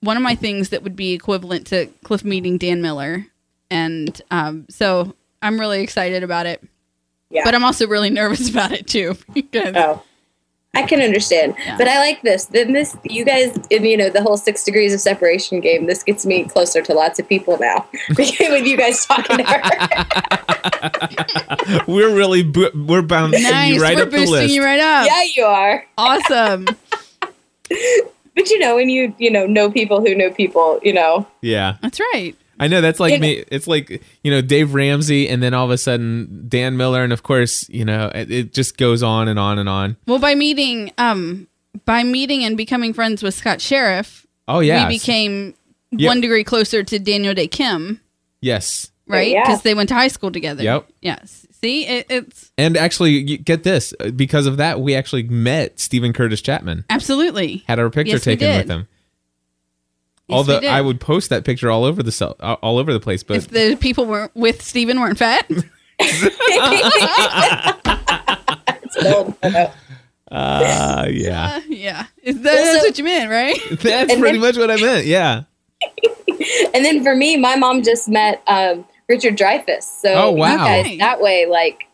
[0.01, 3.27] one of my things that would be equivalent to Cliff meeting Dan Miller,
[3.71, 6.63] and um, so I'm really excited about it.
[7.31, 7.43] Yeah.
[7.45, 10.03] But I'm also really nervous about it too because Oh,
[10.75, 12.47] I can understand, but I like this.
[12.47, 15.87] Then this, you guys, in you know the whole six degrees of separation game.
[15.87, 17.87] This gets me closer to lots of people now
[18.17, 19.61] with you guys talking to her.
[21.87, 23.75] we're really bo- we're bouncing nice.
[23.75, 24.55] you right We're up the boosting list.
[24.55, 25.07] you right up.
[25.07, 25.85] yeah, you are.
[25.99, 26.67] Awesome.
[28.37, 31.77] But you know, when you you know know people who know people, you know, yeah.
[31.83, 32.35] That's right.
[32.61, 33.45] I know that's like You know- me.
[33.51, 37.13] It's like you know Dave Ramsey, and then all of a sudden Dan Miller, and
[37.13, 39.97] of course you know it, it just goes on and on and on.
[40.07, 41.49] Well, by meeting, um,
[41.85, 45.55] by meeting and becoming friends with Scott Sheriff, Oh yeah, we became
[45.97, 46.09] Yep.
[46.09, 48.01] one degree closer to Daniel Dae Kim.
[48.41, 49.31] yes, right?
[49.31, 49.43] Yeah.
[49.47, 50.63] Because they went to high school together.
[50.63, 50.89] Yep.
[51.03, 51.47] Yes.
[51.61, 56.43] See, it, it's and actually get this because of that we actually met Steven Curtis
[56.43, 56.85] Chapman.
[56.91, 57.63] absolutely.
[57.67, 58.87] Had our picture Yes, taken with him.
[60.31, 60.67] All we the.
[60.69, 63.23] I would post that picture all over the cell, all over the place.
[63.23, 65.51] But if the people weren't with Steven weren't fat.
[65.51, 65.63] uh,
[69.03, 69.71] yeah,
[70.31, 72.07] Uh, yeah.
[72.23, 73.59] Is that, that's what you meant, right?
[73.71, 75.07] that's And pretty then- much what I meant.
[75.07, 75.43] Yeah.
[76.73, 79.83] and then for me, my mom just met um, Richard Dreyfuss.
[79.83, 80.57] So Oh, you wow.
[80.57, 81.85] guys, that way, like,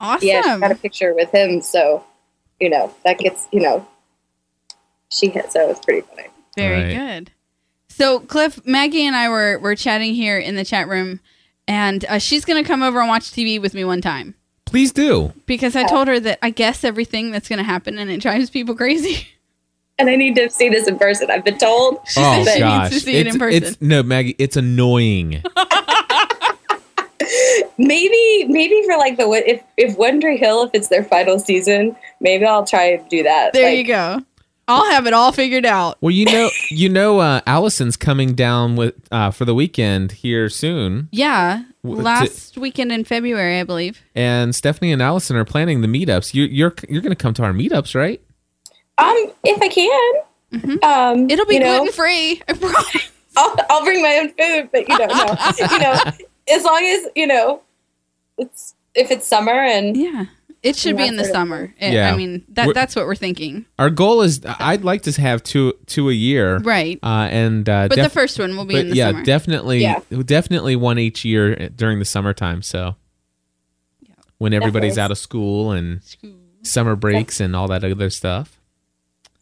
[0.00, 0.28] Awesome.
[0.28, 1.60] yeah, she got a picture with him.
[1.60, 2.04] So,
[2.60, 3.86] you know, that gets, you know,
[5.10, 5.50] she hit.
[5.52, 6.28] So it was pretty funny.
[6.56, 7.32] Very good.
[7.88, 11.20] So Cliff, Maggie and I were were chatting here in the chat room,
[11.66, 14.34] and uh, she's gonna come over and watch TV with me one time
[14.66, 15.32] Please do.
[15.46, 18.74] because I told her that I guess everything that's gonna happen, and it drives people
[18.74, 19.28] crazy.
[20.00, 21.28] And I need to see this in person.
[21.28, 21.98] I've been told.
[22.16, 23.62] Oh said she needs to see it it's, in person.
[23.64, 24.36] it's no Maggie.
[24.38, 25.42] It's annoying.
[27.78, 32.44] Maybe, maybe for like the if if Wonder Hill, if it's their final season, maybe
[32.44, 33.52] I'll try and do that.
[33.52, 34.20] There Like, you go.
[34.68, 35.96] I'll have it all figured out.
[36.00, 40.48] Well, you know, you know, uh, Allison's coming down with uh, for the weekend here
[40.48, 44.00] soon, Yeah, W- last weekend in February, I believe.
[44.14, 46.34] and Stephanie and Allison are planning the meetups.
[46.34, 48.20] You, you're you're going to come to our meetups, right?
[48.98, 50.12] Um, if I can,
[50.52, 51.30] um, Mm-hmm.
[51.30, 52.42] It'll be you know, gluten free.
[52.48, 53.10] I promise.
[53.36, 55.94] I'll, I'll bring my own food, but you don't know, no, you know,
[56.52, 57.62] as long as you know,
[58.38, 60.24] it's if it's summer and yeah,
[60.68, 61.72] it should be in the summer.
[61.80, 62.12] It- Yeah.
[62.12, 63.64] I mean that We're- that's what we're thinking.
[63.78, 66.98] Our goal is I'd like to have two two a year, Right.
[67.02, 69.24] Uh, and uh, But the first one will be but in the yeah, summer.
[69.24, 70.00] definitely, Yeah.
[70.24, 72.62] definitely one each year during the summertime.
[72.62, 72.96] So
[74.38, 76.00] when everybody's out of school and
[76.62, 78.57] summer breaks and all that other stuff.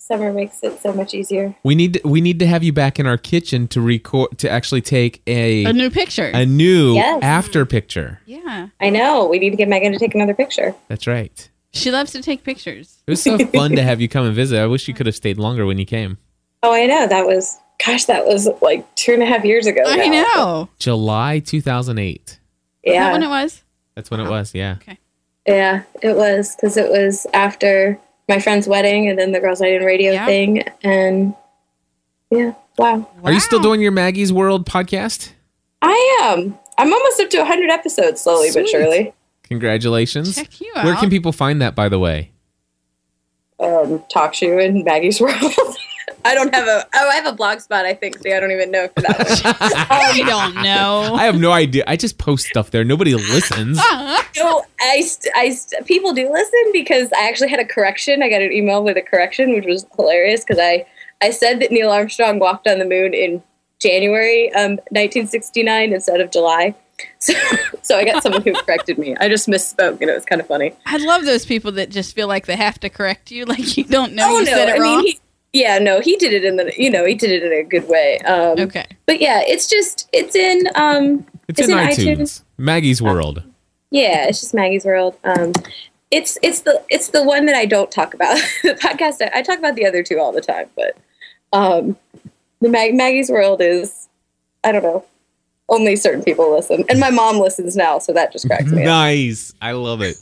[0.07, 1.55] Summer makes it so much easier.
[1.65, 4.51] We need to, we need to have you back in our kitchen to record to
[4.51, 6.31] actually take a A new picture.
[6.33, 7.21] a new Yes.
[7.23, 8.21] after picture.
[8.27, 8.69] Yeah.
[8.81, 9.27] I know.
[9.27, 10.75] We need to get Megan to take another picture.
[10.89, 11.49] That's right.
[11.73, 13.03] She loves to take pictures.
[13.07, 14.59] It was so fun to have you come and visit.
[14.61, 16.19] I wish you could have stayed longer when you came.
[16.63, 17.07] Oh, I know.
[17.07, 19.83] That was gosh, that was like two and a half years ago.
[19.87, 20.23] I now.
[20.35, 20.69] know.
[20.79, 22.21] July 2008.
[22.21, 22.39] Is
[22.85, 23.13] that Yeah.
[23.13, 23.63] when it was?
[23.95, 24.33] That's when it uh-huh.
[24.33, 24.55] was.
[24.55, 24.77] Yeah.
[24.81, 24.99] Okay.
[25.47, 29.75] Yeah, it was because it was after my friend's wedding and then the Girls Night
[29.75, 30.65] in Radio thing.
[30.83, 31.35] And
[32.31, 33.09] yeah, wow.
[33.23, 35.33] Are you still doing your Maggie's World podcast?
[35.83, 36.59] I am.
[36.79, 39.13] I'm almost up to 100 episodes slowly but surely.
[39.45, 40.35] Congratulations.
[40.35, 42.33] Check you Where can people find that, by the way?
[43.61, 45.37] Um, Talk Show and Maggie's World.
[46.27, 48.19] I don't have a, oh, I have a blog spot, I think.
[48.19, 49.55] See, I don't even know for that one.
[49.91, 51.15] I don't know.
[51.15, 51.85] I have no idea.
[51.87, 52.85] I just post stuff there.
[52.85, 53.77] Nobody listens.
[53.77, 58.23] No, I, st- I, st- people do listen because I actually had a correction.
[58.23, 60.87] I got an email with a correction, which was hilarious because I,
[61.23, 63.43] I said that Neil Armstrong walked on the moon in
[63.79, 66.75] January um, 1969 instead of July.
[67.19, 67.35] So,
[67.83, 69.15] so I got someone who corrected me.
[69.21, 70.73] I just misspoke, and it was kind of funny.
[70.87, 73.85] I love those people that just feel like they have to correct you, like you
[73.85, 74.97] don't know oh you no, said it I wrong.
[75.03, 75.21] mean, he,
[75.57, 77.89] yeah, no, he did it in the, you know, he did it in a good
[77.89, 78.19] way.
[78.21, 82.43] Um, okay, but yeah, it's just, it's in, um, It's in iTunes.
[82.59, 83.43] Maggie's World.
[83.91, 85.17] Yeah, it's just Maggie's World.
[85.25, 85.53] Um,
[86.11, 88.37] it's it's the it's the one that I don't talk about.
[88.63, 90.97] the podcast I, I talk about the other two all the time, but
[91.53, 91.97] um,
[92.61, 94.09] the Mag- Maggie's World is
[94.63, 95.05] I don't know.
[95.69, 98.87] Only certain people listen, and my mom listens now, so that just cracks me up.
[98.87, 99.55] Nice.
[99.61, 100.17] I love it.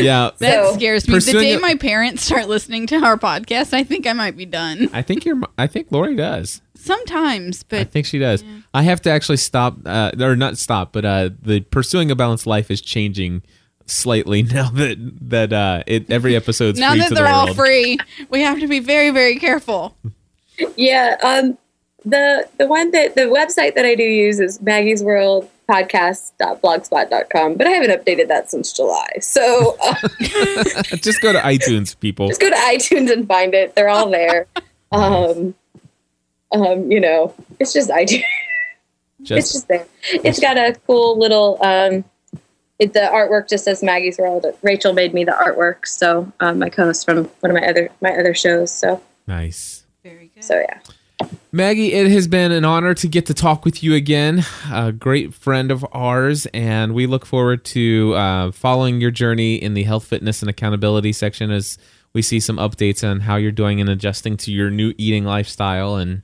[0.00, 0.30] Yeah.
[0.38, 1.18] that So- scares me.
[1.18, 4.46] The day it- my parents start listening to our podcast, I think I might be
[4.46, 4.88] done.
[4.92, 5.40] I think you're.
[5.58, 6.60] I think Lori does.
[6.76, 8.44] Sometimes, but I think she does.
[8.74, 12.46] I have to actually stop, uh, or not stop, but uh, the pursuing a balanced
[12.46, 13.42] life is changing
[13.86, 14.96] slightly now that
[15.30, 18.60] that uh, it every episode's now free that to they're the all free, we have
[18.60, 19.96] to be very, very careful.
[20.76, 21.56] Yeah, um,
[22.04, 27.66] the the one that the website that I do use is Maggie's World podcast.blogspot.com, but
[27.66, 29.08] I haven't updated that since July.
[29.20, 29.94] So uh,
[30.96, 32.28] Just go to iTunes, people.
[32.28, 33.74] just go to iTunes and find it.
[33.74, 34.46] They're all there.
[34.92, 35.54] Um,
[36.52, 38.22] um, you know, it's just iTunes.
[39.18, 39.86] it's Just just there.
[40.12, 41.58] It's got a cool little.
[41.60, 42.04] Um,
[42.78, 44.46] it, the artwork just says Maggie's World.
[44.62, 48.10] Rachel made me the artwork, so um, my co-host from one of my other my
[48.12, 48.70] other shows.
[48.70, 49.84] So nice.
[50.04, 50.44] Very good.
[50.44, 50.78] so yeah.
[51.52, 54.44] Maggie, it has been an honor to get to talk with you again.
[54.72, 59.74] A great friend of ours, and we look forward to uh, following your journey in
[59.74, 61.78] the health, fitness, and accountability section as
[62.12, 65.96] we see some updates on how you're doing and adjusting to your new eating lifestyle.
[65.96, 66.22] And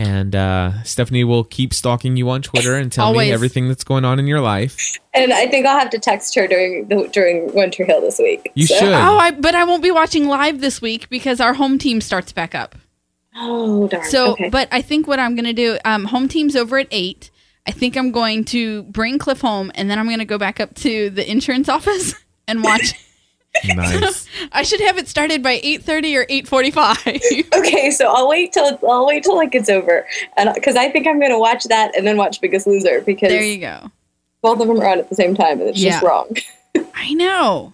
[0.00, 3.28] and uh, Stephanie will keep stalking you on Twitter and tell Always.
[3.28, 4.96] me everything that's going on in your life.
[5.12, 8.52] And I think I'll have to text her during the, during Winter Hill this week.
[8.54, 8.88] You So- should.
[8.92, 12.30] Oh, I but I won't be watching live this week because our home team starts
[12.32, 12.76] back up.
[13.36, 14.04] Oh darn.
[14.04, 14.48] So, okay.
[14.48, 17.30] but I think what I'm going to do, um, home team's over at eight.
[17.66, 20.58] I think I'm going to bring Cliff home, and then I'm going to go back
[20.58, 22.14] up to the insurance office
[22.46, 22.94] and watch
[23.64, 24.28] Nice.
[24.52, 26.98] I should have it started by eight thirty or eight forty-five.
[27.04, 30.06] okay, so I'll wait till I'll wait till it gets over,
[30.36, 33.42] and because I think I'm gonna watch that and then watch Biggest Loser because there
[33.42, 33.90] you go.
[34.42, 36.28] Both of them are on at the same time, and it's just wrong.
[36.94, 37.72] I know.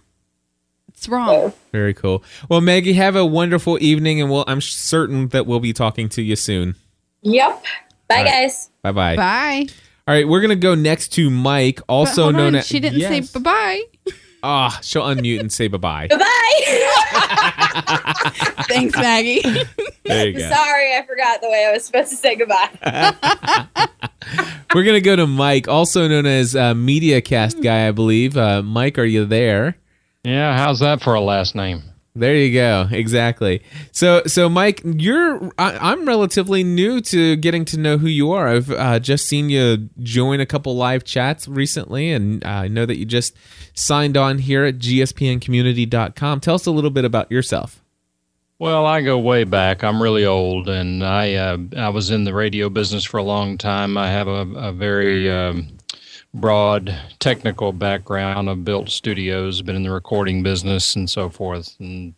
[1.05, 1.53] It's wrong.
[1.71, 2.25] Very cool.
[2.49, 6.23] Well, Maggie, have a wonderful evening, and we'll, I'm certain that we'll be talking to
[6.23, 6.77] you soon.
[7.21, 7.63] Yep.
[8.09, 8.31] Bye, All right.
[8.31, 8.71] guys.
[8.83, 9.17] Bye bye.
[9.17, 9.67] Bye.
[10.09, 12.81] All right, we're gonna go next to Mike, But also hold known on, as she
[12.81, 13.31] didn't Yes.
[13.31, 13.43] say bye
[14.07, 14.13] bye.
[14.43, 16.09] Ah, she'll unmute and say bye bye.
[16.09, 16.25] Goodbye.
[18.69, 19.43] Thanks, Maggie.
[20.07, 20.51] There you go.
[20.51, 22.69] Sorry, I forgot the way I was supposed to say goodbye.
[24.75, 28.37] We're gonna go to Mike, also known as uh, MediaCast guy, I believe.
[28.37, 29.79] Uh, Mike, are you there?
[30.25, 31.83] Yeah, how's that for a last name?
[32.17, 32.89] There you go.
[32.93, 33.63] Exactly.
[33.91, 38.47] So, so Mike, you're I, I'm relatively new to getting to know who you are.
[38.47, 42.87] I've uh, just seen you join a couple live chats recently, and uh, I know
[42.87, 43.37] that you just
[43.75, 46.41] signed on here at gspncommunity.com.
[46.41, 47.83] Tell us a little bit about yourself.
[48.61, 49.83] Well, I go way back.
[49.83, 53.59] I'm really old, and I uh, I was in the radio business for a long
[53.59, 53.99] time.
[53.99, 55.67] I have a, a very um,
[56.35, 58.51] broad technical background.
[58.51, 61.77] I've built studios, been in the recording business, and so forth.
[61.79, 62.15] And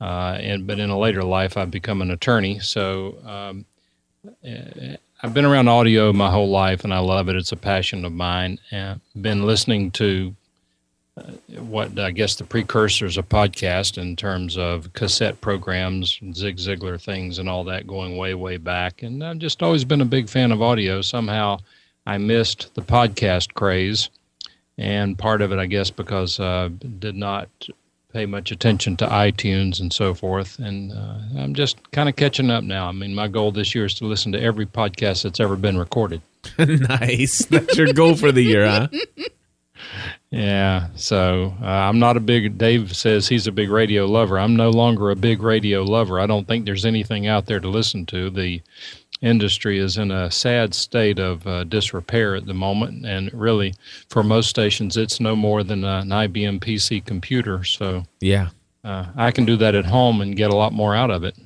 [0.00, 2.60] uh, and but in a later life, I've become an attorney.
[2.60, 3.64] So um,
[4.44, 7.36] eh, I've been around audio my whole life, and I love it.
[7.36, 8.58] It's a passion of mine.
[8.70, 10.34] And been listening to
[11.48, 17.38] what I guess the precursors of podcast in terms of cassette programs, Zig Ziglar things,
[17.38, 19.02] and all that going way, way back.
[19.02, 21.00] And I've just always been a big fan of audio.
[21.00, 21.58] Somehow
[22.06, 24.10] I missed the podcast craze.
[24.78, 26.68] And part of it, I guess, because uh,
[26.98, 27.48] did not
[28.12, 30.58] pay much attention to iTunes and so forth.
[30.58, 32.88] And uh, I'm just kind of catching up now.
[32.88, 35.78] I mean, my goal this year is to listen to every podcast that's ever been
[35.78, 36.22] recorded.
[36.58, 37.44] nice.
[37.46, 38.88] That's your goal for the year, huh?
[40.30, 42.58] Yeah, so uh, I'm not a big.
[42.58, 44.38] Dave says he's a big radio lover.
[44.38, 46.18] I'm no longer a big radio lover.
[46.18, 48.28] I don't think there's anything out there to listen to.
[48.28, 48.60] The
[49.22, 53.74] industry is in a sad state of uh, disrepair at the moment, and really,
[54.10, 57.64] for most stations, it's no more than an IBM PC computer.
[57.64, 58.48] So Yeah.
[58.84, 61.36] uh, I can do that at home and get a lot more out of it.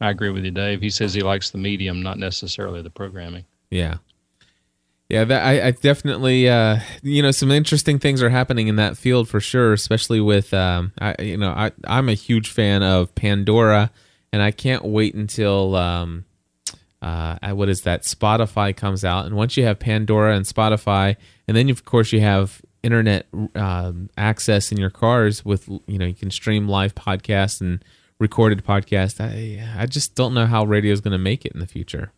[0.00, 0.80] I agree with you, Dave.
[0.80, 3.44] He says he likes the medium, not necessarily the programming.
[3.70, 3.98] Yeah.
[5.10, 8.96] Yeah, that I, I definitely uh you know some interesting things are happening in that
[8.96, 13.14] field for sure, especially with um I you know I I'm a huge fan of
[13.14, 13.90] Pandora
[14.32, 16.24] and I can't wait until um
[17.04, 21.16] uh what is that Spotify comes out and once you have Pandora and Spotify
[21.46, 26.04] and then of course you have internet um, access in your cars with you know
[26.04, 27.82] you can stream live podcasts and
[28.18, 29.20] recorded podcasts.
[29.20, 32.12] I I just don't know how radio is going to make it in the future.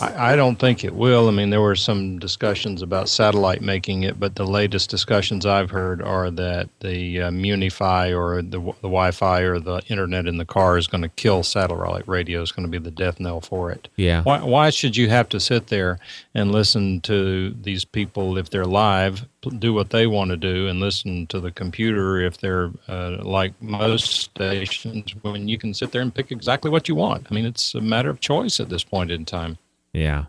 [0.00, 1.28] I, I don't think it will.
[1.28, 5.70] I mean, there were some discussions about satellite making it, but the latest discussions I've
[5.70, 10.44] heard are that the uh, Munify or the, the Wi-Fi or the internet in the
[10.44, 12.40] car is going to kill satellite radio.
[12.40, 13.88] Is going to be the death knell for it.
[13.96, 14.22] Yeah.
[14.22, 15.98] Why, why should you have to sit there
[16.34, 19.26] and listen to these people if they're live,
[19.58, 23.60] do what they want to do, and listen to the computer if they're uh, like
[23.60, 27.26] most stations when you can sit there and pick exactly what you want?
[27.30, 29.58] I mean, it's a matter of choice at this point in time.
[29.92, 30.26] Yeah.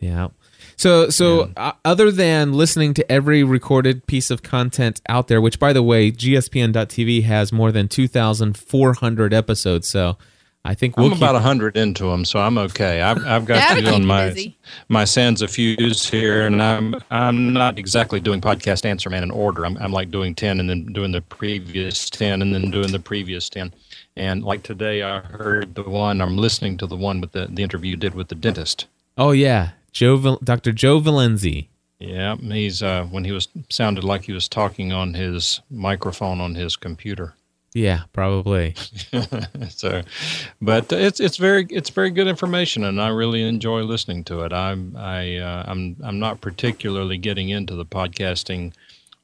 [0.00, 0.28] Yeah.
[0.76, 5.58] So, so uh, other than listening to every recorded piece of content out there, which
[5.58, 9.88] by the way, GSPN.TV has more than 2,400 episodes.
[9.88, 10.16] So
[10.66, 13.02] I think we'll I'm keep, about a hundred into them, so I'm okay.
[13.02, 14.56] I've, I've got That'll you on my busy.
[14.88, 19.30] my sands of fuse here, and I'm I'm not exactly doing podcast answer man in
[19.30, 19.66] order.
[19.66, 22.98] I'm I'm like doing ten and then doing the previous ten and then doing the
[22.98, 23.74] previous ten.
[24.16, 27.62] And like today, I heard the one I'm listening to the one with the the
[27.62, 28.86] interview you did with the dentist.
[29.16, 30.72] Oh yeah, Joe, Dr.
[30.72, 31.68] Joe Valenzi.
[31.98, 36.54] Yeah, he's uh, when he was sounded like he was talking on his microphone on
[36.54, 37.34] his computer.
[37.74, 38.74] Yeah, probably.
[39.68, 40.02] so,
[40.62, 44.52] but it's it's very it's very good information, and I really enjoy listening to it.
[44.52, 48.74] I'm I uh, I'm I'm not particularly getting into the podcasting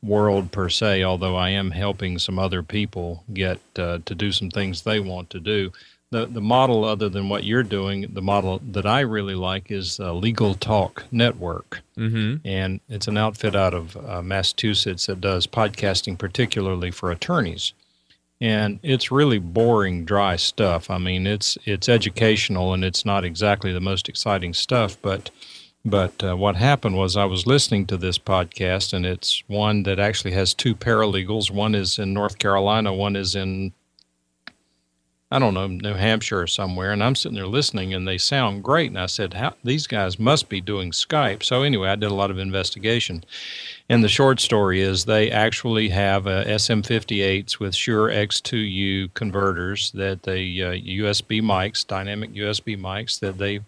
[0.03, 4.51] world per se, although I am helping some other people get uh, to do some
[4.51, 5.73] things they want to do.
[6.13, 10.01] The the model, other than what you're doing, the model that I really like is
[10.01, 12.47] uh, Legal Talk Network Mm-hmm.
[12.49, 17.75] and it's an outfit out of uh, Massachusetts that does podcasting, particularly for attorneys.
[18.41, 20.89] And it's really boring, dry stuff.
[20.91, 24.97] I mean, it's it's educational and it's not exactly the most exciting stuff.
[25.03, 25.31] But
[25.85, 29.99] but uh, what happened was I was listening to this podcast, and it's one that
[30.01, 31.51] actually has two paralegals.
[31.51, 33.73] One is in North Carolina, one is in
[35.33, 38.65] I don't know, New Hampshire or somewhere, and I'm sitting there listening, and they sound
[38.65, 38.91] great.
[38.91, 41.45] And I said, How, these guys must be doing Skype.
[41.45, 43.23] So anyway, I did a lot of investigation.
[43.89, 50.25] And the short story is they actually have uh, SM58s with Shure X2U converters that
[50.25, 53.59] they uh, USB mics, dynamic USB mics that they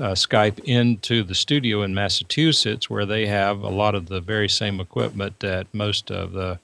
[0.00, 4.48] uh, Skype into the studio in Massachusetts, where they have a lot of the very
[4.48, 6.58] same equipment that most of the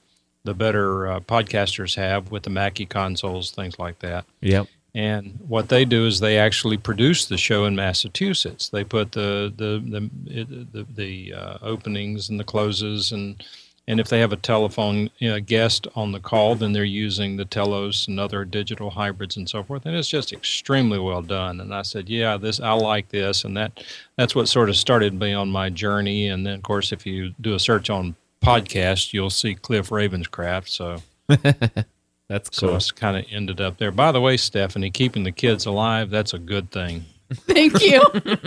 [0.49, 4.25] the better uh, podcasters have with the Mackie consoles, things like that.
[4.41, 4.67] Yep.
[4.95, 8.71] And what they do is they actually produce the show in Massachusetts.
[8.71, 13.45] They put the the the the, the uh, openings and the closes and
[13.87, 17.37] and if they have a telephone you know, guest on the call, then they're using
[17.37, 19.87] the Telos and other digital hybrids and so forth.
[19.87, 21.59] And it's just extremely well done.
[21.63, 23.85] And I said, yeah, this I like this, and that
[24.17, 26.29] that's what sort of started me on my journey.
[26.29, 30.69] And then, of course, if you do a search on podcast, you'll see Cliff Ravenscraft.
[30.69, 31.03] So
[32.29, 32.71] that's cool.
[32.71, 33.91] So it's kind of ended up there.
[33.91, 37.05] By the way, Stephanie, keeping the kids alive, that's a good thing.
[37.33, 38.03] Thank you.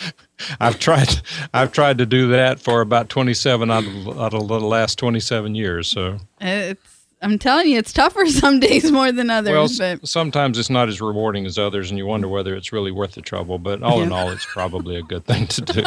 [0.60, 1.08] I've tried.
[1.52, 5.54] I've tried to do that for about twenty-seven out of, out of the last twenty-seven
[5.54, 5.88] years.
[5.88, 6.94] So it's.
[7.20, 9.80] I'm telling you, it's tougher some days more than others.
[9.80, 12.92] Well, but sometimes it's not as rewarding as others, and you wonder whether it's really
[12.92, 13.58] worth the trouble.
[13.58, 14.04] But all yeah.
[14.04, 15.82] in all, it's probably a good thing to do.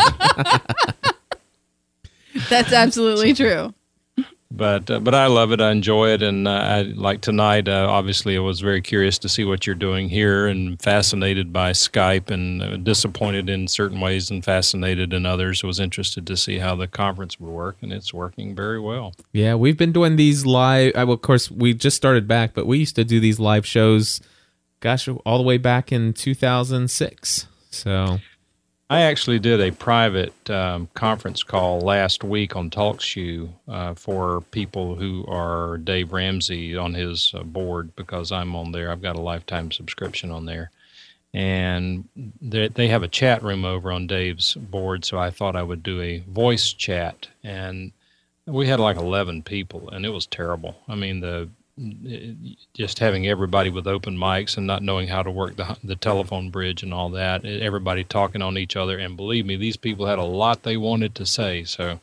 [2.50, 3.74] That's absolutely true
[4.52, 5.62] but uh, but I love it.
[5.62, 7.68] I enjoy it, and uh, I like tonight.
[7.68, 11.72] Uh, obviously, I was very curious to see what you're doing here, and fascinated by
[11.72, 15.64] Skype, and uh, disappointed in certain ways, and fascinated in others.
[15.64, 19.14] I was interested to see how the conference would work, and it's working very well.
[19.32, 20.94] Yeah, we've been doing these live.
[20.96, 23.66] Uh, well, of course, we just started back, but we used to do these live
[23.66, 24.22] shows.
[24.82, 27.48] Gosh, all the way back in 2006.
[27.70, 28.20] So
[28.92, 34.96] I actually did a private um, conference call last week on TalkShoe uh, for people
[34.96, 38.92] who are Dave Ramsey on his uh, board because I'm on there.
[38.92, 40.72] I've got a lifetime subscription on there.
[41.34, 42.10] And
[42.42, 45.84] they, they have a chat room over on Dave's board, so I thought I would
[45.84, 47.30] do a voice chat.
[47.46, 47.94] And
[48.46, 50.76] we had like 11 people, and it was terrible.
[50.90, 51.48] I mean, the
[52.74, 56.50] just having everybody with open mics and not knowing how to work the, the telephone
[56.50, 58.98] bridge and all that, everybody talking on each other.
[58.98, 61.64] And believe me, these people had a lot they wanted to say.
[61.64, 62.00] So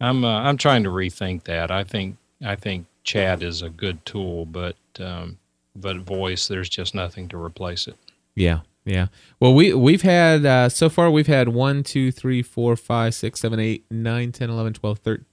[0.00, 1.70] I'm uh, I'm trying to rethink that.
[1.70, 5.38] I think I think chat is a good tool, but um,
[5.74, 7.96] but voice, there's just nothing to replace it.
[8.34, 9.08] Yeah, yeah.
[9.40, 13.40] Well, we we've had uh, so far we've had one, two, three, four, five, six,
[13.40, 15.26] seven, eight, nine, ten, eleven, twelve, thirteen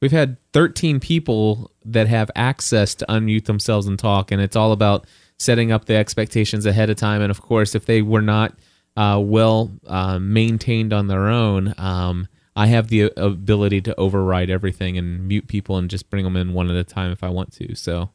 [0.00, 4.72] we've had 13 people that have access to unmute themselves and talk and it's all
[4.72, 5.06] about
[5.38, 7.20] setting up the expectations ahead of time.
[7.20, 8.54] And of course if they were not
[8.96, 14.96] uh, well uh, maintained on their own um, i have the ability to override everything
[14.96, 17.52] and mute people and just bring them in one at a time if i want
[17.52, 17.74] to.
[17.74, 18.10] So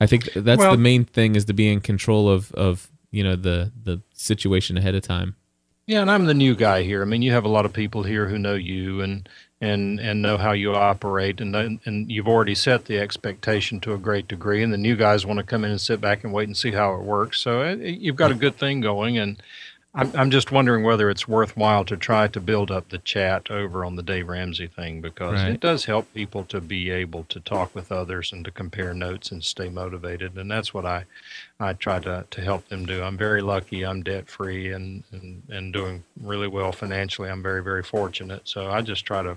[0.00, 3.24] i think that's well, the main thing is to be in control of, of you
[3.24, 5.36] know the the situation ahead of time.
[5.86, 7.00] Yeah, and I'm the new guy here.
[7.00, 9.26] I mean, you have a lot of people here who know you and
[9.60, 11.54] and and know how you operate, and
[11.84, 14.62] and you've already set the expectation to a great degree.
[14.62, 16.72] And the new guys want to come in and sit back and wait and see
[16.72, 17.40] how it works.
[17.40, 19.42] So uh, you've got a good thing going, and
[19.94, 23.84] I'm, I'm just wondering whether it's worthwhile to try to build up the chat over
[23.84, 25.52] on the Dave Ramsey thing because right.
[25.52, 29.32] it does help people to be able to talk with others and to compare notes
[29.32, 30.36] and stay motivated.
[30.36, 31.04] And that's what I,
[31.58, 33.02] I try to, to help them do.
[33.02, 33.84] I'm very lucky.
[33.84, 37.30] I'm debt free and, and, and doing really well financially.
[37.30, 38.42] I'm very, very fortunate.
[38.44, 39.36] So I just try to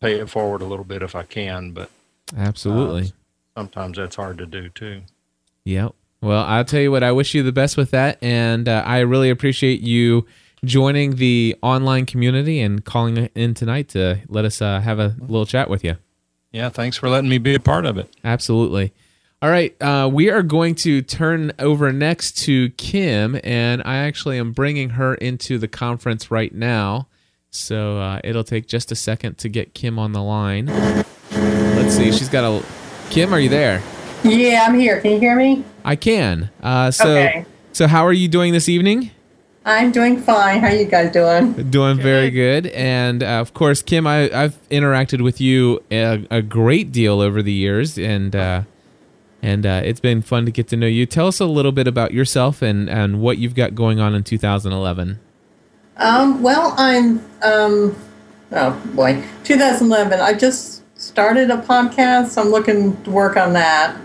[0.00, 1.72] pay it forward a little bit if I can.
[1.72, 1.90] But
[2.36, 5.02] absolutely, uh, sometimes that's hard to do too.
[5.64, 5.94] Yep.
[6.20, 8.18] Well, I'll tell you what, I wish you the best with that.
[8.22, 10.26] And uh, I really appreciate you
[10.64, 15.46] joining the online community and calling in tonight to let us uh, have a little
[15.46, 15.96] chat with you.
[16.52, 18.08] Yeah, thanks for letting me be a part of it.
[18.24, 18.92] Absolutely.
[19.42, 24.38] All right, uh, we are going to turn over next to Kim, and I actually
[24.38, 27.06] am bringing her into the conference right now.
[27.56, 30.66] So uh, it'll take just a second to get Kim on the line.
[30.66, 32.64] Let's see, she's got a.
[33.10, 33.82] Kim, are you there?
[34.24, 35.00] Yeah, I'm here.
[35.00, 35.64] Can you hear me?
[35.84, 36.50] I can.
[36.62, 37.46] Uh, so, okay.
[37.72, 39.10] so how are you doing this evening?
[39.64, 40.60] I'm doing fine.
[40.60, 41.70] How are you guys doing?
[41.70, 42.68] Doing very good.
[42.68, 47.42] And uh, of course, Kim, I, have interacted with you a, a, great deal over
[47.42, 48.62] the years, and uh,
[49.42, 51.04] and uh, it's been fun to get to know you.
[51.04, 54.22] Tell us a little bit about yourself and, and what you've got going on in
[54.22, 55.18] 2011.
[55.98, 57.96] Um, well, I'm um,
[58.52, 60.20] oh boy, 2011.
[60.20, 62.40] I just started a podcast.
[62.40, 63.96] I'm looking to work on that.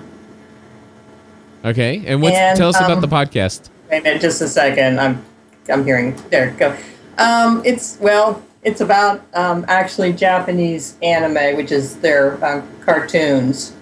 [1.64, 3.70] Okay, and, and tell us um, about the podcast.
[3.90, 5.00] Wait a minute, just a second.
[5.00, 5.24] I'm
[5.70, 6.16] I'm hearing.
[6.30, 6.76] There, go.
[7.18, 13.76] Um, it's well, it's about um, actually Japanese anime, which is their uh, cartoons.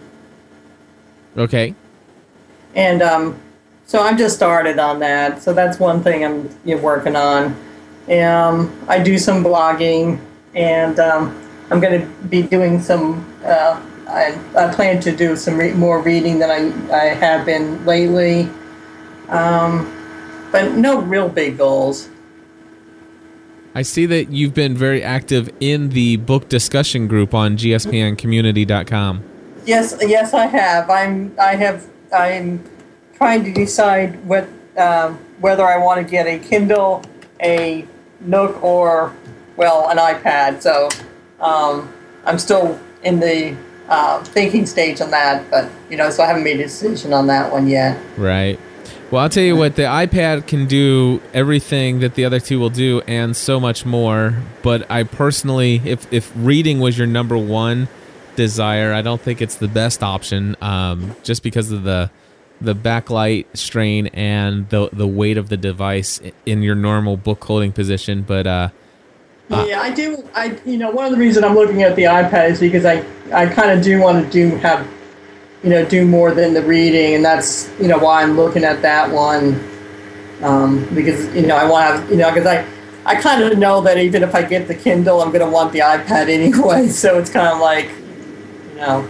[1.37, 1.75] Okay.
[2.75, 3.39] And um,
[3.85, 5.41] so I'm just started on that.
[5.41, 7.55] So that's one thing I'm you know, working on.
[8.09, 10.19] Um, I do some blogging,
[10.55, 13.25] and um, I'm going to be doing some.
[13.43, 17.85] Uh, I, I plan to do some re- more reading than I, I have been
[17.85, 18.49] lately,
[19.27, 19.85] um,
[20.51, 22.09] but no real big goals.
[23.75, 29.23] I see that you've been very active in the book discussion group on gspncommunity.com.
[29.65, 30.89] Yes, yes, I have.
[30.89, 31.35] I'm.
[31.39, 31.87] I have.
[32.11, 32.63] I'm
[33.13, 37.03] trying to decide what um, whether I want to get a Kindle,
[37.39, 37.85] a
[38.21, 39.15] Nook, or
[39.55, 40.61] well, an iPad.
[40.61, 40.89] So
[41.39, 41.91] um,
[42.25, 43.55] I'm still in the
[43.87, 47.27] uh, thinking stage on that, but you know, so I haven't made a decision on
[47.27, 47.99] that one yet.
[48.17, 48.59] Right.
[49.11, 52.69] Well, I'll tell you what, the iPad can do everything that the other two will
[52.69, 54.35] do and so much more.
[54.61, 57.87] But I personally, if, if reading was your number one
[58.35, 62.11] desire, I don't think it's the best option um, just because of the
[62.61, 67.71] the backlight strain and the the weight of the device in your normal book holding
[67.71, 68.21] position.
[68.21, 68.69] But uh,
[69.49, 70.27] uh, yeah, I do.
[70.35, 73.03] I you know one of the reasons I'm looking at the iPad is because I
[73.33, 74.87] I kind of do want to do have
[75.63, 78.81] you know do more than the reading, and that's you know why I'm looking at
[78.81, 79.59] that one
[80.41, 82.65] um, because you know I want to you know because I
[83.05, 85.73] I kind of know that even if I get the Kindle, I'm going to want
[85.73, 86.89] the iPad anyway.
[86.89, 89.09] So it's kind of like you know.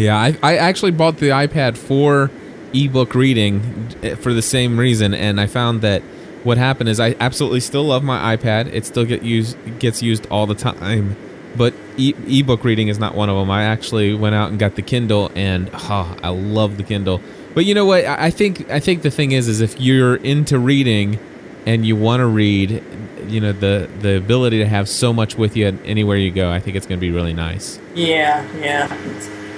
[0.00, 2.30] Yeah, I I actually bought the iPad for
[2.72, 6.02] ebook reading eh, for the same reason, and I found that
[6.42, 8.72] what happened is I absolutely still love my iPad.
[8.72, 11.16] It still get used gets used all the time,
[11.56, 13.50] but e- ebook reading is not one of them.
[13.50, 17.20] I actually went out and got the Kindle, and oh, I love the Kindle.
[17.54, 18.06] But you know what?
[18.06, 21.18] I think I think the thing is, is if you're into reading
[21.66, 22.82] and you want to read,
[23.26, 26.58] you know, the the ability to have so much with you anywhere you go, I
[26.58, 27.78] think it's going to be really nice.
[27.94, 28.86] Yeah, yeah,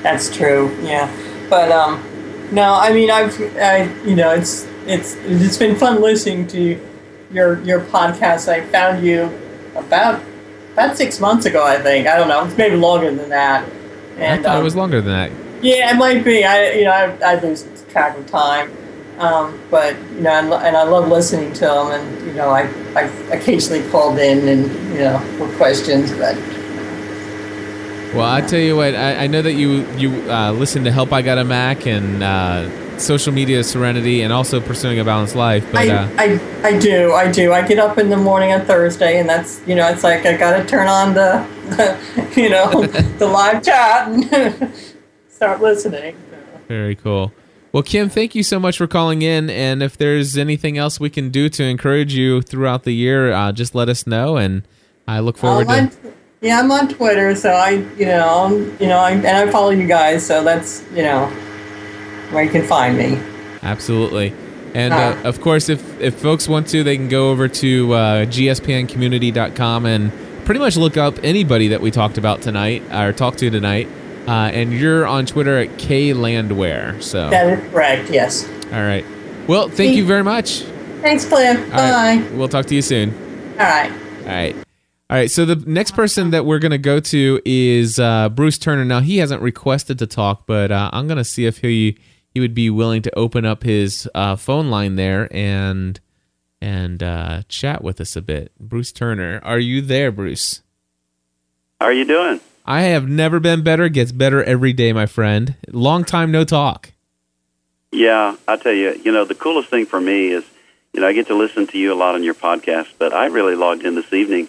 [0.03, 0.77] that's true.
[0.83, 1.11] Yeah,
[1.49, 2.03] but um,
[2.53, 6.81] no, I mean, I've, I, you know, it's it's it's been fun listening to
[7.33, 8.49] your your podcast.
[8.49, 9.31] I found you
[9.75, 10.23] about
[10.73, 12.07] about six months ago, I think.
[12.07, 13.69] I don't know, it's maybe longer than that.
[14.17, 15.33] And, I thought um, it was longer than that.
[15.63, 16.45] Yeah, it might be.
[16.45, 18.71] I you know I, I lose track of time,
[19.19, 22.63] um, but you know, and, and I love listening to them, and you know, I
[22.95, 23.03] I
[23.33, 26.37] occasionally called in and you know with questions, but.
[28.15, 31.13] Well, I tell you what, I, I know that you you uh, listen to Help
[31.13, 35.67] I Got a Mac and uh, social media serenity and also pursuing a balanced life.
[35.73, 37.53] But I, uh, I, I do, I do.
[37.53, 40.37] I get up in the morning on Thursday, and that's you know, it's like I
[40.37, 42.85] got to turn on the, you know,
[43.19, 44.73] the live chat and
[45.29, 46.17] start listening.
[46.69, 47.33] Very cool.
[47.73, 49.49] Well, Kim, thank you so much for calling in.
[49.49, 53.53] And if there's anything else we can do to encourage you throughout the year, uh,
[53.53, 54.37] just let us know.
[54.37, 54.69] And
[55.09, 56.12] I look forward um, to.
[56.43, 58.49] Yeah, I'm on Twitter, so I, you know,
[58.81, 61.27] you know, I, and I follow you guys, so that's, you know,
[62.33, 63.17] where you can find me.
[63.63, 64.35] Absolutely.
[64.75, 68.25] And uh, of course, if, if folks want to, they can go over to uh,
[68.27, 70.13] gspncommunity.com and
[70.45, 73.87] pretty much look up anybody that we talked about tonight or talked to tonight.
[74.27, 77.01] Uh, and you're on Twitter at klandwehr.
[77.01, 78.11] So that is correct.
[78.11, 78.49] Yes.
[78.73, 79.05] All right.
[79.47, 80.63] Well, thank you very much.
[81.03, 81.57] Thanks, Cliff.
[81.67, 82.17] All Bye.
[82.17, 82.33] Right.
[82.33, 83.11] We'll talk to you soon.
[83.53, 83.93] All right.
[84.23, 84.57] All right.
[85.13, 85.31] All right.
[85.31, 88.87] So the next person that we're going to go to is uh, Bruce Turner.
[88.87, 91.99] Now he hasn't requested to talk, but uh, I'm going to see if he
[92.31, 96.01] he would be willing to open up his uh, phone line there and
[96.63, 98.53] and uh, chat with us a bit.
[98.59, 100.63] Bruce Turner, are you there, Bruce?
[101.79, 102.41] How are you doing?
[102.65, 103.91] I have never been better.
[103.91, 105.57] Gets better every day, my friend.
[105.69, 106.91] Long time no talk.
[107.91, 110.45] Yeah, I tell you, you know, the coolest thing for me is,
[110.95, 113.27] you know, I get to listen to you a lot on your podcast, but I
[113.27, 114.49] really logged in this evening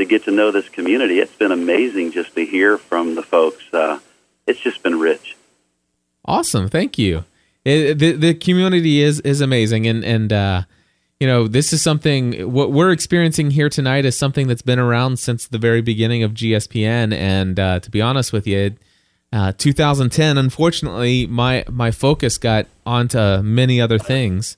[0.00, 1.20] to get to know this community.
[1.20, 3.62] It's been amazing just to hear from the folks.
[3.72, 4.00] Uh,
[4.46, 5.36] it's just been rich.
[6.24, 7.24] Awesome, thank you.
[7.64, 10.62] It, the the community is is amazing, and and uh,
[11.18, 15.18] you know this is something what we're experiencing here tonight is something that's been around
[15.18, 17.12] since the very beginning of GSPN.
[17.14, 18.76] And uh, to be honest with you,
[19.32, 24.56] uh, 2010, unfortunately, my my focus got onto many other things,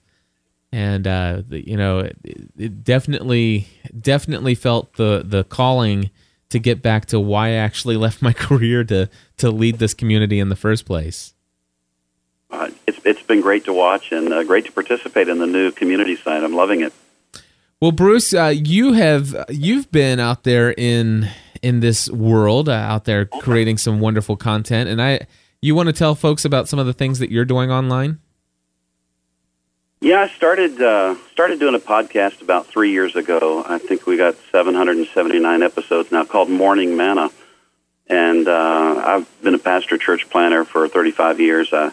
[0.73, 2.17] and uh, you know it,
[2.57, 3.69] it definitely
[4.01, 6.11] definitely felt the the calling
[6.49, 9.09] to get back to why I actually left my career to
[9.39, 11.35] to lead this community in the first place
[12.53, 15.73] uh, it's it's been great to watch and uh, great to participate in the new
[15.73, 16.45] community site.
[16.45, 16.93] I'm loving it.
[17.81, 21.29] Well, Bruce, uh, you have you've been out there in
[21.63, 25.27] in this world, uh, out there creating some wonderful content, and I
[25.61, 28.21] you want to tell folks about some of the things that you're doing online.
[30.03, 33.65] Yeah, I started uh, started doing a podcast about three years ago.
[33.65, 37.31] I think we got 779 episodes now, called Morning Manna,
[38.09, 41.73] and uh, I've been a pastor church planter for 35 years.
[41.73, 41.93] a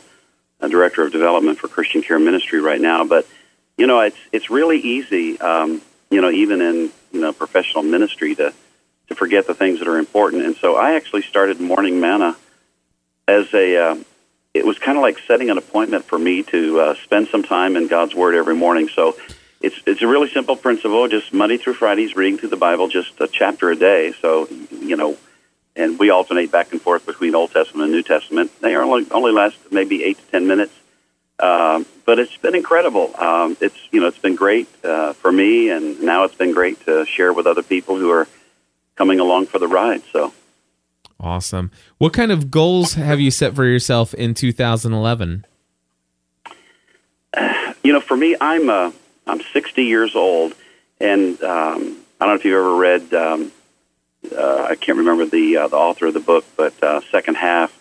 [0.59, 3.03] director of development for Christian Care Ministry right now.
[3.03, 3.27] But
[3.77, 5.79] you know, it's it's really easy, um,
[6.09, 8.55] you know, even in you know professional ministry to
[9.09, 10.45] to forget the things that are important.
[10.45, 12.35] And so I actually started Morning Manna
[13.27, 13.77] as a.
[13.77, 13.95] Uh,
[14.59, 17.77] it was kind of like setting an appointment for me to uh, spend some time
[17.77, 18.89] in God's Word every morning.
[18.89, 19.15] So
[19.61, 21.07] it's it's a really simple principle.
[21.07, 24.13] Just Monday through Fridays, reading through the Bible, just a chapter a day.
[24.21, 25.17] So you know,
[25.75, 28.51] and we alternate back and forth between Old Testament and New Testament.
[28.59, 30.73] They only only last maybe eight to ten minutes,
[31.39, 33.15] um, but it's been incredible.
[33.17, 36.85] Um, it's you know it's been great uh, for me, and now it's been great
[36.85, 38.27] to share with other people who are
[38.95, 40.03] coming along for the ride.
[40.11, 40.33] So
[41.19, 41.71] awesome!
[41.97, 45.45] What kind of goals have you set for yourself in 2011?
[47.83, 48.91] You know, for me, I'm uh,
[49.25, 50.53] I'm 60 years old,
[50.99, 53.13] and um, I don't know if you've ever read.
[53.13, 53.51] Um,
[54.35, 57.77] uh, I can't remember the uh, the author of the book, but uh, second half.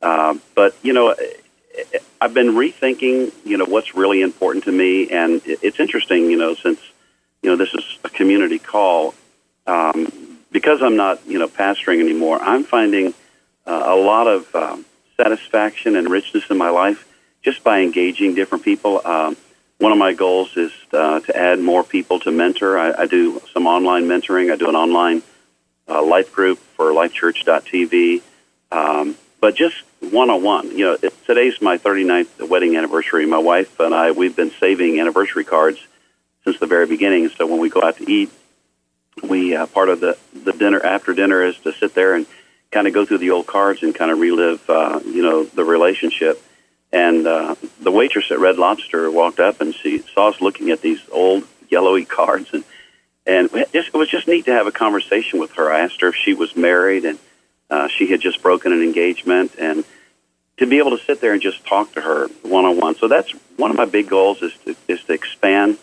[0.00, 1.14] Uh, but you know,
[2.20, 3.32] I've been rethinking.
[3.44, 6.30] You know, what's really important to me, and it's interesting.
[6.30, 6.80] You know, since
[7.42, 9.14] you know this is a community call,
[9.66, 12.38] um, because I'm not you know pastoring anymore.
[12.40, 13.14] I'm finding
[13.66, 14.84] uh, a lot of um,
[15.16, 17.08] satisfaction and richness in my life
[17.42, 19.00] just by engaging different people.
[19.04, 19.36] Um,
[19.78, 22.78] one of my goals is uh, to add more people to mentor.
[22.78, 24.52] I, I do some online mentoring.
[24.52, 25.22] I do an online
[25.88, 28.22] uh, life group for lifechurch.tv.
[28.70, 30.70] Um, but just one on one.
[30.70, 33.26] You know, it, today's my 39th wedding anniversary.
[33.26, 35.84] My wife and I, we've been saving anniversary cards
[36.44, 37.28] since the very beginning.
[37.30, 38.30] So when we go out to eat,
[39.22, 42.26] we uh, part of the the dinner after dinner is to sit there and
[42.70, 45.64] kind of go through the old cards and kind of relive, uh, you know, the
[45.64, 46.42] relationship.
[46.90, 50.80] And uh, the waitress at Red Lobster walked up and she saw us looking at
[50.80, 52.64] these old yellowy cards, and
[53.26, 55.72] and it, was just neat to have a conversation with her.
[55.72, 57.18] I asked her if she was married, and
[57.70, 59.84] uh, she had just broken an engagement, and
[60.58, 62.94] to be able to sit there and just talk to her one on one.
[62.96, 65.78] So that's one of my big goals is to is to expand,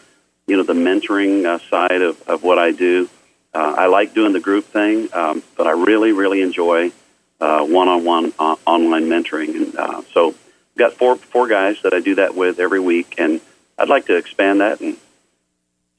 [0.47, 3.10] you know, the mentoring uh, side of, of what I do.
[3.54, 6.92] Uh, I like doing the group thing, um, but I really really enjoy
[7.40, 8.34] one on one
[8.66, 12.60] online mentoring, and uh, so I've got four four guys that I do that with
[12.60, 13.42] every week, and
[13.78, 14.98] I'd like to expand that and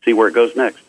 [0.05, 0.83] see where it goes next.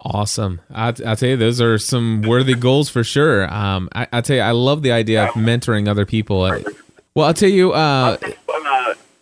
[0.00, 0.60] Awesome.
[0.70, 3.52] I, I tell you, those are some worthy goals for sure.
[3.52, 6.40] Um, I, I tell you, I love the idea of mentoring other people.
[7.14, 8.16] Well, I'll tell you, uh,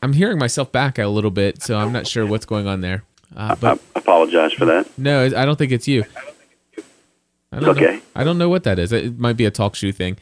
[0.03, 3.05] I'm hearing myself back a little bit, so I'm not sure what's going on there.
[3.37, 4.89] Uh, but I apologize for that.
[4.99, 6.05] No, I don't think it's you.
[7.53, 7.97] I don't okay.
[7.97, 8.93] Know, I don't know what that is.
[8.93, 10.17] It might be a TalkShoe thing.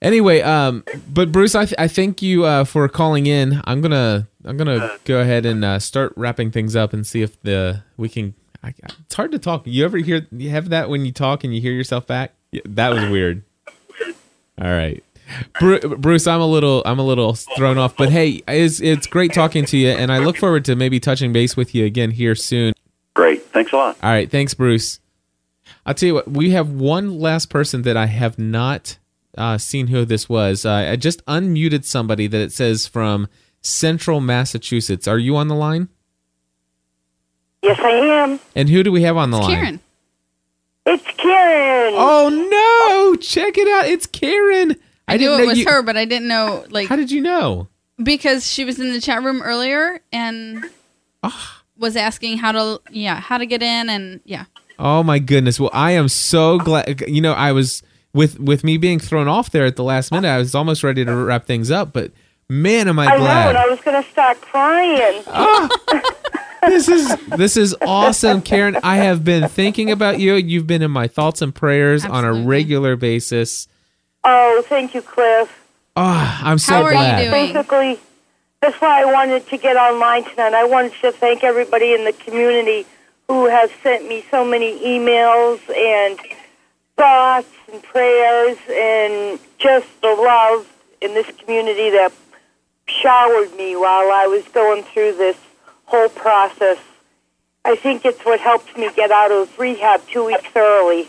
[0.00, 3.62] Anyway, um, but Bruce, I, th- I thank you uh, for calling in.
[3.64, 7.40] I'm gonna I'm gonna go ahead and uh, start wrapping things up and see if
[7.42, 8.34] the we can.
[8.64, 8.74] I,
[9.04, 9.62] it's hard to talk.
[9.64, 12.32] You ever hear you have that when you talk and you hear yourself back?
[12.50, 13.44] Yeah, that was weird.
[14.60, 15.02] All right,
[15.60, 19.64] Bruce, I'm a little I'm a little thrown off, but hey, it's it's great talking
[19.66, 22.72] to you, and I look forward to maybe touching base with you again here soon.
[23.14, 23.96] Great, thanks a lot.
[24.02, 25.00] All right, thanks, Bruce.
[25.84, 26.30] I'll tell you what.
[26.30, 28.98] We have one last person that I have not
[29.36, 30.64] uh, seen who this was.
[30.64, 33.28] Uh, I just unmuted somebody that it says from
[33.60, 35.06] Central Massachusetts.
[35.06, 35.88] Are you on the line?
[37.62, 38.40] Yes, I am.
[38.56, 39.56] And who do we have on the it's line?
[39.56, 39.80] Karen.
[40.84, 41.94] It's Karen.
[41.96, 43.16] Oh no!
[43.20, 43.86] Check it out.
[43.86, 44.76] It's Karen.
[45.08, 45.64] I, I knew it was you...
[45.68, 46.64] her, but I didn't know.
[46.70, 47.68] Like, how did you know?
[48.02, 50.64] Because she was in the chat room earlier and
[51.22, 51.62] oh.
[51.76, 54.44] was asking how to, yeah, how to get in, and yeah.
[54.78, 55.60] Oh my goodness!
[55.60, 57.02] Well, I am so glad.
[57.06, 60.28] You know, I was with with me being thrown off there at the last minute,
[60.28, 61.92] I was almost ready to wrap things up.
[61.92, 62.12] But
[62.48, 63.52] man, am I, I glad!
[63.52, 65.22] Know, I was going to start crying.
[65.26, 65.68] Oh,
[66.62, 68.76] this is this is awesome, Karen.
[68.82, 70.34] I have been thinking about you.
[70.34, 72.28] You've been in my thoughts and prayers Absolutely.
[72.28, 73.68] on a regular basis.
[74.24, 75.50] Oh, thank you, Cliff.
[75.96, 77.18] Oh, I'm so How glad.
[77.18, 77.52] are you doing?
[77.52, 78.00] Basically,
[78.60, 80.54] that's why I wanted to get online tonight.
[80.54, 82.86] I wanted to thank everybody in the community
[83.28, 86.18] who has sent me so many emails and
[86.96, 90.68] thoughts and prayers and just the love
[91.00, 92.12] in this community that
[92.86, 95.36] showered me while I was going through this
[95.86, 96.78] whole process.
[97.64, 101.08] I think it's what helped me get out of rehab two weeks early.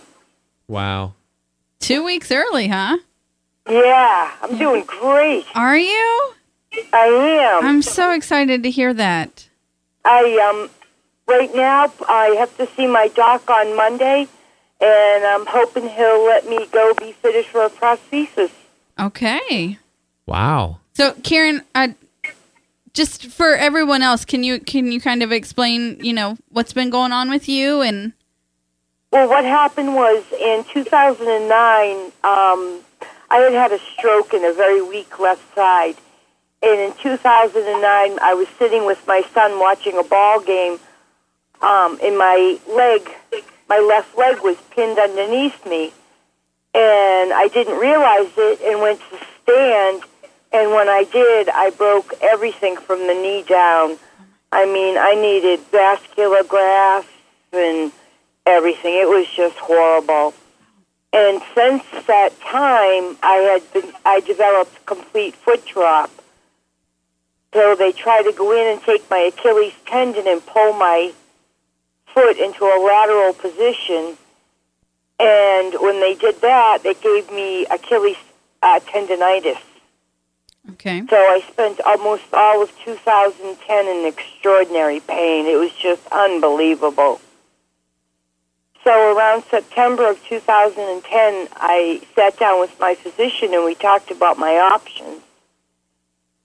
[0.68, 1.14] Wow.
[1.84, 2.98] Two weeks early, huh?
[3.70, 5.46] Yeah, I'm doing great.
[5.54, 6.34] Are you?
[6.94, 7.66] I am.
[7.66, 9.50] I'm so excited to hear that.
[10.06, 10.70] I um
[11.28, 14.30] right now I have to see my doc on Monday
[14.80, 18.52] and I'm hoping he'll let me go be fitted for a prosthesis.
[18.98, 19.78] Okay.
[20.26, 20.80] Wow.
[20.94, 21.96] So, Karen, I,
[22.94, 26.90] just for everyone else, can you can you kind of explain, you know, what's been
[26.90, 28.14] going on with you and?
[29.14, 32.80] Well, what happened was in 2009, um,
[33.30, 35.98] I had had a stroke in a very weak left side,
[36.64, 40.80] and in 2009, I was sitting with my son watching a ball game,
[41.62, 43.08] um, and my leg,
[43.70, 45.94] my left leg was pinned underneath me,
[46.74, 50.02] and I didn't realize it, and went to stand,
[50.52, 53.96] and when I did, I broke everything from the knee down.
[54.52, 57.10] I mean, I needed vascular grafts
[57.52, 57.92] and
[58.46, 58.94] everything.
[58.94, 60.34] It was just horrible.
[61.12, 66.10] And since that time, I had been I developed complete foot drop.
[67.54, 71.14] So they tried to go in and take my Achilles tendon and pull my
[72.08, 74.18] foot into a lateral position.
[75.20, 78.18] And when they did that, they gave me Achilles
[78.64, 79.60] uh, tendonitis.
[80.72, 81.04] Okay.
[81.10, 85.46] So I spent almost all of 2010 in extraordinary pain.
[85.46, 87.22] It was just unbelievable.
[88.84, 94.38] So around September of 2010, I sat down with my physician and we talked about
[94.38, 95.22] my options.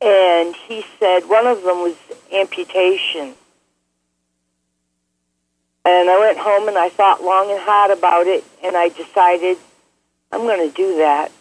[0.01, 1.97] And he said one of them was
[2.33, 3.35] amputation.
[5.85, 9.57] And I went home and I thought long and hard about it, and I decided
[10.31, 11.33] I'm going to do that.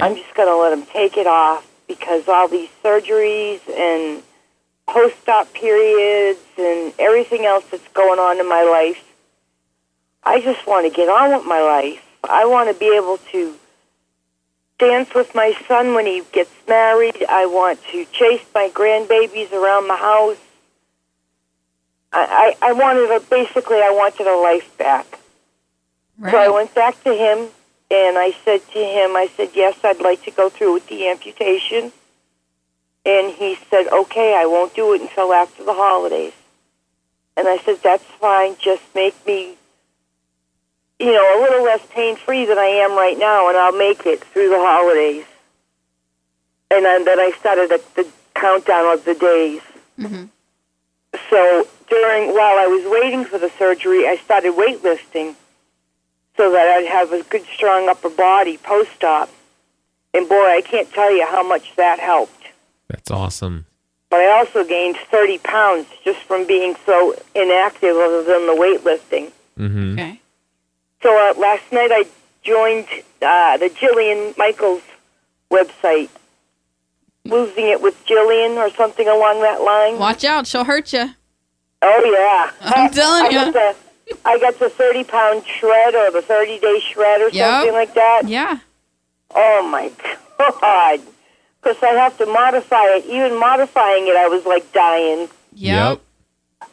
[0.00, 4.22] I'm just going to let him take it off because all these surgeries and
[4.88, 9.02] post-op periods and everything else that's going on in my life,
[10.26, 12.02] I just want to get on with my life.
[12.24, 13.54] I want to be able to
[14.78, 17.24] dance with my son when he gets married.
[17.28, 20.36] I want to chase my grandbabies around the house.
[22.12, 25.06] I, I, I wanted a, basically, I wanted a life back.
[26.32, 27.48] So I went back to him
[27.90, 31.08] and I said to him, I said, yes, I'd like to go through with the
[31.08, 31.92] amputation.
[33.04, 36.32] And he said, okay, I won't do it until after the holidays.
[37.36, 38.56] And I said, that's fine.
[38.58, 39.54] Just make me,
[40.98, 44.06] you know, a little less pain free than I am right now, and I'll make
[44.06, 45.24] it through the holidays.
[46.70, 49.60] And then, then I started the, the countdown of the days.
[49.98, 50.24] Mm-hmm.
[51.30, 55.34] So during while I was waiting for the surgery, I started weightlifting
[56.36, 59.30] so that I'd have a good, strong upper body post-op.
[60.12, 62.32] And boy, I can't tell you how much that helped.
[62.88, 63.66] That's awesome.
[64.10, 69.32] But I also gained 30 pounds just from being so inactive other than the weightlifting.
[69.58, 69.92] Mm-hmm.
[69.98, 70.20] Okay.
[71.06, 72.04] So uh, last night I
[72.42, 72.88] joined
[73.22, 74.82] uh, the Jillian Michaels
[75.52, 76.08] website,
[77.24, 80.00] losing it with Jillian or something along that line.
[80.00, 81.10] Watch out, she'll hurt you.
[81.80, 83.44] Oh yeah, I'm telling I ya.
[83.44, 87.52] Got the, I got the 30 pound shred or the 30 day shred or Yep.
[87.54, 88.22] something like that.
[88.26, 88.58] Yeah.
[89.32, 89.92] Oh my
[90.60, 91.00] god!
[91.62, 93.06] Because I have to modify it.
[93.06, 95.28] Even modifying it, I was like dying.
[95.54, 96.00] Yep.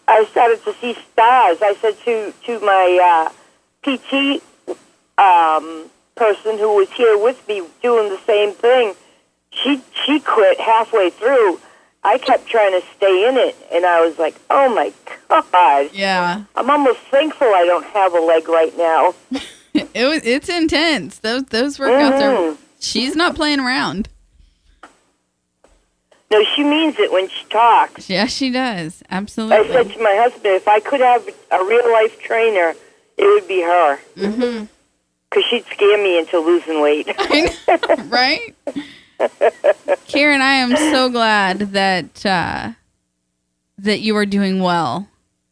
[0.07, 1.61] I started to see stars.
[1.61, 3.31] I said to to my uh,
[3.83, 4.41] PT
[5.17, 8.93] um, person who was here with me doing the same thing.
[9.51, 11.59] She she quit halfway through.
[12.05, 14.91] I kept trying to stay in it, and I was like, "Oh my
[15.29, 16.43] god!" Yeah.
[16.55, 19.13] I'm almost thankful I don't have a leg right now.
[19.75, 20.21] It was.
[20.23, 21.17] It's intense.
[21.19, 22.33] Those those workouts are.
[22.53, 22.57] Mhm.
[22.79, 24.07] She's not playing around.
[26.29, 28.09] No, she means it when she talks.
[28.09, 29.01] Yeah, she does.
[29.09, 29.57] Absolutely.
[29.57, 32.75] I said to my husband, if I could have a real life trainer,
[33.17, 33.97] it would be her.
[34.15, 34.65] Mm-hmm.
[35.29, 37.07] Because she'd scare me into losing weight.
[38.05, 38.55] right?
[40.07, 42.73] Karen, I am so glad that uh,
[43.77, 45.07] that you are doing well.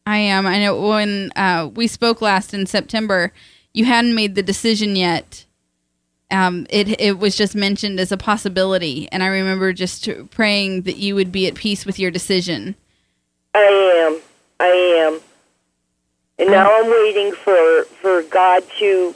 [0.06, 0.46] I am.
[0.46, 3.32] I know when uh, we spoke last in September,
[3.74, 5.46] you hadn't made the decision yet.
[6.30, 10.98] Um, it it was just mentioned as a possibility, and I remember just praying that
[10.98, 12.76] you would be at peace with your decision.
[13.54, 14.22] I am.
[14.60, 15.22] I am.
[16.42, 19.16] And now I'm waiting for, for God to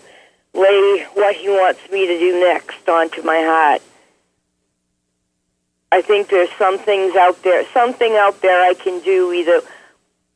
[0.54, 3.82] lay what He wants me to do next onto my heart.
[5.92, 9.62] I think there's some things out there, something out there I can do, either,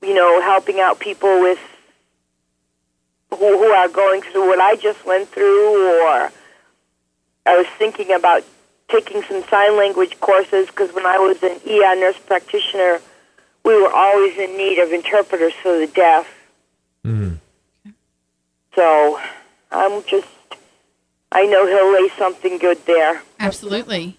[0.01, 1.59] you know, helping out people with
[3.29, 6.31] who, who are going through what I just went through, or
[7.45, 8.43] I was thinking about
[8.87, 12.99] taking some sign language courses because when I was an ER nurse practitioner,
[13.63, 16.27] we were always in need of interpreters for the deaf.
[17.09, 17.89] Mm-hmm.
[18.75, 19.19] So
[19.71, 20.27] I'm just,
[21.31, 23.21] I know he'll lay something good there.
[23.39, 24.17] Absolutely.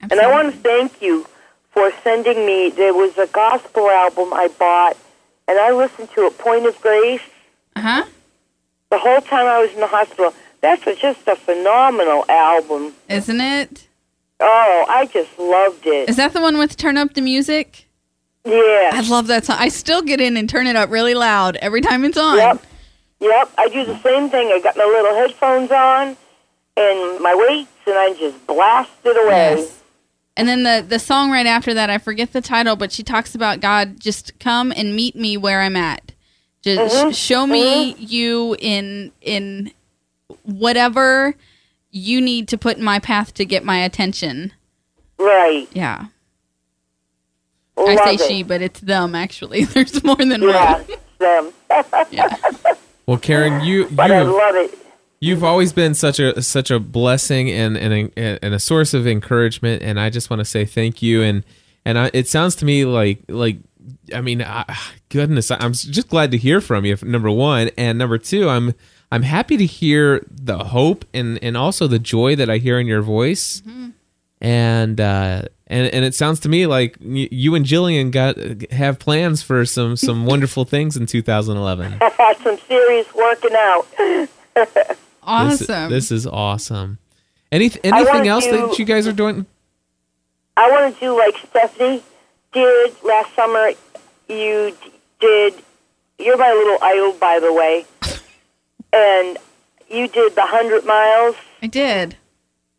[0.00, 1.26] And I want to thank you
[1.70, 4.96] for sending me, there was a gospel album I bought,
[5.46, 7.20] and I listened to it, Point of Grace.
[7.74, 8.04] Uh huh.
[8.90, 10.32] The whole time I was in the hospital.
[10.62, 12.94] That's a, just a phenomenal album.
[13.08, 13.86] Isn't it?
[14.40, 16.08] Oh, I just loved it.
[16.08, 17.85] Is that the one with turn up the music?
[18.46, 18.90] Yeah.
[18.92, 19.56] I love that song.
[19.58, 22.36] I still get in and turn it up really loud every time it's on.
[22.38, 22.64] Yep.
[23.20, 23.50] Yep.
[23.58, 24.48] I do the same thing.
[24.52, 26.16] I got my little headphones on
[26.76, 29.56] and my weights, and I just blast it away.
[29.60, 29.72] Yes.
[30.36, 33.34] And then the the song right after that, I forget the title, but she talks
[33.34, 36.12] about God just come and meet me where I'm at.
[36.62, 37.12] Just Mhm.
[37.14, 39.72] sh- show me you in in
[40.42, 41.34] whatever
[41.90, 44.52] you need to put in my path to get my attention.
[45.18, 45.66] Right.
[45.72, 46.06] Yeah.
[47.76, 48.28] Love I say it.
[48.28, 49.64] she, but it's them actually.
[49.74, 50.86] There's more than Yeah, one.
[51.18, 51.52] them.
[52.10, 52.36] yeah.
[53.06, 54.78] Well, Karen, you you But I have, love it.
[55.20, 59.06] you've always been such a such a blessing and and a, and a source of
[59.06, 61.22] encouragement, and I just want to say thank you.
[61.22, 61.44] And
[61.84, 63.58] and I, it sounds to me like like
[64.12, 64.64] I mean, I,
[65.10, 66.96] goodness, I'm just glad to hear from you.
[67.02, 68.74] Number one, and number two, I'm
[69.12, 72.86] I'm happy to hear the hope and and also the joy that I hear in
[72.88, 73.62] your voice.
[74.40, 78.36] And uh, and and it sounds to me like you and Jillian got
[78.72, 82.00] have plans for some some wonderful things in 2011.
[82.42, 83.86] Some serious working out.
[85.22, 85.90] Awesome.
[85.90, 86.98] This, is awesome.
[87.50, 89.44] Any anything else do- that you guys are doing?
[90.56, 92.00] I want to do like Stephanie
[92.52, 93.72] did last summer.
[94.28, 94.76] You
[95.20, 95.54] did.
[96.20, 97.84] You're my little idol, by the way.
[98.92, 99.36] And
[99.90, 102.16] you did the hundred miles I did.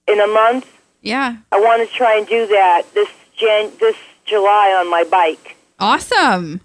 [0.07, 0.71] in a month.
[1.01, 1.37] Yeah.
[1.51, 3.95] I want to try and do that this Jan this
[4.25, 5.55] July on my bike.
[5.79, 6.61] Awesome.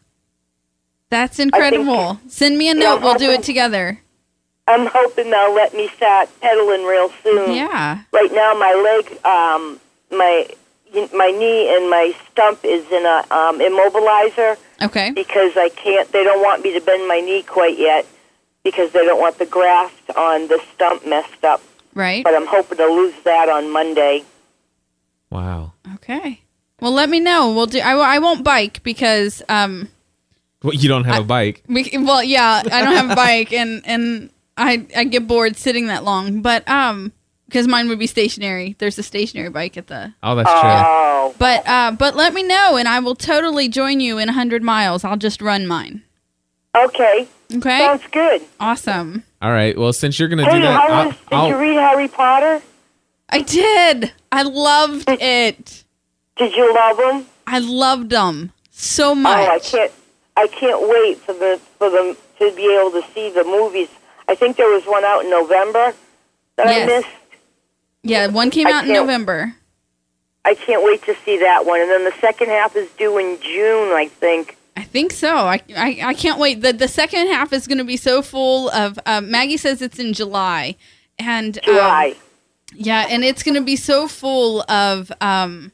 [1.10, 2.18] That's incredible.
[2.28, 3.02] Send me a Yeah, note.
[3.02, 3.98] We'll do it together.
[4.66, 7.52] I'm hoping they'll let me start pedaling real soon.
[7.52, 8.02] Yeah.
[8.12, 9.80] Right now, my leg, um,
[10.10, 10.46] my
[11.14, 15.10] my knee and my stump is in a um, immobilizer Okay.
[15.10, 16.10] because I can't.
[16.12, 18.06] They don't want me to bend my knee quite yet
[18.64, 21.60] because they don't want the graft on the stump messed up.
[21.94, 22.24] Right.
[22.24, 24.24] But I'm hoping to lose that on Monday.
[25.30, 25.72] Wow.
[25.94, 26.40] Okay.
[26.80, 27.52] Well, let me know.
[27.54, 27.80] We'll do.
[27.80, 29.88] I, I won't bike because um.
[30.62, 31.62] Well, you don't have a bike.
[31.68, 35.86] We, well, yeah, I don't have a bike, and and I I get bored sitting
[35.88, 36.40] that long.
[36.40, 37.12] But um,
[37.46, 38.76] because mine would be stationary.
[38.78, 40.14] There's a stationary bike at the.
[40.22, 40.60] Oh, that's true.
[40.62, 41.34] Oh.
[41.38, 45.04] But uh, but let me know, and I will totally join you in hundred miles.
[45.04, 46.02] I'll just run mine.
[46.76, 47.28] Okay.
[47.54, 47.78] Okay.
[47.78, 48.42] Sounds good.
[48.58, 49.24] Awesome.
[49.42, 49.76] All right.
[49.76, 52.06] Well, since you're gonna Hey, do that, how I'll, was, did I'll- you read Harry
[52.08, 52.62] Potter?
[53.28, 54.12] I did.
[54.30, 55.84] I loved it.
[56.36, 57.26] Did you love them?
[57.46, 59.36] I loved them so much.
[59.48, 59.92] Oh, I can't.
[60.36, 63.88] I can't wait for the for them to be able to see the movies.
[64.28, 65.92] I think there was one out in November
[66.56, 67.08] that I missed.
[68.04, 69.54] Yeah, one came I out in November.
[70.44, 71.80] I can't wait to see that one.
[71.80, 74.56] And then the second half is due in June, I think.
[74.76, 75.34] I think so.
[75.36, 76.62] I, I, I can't wait.
[76.62, 78.98] The the second half is going to be so full of.
[79.04, 80.76] Uh, Maggie says it's in July,
[81.18, 82.14] and um, July.
[82.74, 85.72] yeah, and it's going to be so full of um,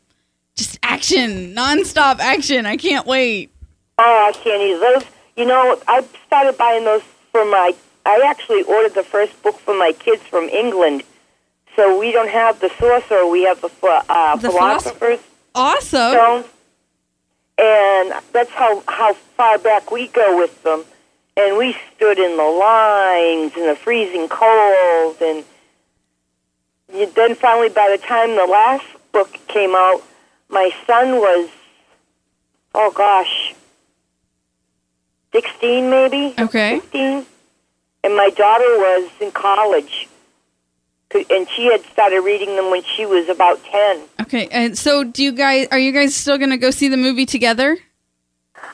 [0.56, 2.66] just action, nonstop action.
[2.66, 3.50] I can't wait.
[3.98, 4.80] Oh, I can't either.
[4.80, 5.04] Those,
[5.36, 7.72] you know, I started buying those for my.
[8.04, 11.02] I actually ordered the first book for my kids from England.
[11.76, 13.26] So we don't have the sorcerer.
[13.28, 13.70] We have the
[14.08, 15.20] uh, The philosopher's
[15.54, 16.12] Awesome.
[16.12, 16.44] stone,
[17.58, 20.84] and that's how how far back we go with them.
[21.36, 25.44] And we stood in the lines in the freezing cold, and
[27.14, 30.02] then finally, by the time the last book came out,
[30.48, 31.48] my son was,
[32.74, 33.54] oh gosh,
[35.32, 36.34] sixteen maybe.
[36.40, 36.80] Okay.
[36.80, 37.24] Fifteen,
[38.02, 40.07] and my daughter was in college,
[41.14, 44.02] and she had started reading them when she was about ten.
[44.20, 45.66] Okay, and so do you guys?
[45.72, 47.78] Are you guys still going to go see the movie together?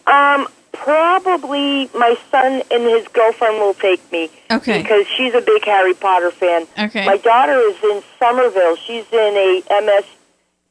[0.07, 4.31] Um, probably my son and his girlfriend will take me.
[4.51, 4.83] Okay.
[4.83, 6.67] Because she's a big Harry Potter fan.
[6.79, 7.07] Okay.
[7.07, 8.77] My daughter is in Somerville.
[8.77, 10.05] She's in a MS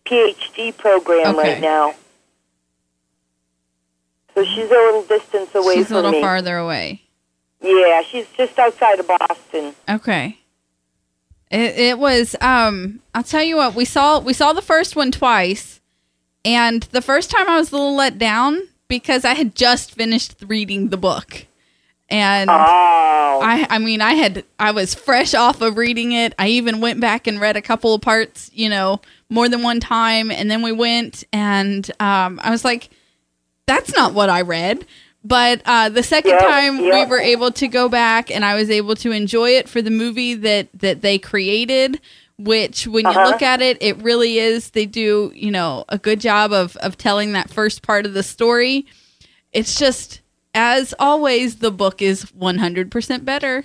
[0.05, 1.53] PhD program Okay.
[1.53, 1.93] right now.
[4.35, 6.21] So she's a little distance away She's a little me.
[6.21, 7.01] farther away.
[7.61, 9.73] Yeah, she's just outside of Boston.
[9.87, 10.37] Okay.
[11.51, 15.11] It, it was um I'll tell you what, we saw we saw the first one
[15.11, 15.81] twice
[16.45, 20.35] and the first time I was a little let down because I had just finished
[20.45, 21.45] reading the book.
[22.09, 22.49] And
[23.43, 26.33] I I mean I had I was fresh off of reading it.
[26.37, 29.79] I even went back and read a couple of parts, you know, more than one
[29.79, 32.89] time and then we went and um I was like
[33.65, 34.85] that's not what I read.
[35.23, 38.69] But uh, the second Yeah, time we were able to go back and I was
[38.69, 41.99] able to enjoy it for the movie that that they created,
[42.37, 43.21] which when you Uh-huh.
[43.21, 46.97] look at it, it really is they do, you know, a good job of of
[46.97, 48.85] telling that first part of the story.
[49.53, 50.21] It's just
[50.53, 53.63] as always the book is 100% better.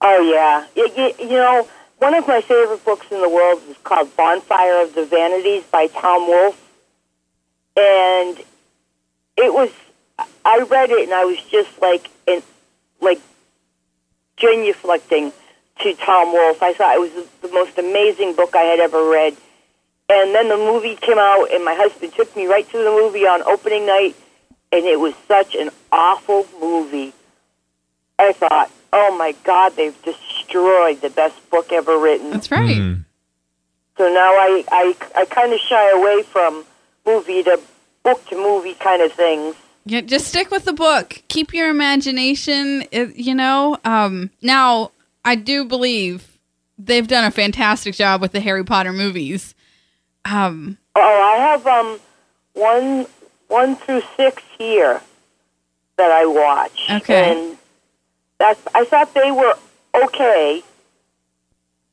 [0.00, 1.68] Oh yeah, you, you, you know
[1.98, 5.86] one of my favorite books in the world is called Bonfire of the Vanities by
[5.88, 6.60] Tom Wolfe,
[7.76, 8.38] and
[9.36, 9.70] it was
[10.44, 12.42] I read it and I was just like in
[13.00, 13.20] like
[14.36, 15.32] genuflecting
[15.80, 16.62] to Tom Wolfe.
[16.62, 19.36] I thought it was the most amazing book I had ever read,
[20.08, 23.26] And then the movie came out, and my husband took me right to the movie
[23.26, 24.16] on opening night,
[24.72, 27.12] and it was such an awful movie.
[28.18, 32.30] I thought, oh my God, they've destroyed the best book ever written.
[32.30, 32.76] That's right.
[32.76, 32.94] Hmm.
[33.96, 36.64] So now I, I, I kind of shy away from
[37.06, 37.60] movie to
[38.02, 39.54] book to movie kind of things.
[39.86, 41.22] Yeah, just stick with the book.
[41.28, 42.84] Keep your imagination.
[42.92, 43.78] You know.
[43.84, 44.92] Um, now,
[45.24, 46.38] I do believe
[46.78, 49.54] they've done a fantastic job with the Harry Potter movies.
[50.24, 51.00] Um, Oh,
[51.34, 51.98] I have um
[52.54, 53.06] one
[53.48, 55.00] one through six here
[55.96, 56.86] that I watch.
[56.90, 57.32] Okay.
[57.32, 57.58] And
[58.38, 59.54] that's I thought they were
[59.94, 60.62] okay.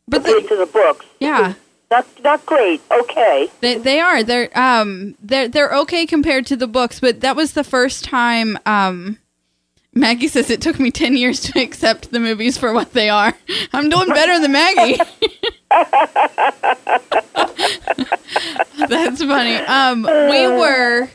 [0.08, 1.06] But compared to the books.
[1.20, 1.54] yeah,
[1.90, 2.82] Not not great.
[2.92, 3.50] Okay.
[3.62, 4.24] they they are.
[4.24, 8.58] They're um they're they're okay compared to the books, but that was the first time.
[8.66, 9.18] Um,
[9.94, 13.34] Maggie says it took me ten years to accept the movies for what they are.
[13.74, 15.00] I'm doing better than Maggie.
[18.90, 19.56] That's funny.
[19.56, 21.08] Um, we were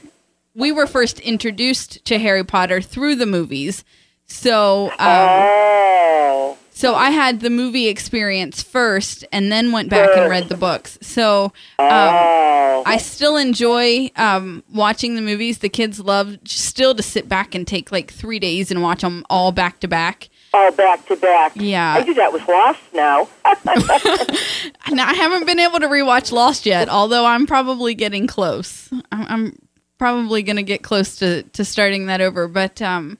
[0.55, 3.85] we were first introduced to Harry Potter through the movies,
[4.27, 6.59] so um, Oh.
[6.83, 10.99] So I had the movie experience first, and then went back and read the books.
[11.01, 15.59] So um, I still enjoy um, watching the movies.
[15.59, 19.25] The kids love still to sit back and take like three days and watch them
[19.31, 20.29] all back to back.
[20.53, 21.53] All back to back.
[21.55, 21.95] Yeah.
[21.95, 23.29] I do that with Lost now.
[24.91, 28.91] Now, I haven't been able to rewatch Lost yet, although I'm probably getting close.
[29.13, 29.59] I'm, I'm
[29.99, 32.49] probably going to get close to, to starting that over.
[32.49, 33.19] But um,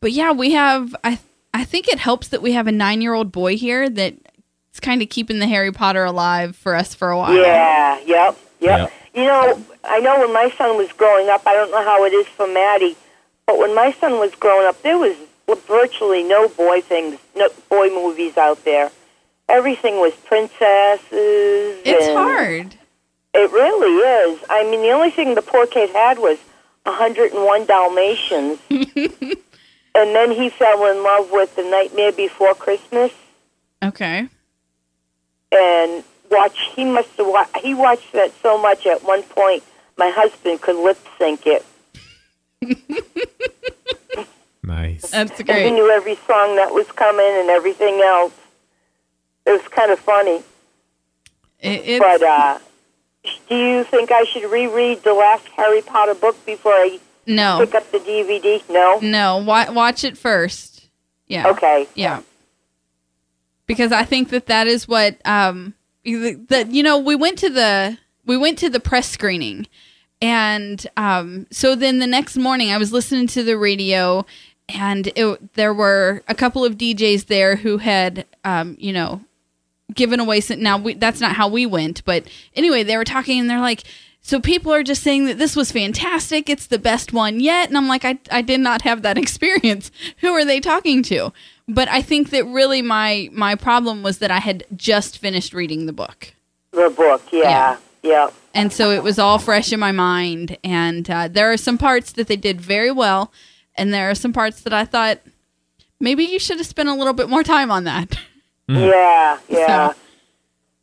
[0.00, 0.94] but yeah, we have.
[1.02, 1.18] I
[1.58, 4.14] I think it helps that we have a nine year old boy here that
[4.70, 7.34] it's kind of keeping the Harry Potter alive for us for a while.
[7.34, 8.78] Yeah, yep, yep.
[8.78, 8.92] Yep.
[9.12, 12.12] You know, I know when my son was growing up, I don't know how it
[12.12, 12.96] is for Maddie,
[13.44, 15.16] but when my son was growing up, there was
[15.66, 18.92] virtually no boy things, no boy movies out there.
[19.48, 21.10] Everything was princesses.
[21.10, 22.76] It's and hard.
[23.34, 24.44] It really is.
[24.48, 26.38] I mean, the only thing the poor kid had was
[26.84, 28.60] 101 Dalmatians.
[29.94, 33.12] and then he fell in love with The Nightmare Before Christmas.
[33.82, 34.28] Okay.
[35.52, 36.58] and watch.
[36.74, 39.62] He must have wa- he watched that so much at one point.
[39.96, 41.64] My husband could lip sync it.
[44.68, 45.10] Nice.
[45.10, 48.34] That's And he knew every song that was coming and everything else.
[49.46, 50.42] It was kind of funny.
[51.60, 52.58] It, but uh,
[53.48, 57.58] do you think I should reread the last Harry Potter book before I No.
[57.60, 58.62] pick up the DVD?
[58.70, 58.98] No.
[59.00, 60.88] No, wa- watch it first.
[61.28, 61.48] Yeah.
[61.48, 61.86] Okay.
[61.94, 62.22] Yeah.
[63.66, 65.74] Because I think that that is what um
[66.04, 69.66] that you know we went to the we went to the press screening
[70.22, 74.24] and um so then the next morning I was listening to the radio
[74.70, 79.20] and it, there were a couple of DJs there who had um you know
[79.94, 82.24] given away some, now we, that's not how we went but
[82.56, 83.84] anyway they were talking and they're like
[84.20, 87.76] so people are just saying that this was fantastic it's the best one yet and
[87.76, 91.32] i'm like i, I did not have that experience who are they talking to
[91.66, 95.86] but i think that really my my problem was that i had just finished reading
[95.86, 96.34] the book
[96.72, 98.30] The book, yeah, yeah.
[98.54, 102.12] and so it was all fresh in my mind and uh, there are some parts
[102.12, 103.32] that they did very well
[103.76, 105.20] and there are some parts that i thought
[106.00, 108.16] maybe you should have spent a little bit more time on that
[108.68, 109.92] Yeah, yeah.
[109.92, 109.98] So,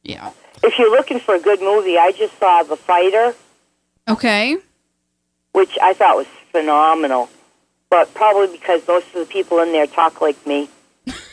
[0.04, 0.32] yeah.
[0.66, 3.36] If you're looking for a good movie, I just saw The Fighter.
[4.08, 4.58] Okay.
[5.54, 7.30] Which I thought was phenomenal.
[7.90, 10.68] But probably because most of the people in there talk like me.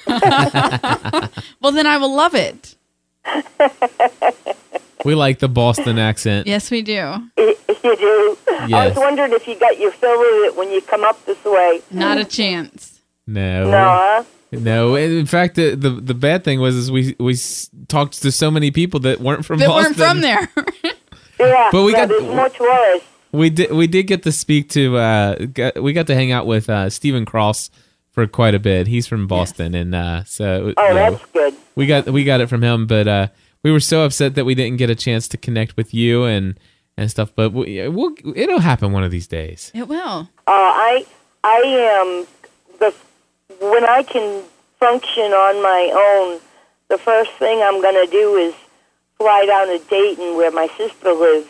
[0.06, 2.74] well then i will love it
[5.04, 6.46] We like the Boston accent.
[6.46, 6.92] yes we do
[7.38, 8.38] you do?
[8.48, 8.94] I Yes.
[8.94, 11.80] was wondering if you got your fill of it when you come up this way.
[11.90, 13.70] not a chance No.
[13.70, 14.24] No, huh?
[14.52, 14.94] No.
[14.96, 17.34] In fact, the, the the bad thing was is we we
[17.88, 19.96] talked to so many people that weren't from that Boston.
[19.98, 20.48] weren't from there
[21.40, 23.08] Yeah, But we yeah, got- there's more tourists.
[23.32, 26.46] We did we did get to speak to uh got, we got to hang out
[26.46, 27.70] with uh Stephen Cross
[28.10, 28.86] for quite a bit.
[28.86, 31.54] He's from Boston and uh so Oh, you know, that's good.
[31.74, 33.26] we got we got it from him but uh
[33.62, 36.60] we were so upset that we didn't get a chance to connect with you and
[36.98, 39.70] and stuff but we, we'll it'll happen one of these days.
[39.74, 41.06] it will Uh, I
[41.42, 42.26] I am
[42.80, 42.94] the
[43.60, 44.42] when I can
[44.78, 46.40] function on my own.
[46.88, 48.54] The first thing I'm going to do is
[49.16, 51.48] fly down to Dayton, where my sister lives,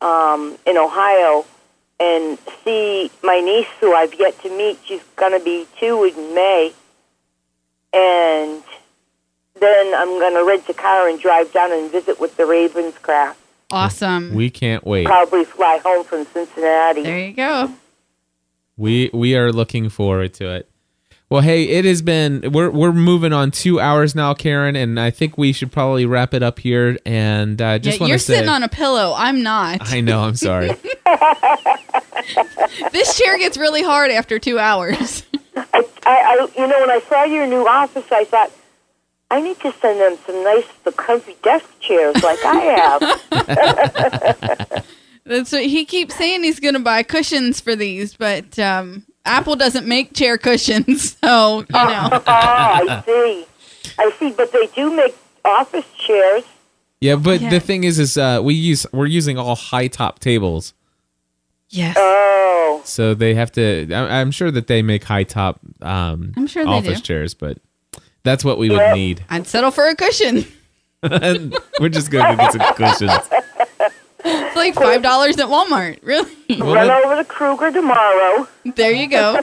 [0.00, 1.44] um, in Ohio,
[2.00, 4.78] and see my niece, who I've yet to meet.
[4.84, 6.72] She's going to be two in May,
[7.92, 8.62] and
[9.60, 13.34] then I'm going to rent a car and drive down and visit with the Ravenscraft.
[13.70, 15.06] awesome We can't wait.
[15.06, 17.02] Probably fly home from Cincinnati.
[17.02, 17.74] there you go
[18.76, 20.70] We we are looking forward to it.
[21.34, 25.10] Well, hey, it has been we're we're moving on two hours now, Karen, and I
[25.10, 26.96] think we should probably wrap it up here.
[27.04, 29.14] And uh, just yeah, you're say, sitting on a pillow.
[29.16, 29.78] I'm not.
[29.80, 30.68] I know, I'm sorry.
[32.92, 35.24] this chair gets really hard after two hours.
[35.56, 38.52] I, I, you know, when I saw your new office, I thought
[39.28, 43.00] I need to send them some nice, the comfy desk chairs like I have.
[45.24, 46.44] That's what he keeps saying.
[46.44, 51.60] He's going to buy cushions for these, but um, Apple doesn't make chair cushions, so
[51.60, 52.08] you know.
[52.12, 53.46] oh, I see.
[53.98, 55.14] I see, but they do make
[55.44, 56.44] office chairs.
[57.00, 57.50] Yeah, but Yeah.
[57.50, 60.74] the thing is, is uh, we use we're using all high top tables,
[61.70, 61.96] Yes.
[61.98, 62.82] Oh.
[62.84, 63.90] so they have to.
[63.92, 67.04] I, I'm sure that they make high top um, I'm sure they office do.
[67.06, 67.58] chairs, but
[68.22, 69.24] that's what we would need.
[69.28, 70.46] I'd settle for a cushion.
[71.02, 73.12] we're just going to get some cushions.
[74.24, 75.98] It's like five dollars at Walmart.
[76.02, 76.30] Really?
[76.58, 78.48] Well, Run let- over to Kroger tomorrow.
[78.64, 79.40] There you go.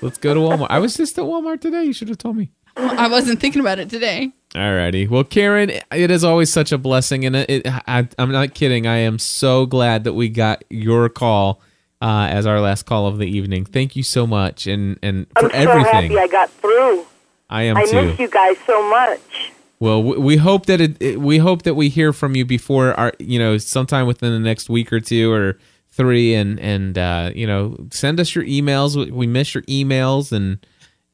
[0.00, 0.68] Let's go to Walmart.
[0.70, 1.84] I was just at Walmart today.
[1.84, 2.50] You should have told me.
[2.76, 4.30] I wasn't thinking about it today.
[4.54, 5.08] Alrighty.
[5.08, 8.86] Well, Karen, it is always such a blessing, and it, it, I, I'm not kidding.
[8.86, 11.60] I am so glad that we got your call
[12.00, 13.64] uh, as our last call of the evening.
[13.64, 15.56] Thank you so much, and and for everything.
[15.56, 16.10] I'm so everything.
[16.12, 17.04] happy I got through.
[17.50, 18.02] I am I too.
[18.02, 19.52] miss you guys so much.
[19.80, 21.20] Well, we, hope that it, it.
[21.20, 24.68] We hope that we hear from you before our, you know, sometime within the next
[24.68, 25.56] week or two or
[25.90, 29.10] three, and and uh, you know, send us your emails.
[29.10, 30.64] We, miss your emails, and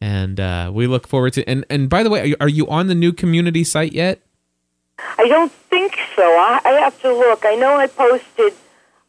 [0.00, 1.48] and uh, we look forward to.
[1.48, 4.22] And and by the way, are you, are you on the new community site yet?
[5.18, 6.22] I don't think so.
[6.22, 7.44] I, I have to look.
[7.44, 8.52] I know I posted.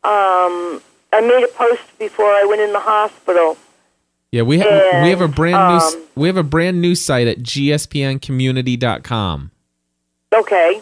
[0.03, 0.81] Um,
[1.13, 3.57] I made a post before I went in the hospital.
[4.35, 4.67] Yeah, we have
[5.01, 9.51] we have a And, brand new um, we have a brand new site at gspncommunity.com.
[10.35, 10.81] Okay,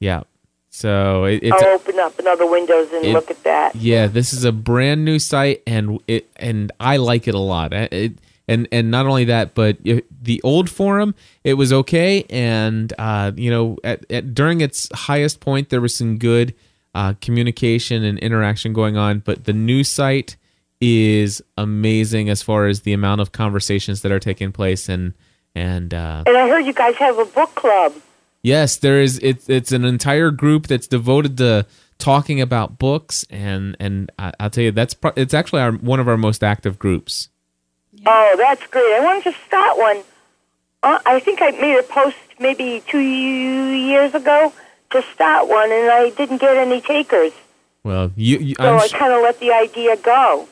[0.00, 0.22] Yeah.
[0.70, 3.76] So it, it's I'll open up another Windows and it- look at that.
[3.76, 7.72] yeah, this is a brand new site and it and I like it a lot.
[7.72, 8.14] It,
[8.48, 11.14] and and not only that, but it- the old forum
[11.44, 15.94] it was okay and uh, you know at, at during its highest point there was
[15.94, 16.52] some good
[16.96, 20.34] uh, communication and interaction going on, but the new site
[20.80, 25.14] is amazing as far as the amount of conversations that are taking place and
[25.54, 27.94] and uh, And I heard you guys have a book club.
[28.42, 29.18] Yes, there is.
[29.22, 31.66] It's it's an entire group that's devoted to
[31.98, 35.98] talking about books, and and I, I'll tell you that's pro- it's actually our one
[36.00, 37.28] of our most active groups.
[38.06, 38.94] Oh, that's great.
[38.94, 40.02] I wanted to start one.
[40.82, 44.52] Uh, I think I made a post maybe two years ago
[44.90, 47.32] to start one, and I didn't get any takers.
[47.82, 50.48] Well, you, you So I'm I kind of let the idea go.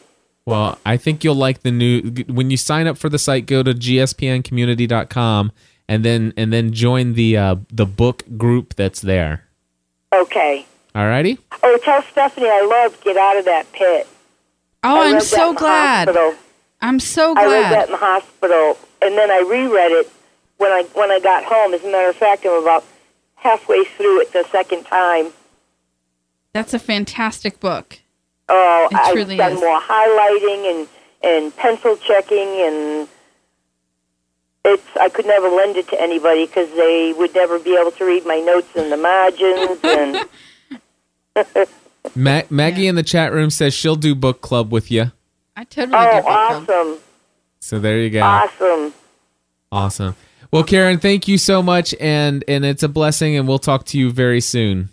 [0.47, 3.47] Well, I think you'll like the new when you sign up for the site.
[3.47, 5.53] Go to gspncommunity.com
[5.89, 9.45] and then and then join the uh, the book group that's there.
[10.13, 10.65] Okay.
[10.95, 11.39] Alrighty.
[11.63, 14.07] Oh, tell Stephanie I love Get Out of That Pit.
[14.83, 16.09] Oh, I I'm so glad.
[16.09, 16.35] hospital.
[16.81, 17.47] I'm so glad.
[17.47, 20.11] I read that in the hospital, and then I reread it
[20.59, 21.75] when I when I got home.
[21.75, 22.85] As a matter of fact, I'm about
[23.35, 25.33] halfway through it the second time.
[26.53, 27.99] That's a fantastic book.
[28.49, 29.61] Oh, It I've done is.
[29.61, 30.89] more highlighting and
[31.23, 33.09] and pencil checking, and
[34.65, 38.05] it's I could never lend it to anybody because they would never be able to
[38.05, 39.81] read my notes in the margins.
[39.85, 40.29] and
[42.15, 45.11] Ma- Maggie in the chat room says she'll do book club with you.
[45.57, 46.69] I totally oh, get book club.
[46.69, 46.99] awesome,
[47.61, 48.23] So there you go.
[48.23, 48.95] awesome.
[49.73, 50.17] Awesome.
[50.53, 53.99] Well, Karen, thank you so much, and and it's a blessing, and we'll talk to
[53.99, 54.91] you very soon.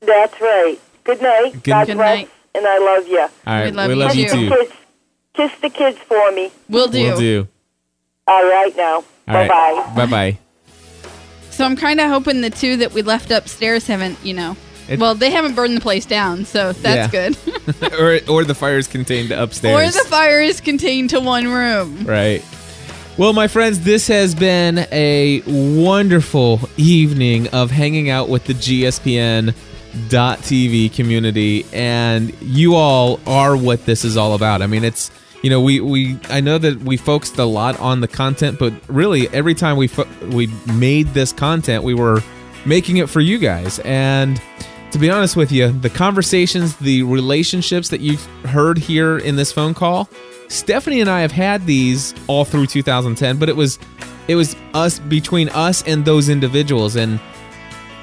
[0.00, 0.78] That's right.
[1.02, 1.52] Good night.
[1.54, 2.30] Good- God Good night.
[2.56, 3.20] And I love you.
[3.20, 4.48] All right, love we love you too.
[4.48, 4.56] too.
[4.56, 4.72] Kiss,
[5.34, 6.50] kiss the kids for me.
[6.68, 7.02] We'll do.
[7.02, 7.48] We'll do.
[8.26, 8.94] All right now.
[8.96, 9.92] All Bye bye.
[9.94, 10.38] Bye bye.
[11.50, 14.56] So I'm kind of hoping the two that we left upstairs haven't, you know,
[14.88, 17.34] It- well, they haven't burned the place down, so that's Yeah.
[17.34, 17.92] good.
[18.00, 19.96] or or the fire is contained or upstairs.
[19.96, 22.04] Or the fire is contained to one room.
[22.04, 22.42] right.
[23.18, 29.54] Well, my friends, this has been a wonderful evening of hanging out with the GSPN
[30.08, 34.62] TV community and you all are what this is all about.
[34.62, 35.10] I mean, it's
[35.42, 38.72] you know, we we I know that we focused a lot on the content, but
[38.88, 42.22] really every time we fo- we made this content, we were
[42.64, 43.78] making it for you guys.
[43.80, 44.40] And
[44.90, 49.52] to be honest with you, the conversations, the relationships that you've heard here in this
[49.52, 50.08] phone call,
[50.48, 53.78] Stephanie and I have had these all through 2010, but it was
[54.28, 57.20] it was us between us and those individuals and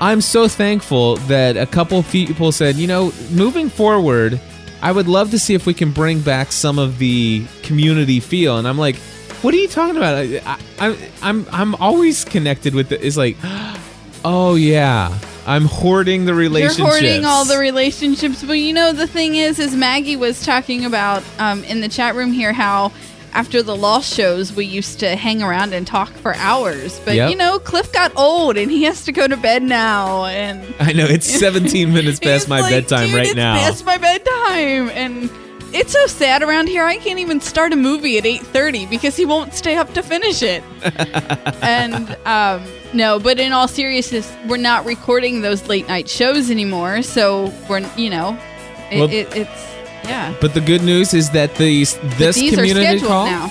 [0.03, 4.37] I'm so thankful that a couple of people said, you know, moving forward,
[4.81, 8.57] I would love to see if we can bring back some of the community feel.
[8.57, 8.97] And I'm like,
[9.41, 10.15] what are you talking about?
[10.15, 13.01] I, I, I'm I'm I'm always connected with it.
[13.01, 13.37] It's like,
[14.25, 15.17] oh yeah,
[15.47, 16.79] I'm hoarding the relationships.
[16.79, 20.83] You're hoarding all the relationships, but you know the thing is, is Maggie was talking
[20.83, 22.91] about um, in the chat room here how
[23.33, 26.99] after the Lost shows, we used to hang around and talk for hours.
[27.03, 27.29] But Yep.
[27.31, 30.25] you know, Cliff got old and he has to go to bed now.
[30.25, 33.57] And I know it's 17 minutes past my like, bedtime "Dude, right it's now.
[33.57, 35.29] Past my bedtime, and
[35.73, 36.83] it's so sad around here.
[36.83, 40.03] I can't even start a movie at eight thirty because he won't stay up to
[40.03, 40.63] finish it.
[41.63, 47.01] and um, no, but in all seriousness, we're not recording those late night shows anymore.
[47.01, 48.37] So we're you know,
[48.91, 49.72] it, Well- it, it's
[50.05, 50.33] yeah.
[50.41, 53.49] But the good news is that these this these are community scheduled call now.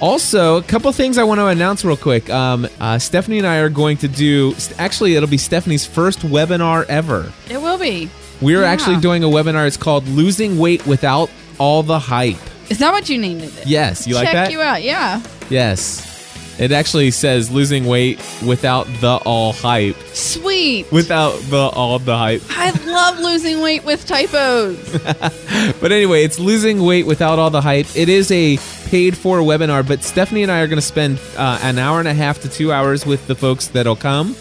[0.00, 2.28] Also, a couple things I want to announce real quick.
[2.28, 6.84] Um, uh, Stephanie and I are going to do, actually, it'll be Stephanie's first webinar
[6.86, 7.32] ever.
[7.48, 8.10] It will be.
[8.42, 8.68] We're Yeah.
[8.70, 9.66] actually doing a webinar.
[9.66, 12.36] It's called Losing Weight Without All the Hype.
[12.68, 13.52] Is that what you named it?
[13.66, 14.50] Yes, you like Check that?
[14.52, 14.82] you out.
[14.82, 15.22] Yeah.
[15.48, 16.13] Yes.
[16.58, 19.96] It actually says losing weight without the all hype.
[20.12, 20.90] Sweet.
[20.92, 22.42] Without the all the hype.
[22.50, 24.98] I love losing weight with typos.
[25.80, 27.86] But anyway, it's losing weight without all the hype.
[27.96, 28.58] It is a
[28.88, 32.08] paid for webinar, but Stephanie and I are going to spend uh, an hour and
[32.08, 34.34] a half to two hours with the folks that'll come.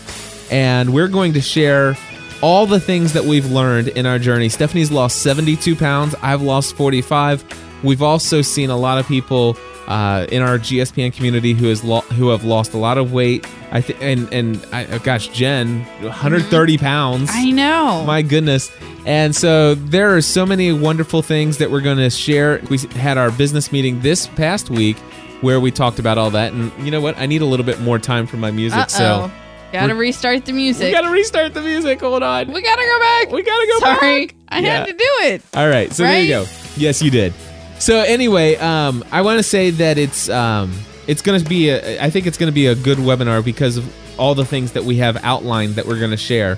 [0.50, 1.98] And we're going to share
[2.42, 4.50] all the things that we've learned in our journey.
[4.50, 6.16] Stephanie's lost 72 pounds.
[6.22, 7.84] I've lost 45.
[7.84, 9.58] We've also seen a lot of people
[9.88, 13.46] uh, in our GSPN community who has lo- who have lost a lot of weight.
[13.72, 17.30] I think, and and I, oh gosh, Jen, 130 pounds.
[17.34, 18.04] I know.
[18.06, 18.72] My goodness.
[19.06, 22.62] And so there are so many wonderful things that we're going to share.
[22.70, 24.96] We had our business meeting this past week
[25.42, 26.54] where we talked about all that.
[26.54, 27.18] And you know what?
[27.18, 28.80] I need a little bit more time for my music.
[28.80, 29.32] Uh So.
[29.74, 30.86] Gotta restart the music.
[30.86, 32.00] we got to restart the music.
[32.00, 32.52] Hold on.
[32.54, 33.32] We gotta go back.
[33.32, 34.00] We gotta go Sorry, back.
[34.00, 34.78] Sorry, I Yeah.
[34.78, 35.42] had to do it.
[35.56, 36.46] All right, so there you go.
[36.78, 37.34] Yes, you did.
[37.80, 40.72] So anyway, um, I want to say that it's um,
[41.08, 43.78] it's going to be a, I think it's going to be a good webinar because
[43.78, 46.58] of all the things that we have outlined that we're going to share,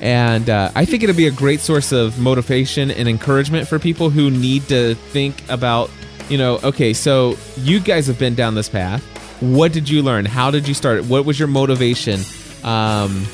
[0.00, 4.08] and uh, I think it'll be a great source of motivation and encouragement for people
[4.08, 5.90] who need to think about,
[6.28, 9.02] you know, okay, so you guys have been down this path.
[9.40, 10.24] What did you learn?
[10.24, 11.04] How did you start?
[11.04, 12.20] What was your motivation?
[12.64, 13.26] Um,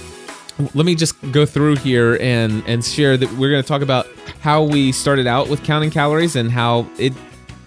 [0.74, 4.06] let me just go through here and and share that we're going to talk about
[4.40, 7.12] how we started out with counting calories and how it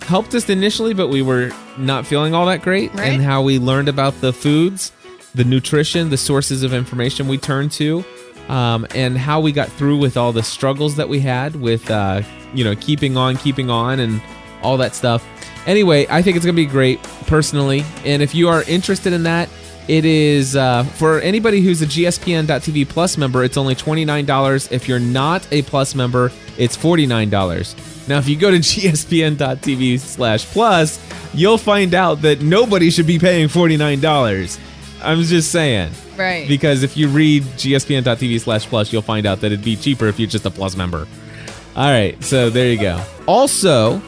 [0.02, 2.94] helped us initially but we were not feeling all that great.
[2.94, 3.14] Right.
[3.14, 4.92] and how we learned about the foods
[5.34, 8.04] the nutrition the sources of information we turned to
[8.50, 12.22] um, and how we got through with all the struggles that we had with uh,
[12.54, 14.22] you know keeping on keeping on and
[14.62, 15.26] all that stuff.
[15.66, 17.86] Anyway i think it's going to be great personally.
[18.04, 19.48] And if you are interested in that
[19.92, 25.00] it is uh, for anybody who's a gspn.tv plus member it's only $29 if you're
[25.00, 30.98] not a plus member it's $49 now if you go to gspn.tv slash plus
[31.34, 34.60] you'll find out that nobody should be paying $49
[35.04, 35.92] i'm just saying.
[36.16, 36.48] Right.
[36.48, 40.20] because if you read gspn.tv slash plus you'll find out that it'd be cheaper if
[40.20, 41.06] you're just a plus member.
[41.76, 43.04] All right so there you go.
[43.28, 44.02] Also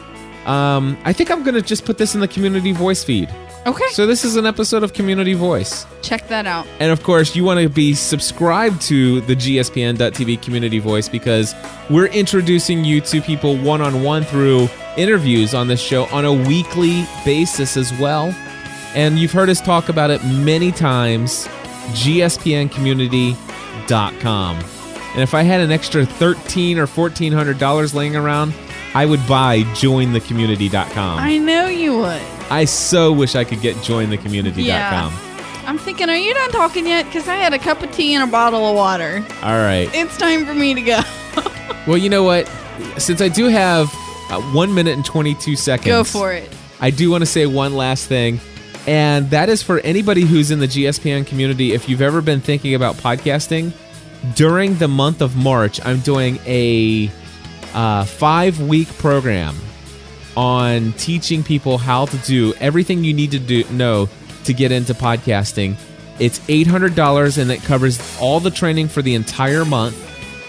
[0.46, 3.28] um, i think i'm gonna just put this in the community voice feed
[3.66, 3.86] Okay.
[3.92, 6.66] so this is an episode of community voice Check that out.
[6.80, 11.54] and of course, you want to be subscribed to the GSPN.TV community voice because
[11.88, 14.68] we're introducing you to people one on one through
[14.98, 18.34] interviews on this show on a weekly basis as well.
[18.94, 21.48] And you've heard us talk about it many times
[21.94, 24.56] gspncommunity.com.
[25.14, 28.52] And if I had an extra 13 or $1,400 laying around,
[28.94, 31.18] I would buy jointhecommunity.com.
[31.18, 32.20] I know you would.
[32.54, 34.64] I so wish I could get jointhecommunity.com.
[34.64, 35.64] Yeah.
[35.66, 37.04] I'm thinking, are you done talking yet?
[37.06, 39.24] Because I had a cup of tea and a bottle of water.
[39.42, 39.90] All right.
[39.92, 41.00] It's time for me to go.
[41.86, 42.48] Well, you know what?
[42.96, 43.92] Since I do have
[44.30, 46.50] uh, one minute and 22 seconds, Go for it.
[46.80, 48.40] I do want to say one last thing.
[48.86, 51.74] And that is for anybody who's in the GSPN community.
[51.74, 53.72] If you've ever been thinking about podcasting,
[54.34, 57.10] during the month of March, I'm doing a
[57.74, 59.54] uh, five week program
[60.36, 64.08] on teaching people how to do everything you need to do know
[64.44, 65.76] to get into podcasting.
[66.18, 70.00] It's $800 and it covers all the training for the entire month.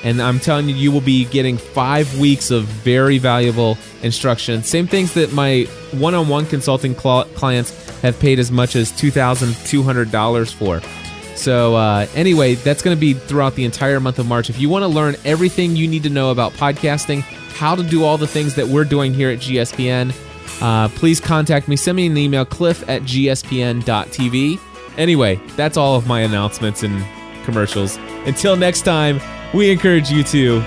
[0.03, 4.61] And I'm telling you, you will be getting five weeks of very valuable instruction.
[4.61, 5.63] Same things that my
[5.93, 7.71] one on one consulting cl- clients
[8.01, 11.04] have paid as much as $2,200 for.
[11.35, 14.49] So, uh, anyway, that's going to be throughout the entire month of March.
[14.49, 18.03] If you want to learn everything you need to know about podcasting, how to do
[18.03, 20.13] all the things that we're doing here at GSPN,
[20.61, 21.75] uh, please contact me.
[21.75, 24.59] Send me an email, cliff at gspn.tv.
[24.97, 27.05] Anyway, that's all of my announcements and
[27.43, 27.97] commercials.
[28.25, 29.19] Until next time,
[29.53, 30.61] we encourage you to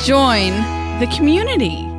[0.00, 0.52] join
[0.98, 1.89] the community.